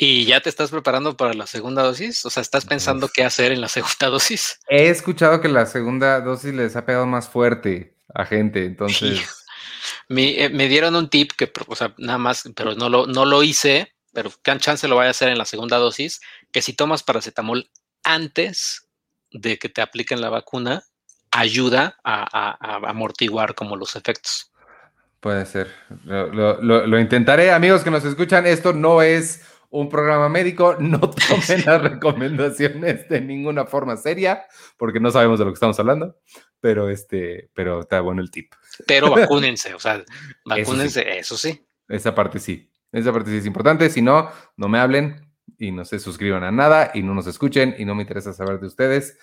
¿Y 0.00 0.26
ya 0.26 0.40
te 0.40 0.48
estás 0.48 0.70
preparando 0.70 1.16
para 1.16 1.34
la 1.34 1.48
segunda 1.48 1.82
dosis? 1.82 2.24
O 2.24 2.30
sea, 2.30 2.40
¿estás 2.40 2.64
pensando 2.64 3.08
qué 3.12 3.24
hacer 3.24 3.50
en 3.50 3.60
la 3.60 3.68
segunda 3.68 4.06
dosis? 4.06 4.60
He 4.68 4.88
escuchado 4.88 5.40
que 5.40 5.48
la 5.48 5.66
segunda 5.66 6.20
dosis 6.20 6.54
les 6.54 6.76
ha 6.76 6.86
pegado 6.86 7.04
más 7.04 7.28
fuerte 7.28 7.96
a 8.14 8.24
gente, 8.24 8.64
entonces... 8.64 9.20
Eh, 10.08 10.48
me, 10.50 10.68
dieron 10.68 10.94
un 10.94 11.10
tip 11.10 11.32
que, 11.32 11.50
o 11.66 11.74
sea, 11.74 11.94
nada 11.98 12.18
más, 12.18 12.48
pero 12.54 12.76
no 12.76 12.88
lo, 12.88 13.06
no 13.06 13.24
lo 13.24 13.42
hice, 13.42 13.92
pero 14.12 14.30
que 14.42 14.56
chance 14.58 14.86
lo 14.86 14.94
vaya 14.94 15.08
a 15.08 15.10
hacer 15.10 15.30
en 15.30 15.38
la 15.38 15.44
segunda 15.44 15.78
dosis, 15.78 16.20
que 16.52 16.62
si 16.62 16.74
tomas 16.74 17.02
paracetamol 17.02 17.68
antes 18.04 18.86
de 19.32 19.58
que 19.58 19.68
te 19.68 19.82
apliquen 19.82 20.20
la 20.20 20.30
vacuna, 20.30 20.84
ayuda 21.32 21.98
a, 22.04 22.88
amortiguar 22.88 23.56
como 23.56 23.74
los 23.74 23.96
efectos. 23.96 24.52
Puede 25.18 25.44
ser. 25.44 25.74
lo, 26.04 27.00
intentaré, 27.00 27.50
amigos 27.50 27.82
que 27.82 27.90
nos 27.90 28.04
escuchan. 28.04 28.46
Esto 28.46 28.72
no 28.72 29.02
es 29.02 29.42
un 29.70 29.88
programa 29.88 30.28
médico, 30.28 30.76
no 30.78 30.98
tomen 31.28 31.64
las 31.64 31.82
recomendaciones 31.82 33.08
de 33.08 33.20
ninguna 33.20 33.66
forma 33.66 33.96
seria, 33.96 34.46
porque 34.76 35.00
no 35.00 35.10
sabemos 35.10 35.38
de 35.38 35.44
lo 35.44 35.50
que 35.50 35.56
estamos 35.56 35.78
hablando, 35.78 36.16
pero 36.60 36.88
este, 36.88 37.50
pero 37.54 37.80
está 37.80 38.00
bueno 38.00 38.22
el 38.22 38.30
tip. 38.30 38.52
Pero 38.86 39.10
vacúnense, 39.10 39.74
o 39.74 39.78
sea, 39.78 40.02
vacúnense, 40.44 41.18
eso 41.18 41.36
sí. 41.36 41.66
Esa 41.88 42.14
parte 42.14 42.38
sí, 42.38 42.70
esa 42.92 43.12
parte 43.12 43.30
sí 43.30 43.36
es 43.36 43.46
importante, 43.46 43.90
si 43.90 44.02
no, 44.02 44.30
no 44.56 44.68
me 44.68 44.78
hablen 44.78 45.28
y 45.58 45.72
no 45.72 45.84
se 45.84 45.98
suscriban 45.98 46.44
a 46.44 46.52
nada 46.52 46.90
y 46.94 47.02
no 47.02 47.14
nos 47.14 47.26
escuchen 47.26 47.74
y 47.78 47.84
no 47.84 47.94
me 47.94 48.02
interesa 48.02 48.32
saber 48.32 48.60
de 48.60 48.66
ustedes 48.66 49.18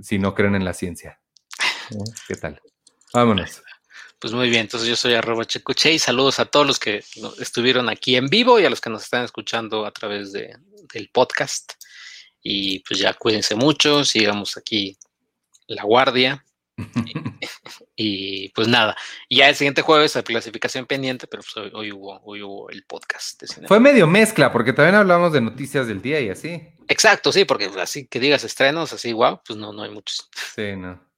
si 0.00 0.18
no 0.18 0.34
creen 0.34 0.54
en 0.54 0.64
la 0.64 0.74
ciencia. 0.74 1.20
¿Qué 2.26 2.34
tal? 2.34 2.60
Vámonos. 3.12 3.62
Pues 4.22 4.32
muy 4.32 4.48
bien, 4.50 4.60
entonces 4.62 4.88
yo 4.88 4.94
soy 4.94 5.14
arroba 5.14 5.44
checoche 5.44 5.92
y 5.92 5.98
saludos 5.98 6.38
a 6.38 6.44
todos 6.44 6.64
los 6.64 6.78
que 6.78 7.02
estuvieron 7.40 7.88
aquí 7.88 8.14
en 8.14 8.28
vivo 8.28 8.60
y 8.60 8.64
a 8.64 8.70
los 8.70 8.80
que 8.80 8.88
nos 8.88 9.02
están 9.02 9.24
escuchando 9.24 9.84
a 9.84 9.90
través 9.90 10.30
de, 10.30 10.56
del 10.92 11.10
podcast. 11.12 11.72
Y 12.40 12.78
pues 12.84 13.00
ya 13.00 13.14
cuídense 13.14 13.56
mucho, 13.56 14.04
sigamos 14.04 14.56
aquí 14.56 14.96
la 15.66 15.82
guardia. 15.82 16.44
y, 17.96 18.48
pues 18.50 18.68
nada, 18.68 18.96
ya 19.28 19.48
el 19.48 19.56
siguiente 19.56 19.82
jueves 19.82 20.14
la 20.14 20.22
clasificación 20.22 20.86
pendiente, 20.86 21.26
pero 21.26 21.42
pues 21.42 21.72
hoy, 21.74 21.90
hubo, 21.90 22.20
hoy 22.22 22.42
hubo 22.42 22.70
el 22.70 22.84
podcast. 22.84 23.42
Fue 23.66 23.80
medio 23.80 24.06
mezcla, 24.06 24.52
porque 24.52 24.72
también 24.72 24.94
hablamos 24.94 25.32
de 25.32 25.40
noticias 25.40 25.88
del 25.88 26.00
día 26.00 26.20
y 26.20 26.28
así. 26.28 26.62
Exacto, 26.86 27.32
sí, 27.32 27.44
porque 27.44 27.68
así 27.80 28.06
que 28.06 28.20
digas 28.20 28.44
estrenos, 28.44 28.92
así, 28.92 29.12
wow, 29.12 29.40
pues 29.44 29.58
no, 29.58 29.72
no 29.72 29.82
hay 29.82 29.90
muchos. 29.90 30.30
Sí, 30.54 30.76
no. 30.76 31.11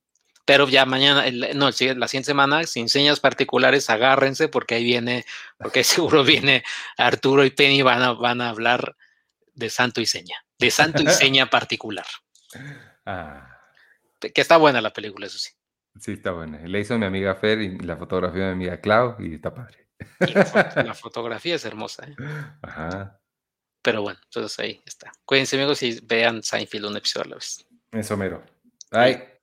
Pero 0.45 0.69
ya 0.69 0.85
mañana, 0.85 1.25
no, 1.55 1.67
la 1.67 1.73
siguiente 1.73 2.25
semana, 2.25 2.65
sin 2.65 2.89
señas 2.89 3.21
particulares, 3.21 3.89
agárrense 3.89 4.49
porque 4.49 4.75
ahí 4.75 4.85
viene, 4.85 5.25
porque 5.59 5.85
seguro 5.85 6.25
viene 6.25 6.65
Arturo 6.97 7.45
y 7.45 7.51
Penny 7.51 7.83
van 7.83 8.03
a, 8.03 8.13
van 8.13 8.41
a 8.41 8.51
hablar 8.51 8.97
de 9.55 9.71
santo 9.71 10.01
y 10.01 10.07
seña, 10.07 10.37
de 10.59 10.71
santo 10.71 11.03
y 11.03 11.07
seña 11.09 11.47
particular. 11.49 12.07
Ah. 13.07 13.51
Que 14.21 14.41
está 14.41 14.57
buena 14.57 14.81
la 14.81 14.93
película, 14.93 15.27
eso 15.27 15.39
sí. 15.39 15.51
Sí, 16.01 16.13
está 16.13 16.33
buena. 16.33 16.59
Le 16.59 16.81
hizo 16.81 16.99
mi 16.99 17.07
amiga 17.07 17.35
Fer 17.37 17.61
y 17.61 17.79
la 17.79 17.97
fotografía 17.97 18.49
de 18.49 18.55
mi 18.55 18.65
amiga 18.65 18.81
Clau 18.81 19.17
y 19.21 19.35
está 19.35 19.55
padre. 19.55 19.89
la, 20.19 20.95
fotografía 20.95 21.55
es 21.55 21.65
hermosa. 21.65 22.07
¿eh? 22.07 22.17
Ajá. 22.63 23.21
Pero 23.81 24.03
bueno, 24.03 24.19
entonces 24.25 24.59
ahí 24.59 24.83
está. 24.87 25.13
Cuídense 25.25 25.57
amigos 25.57 25.83
y 25.83 26.01
vean 26.03 26.43
Seinfeld 26.43 26.87
un 26.87 26.97
episodio 26.97 27.27
a 27.27 27.29
la 27.29 27.35
vez. 27.37 27.67
Eso 27.93 28.17
mero. 28.17 28.43
Bye. 28.91 29.34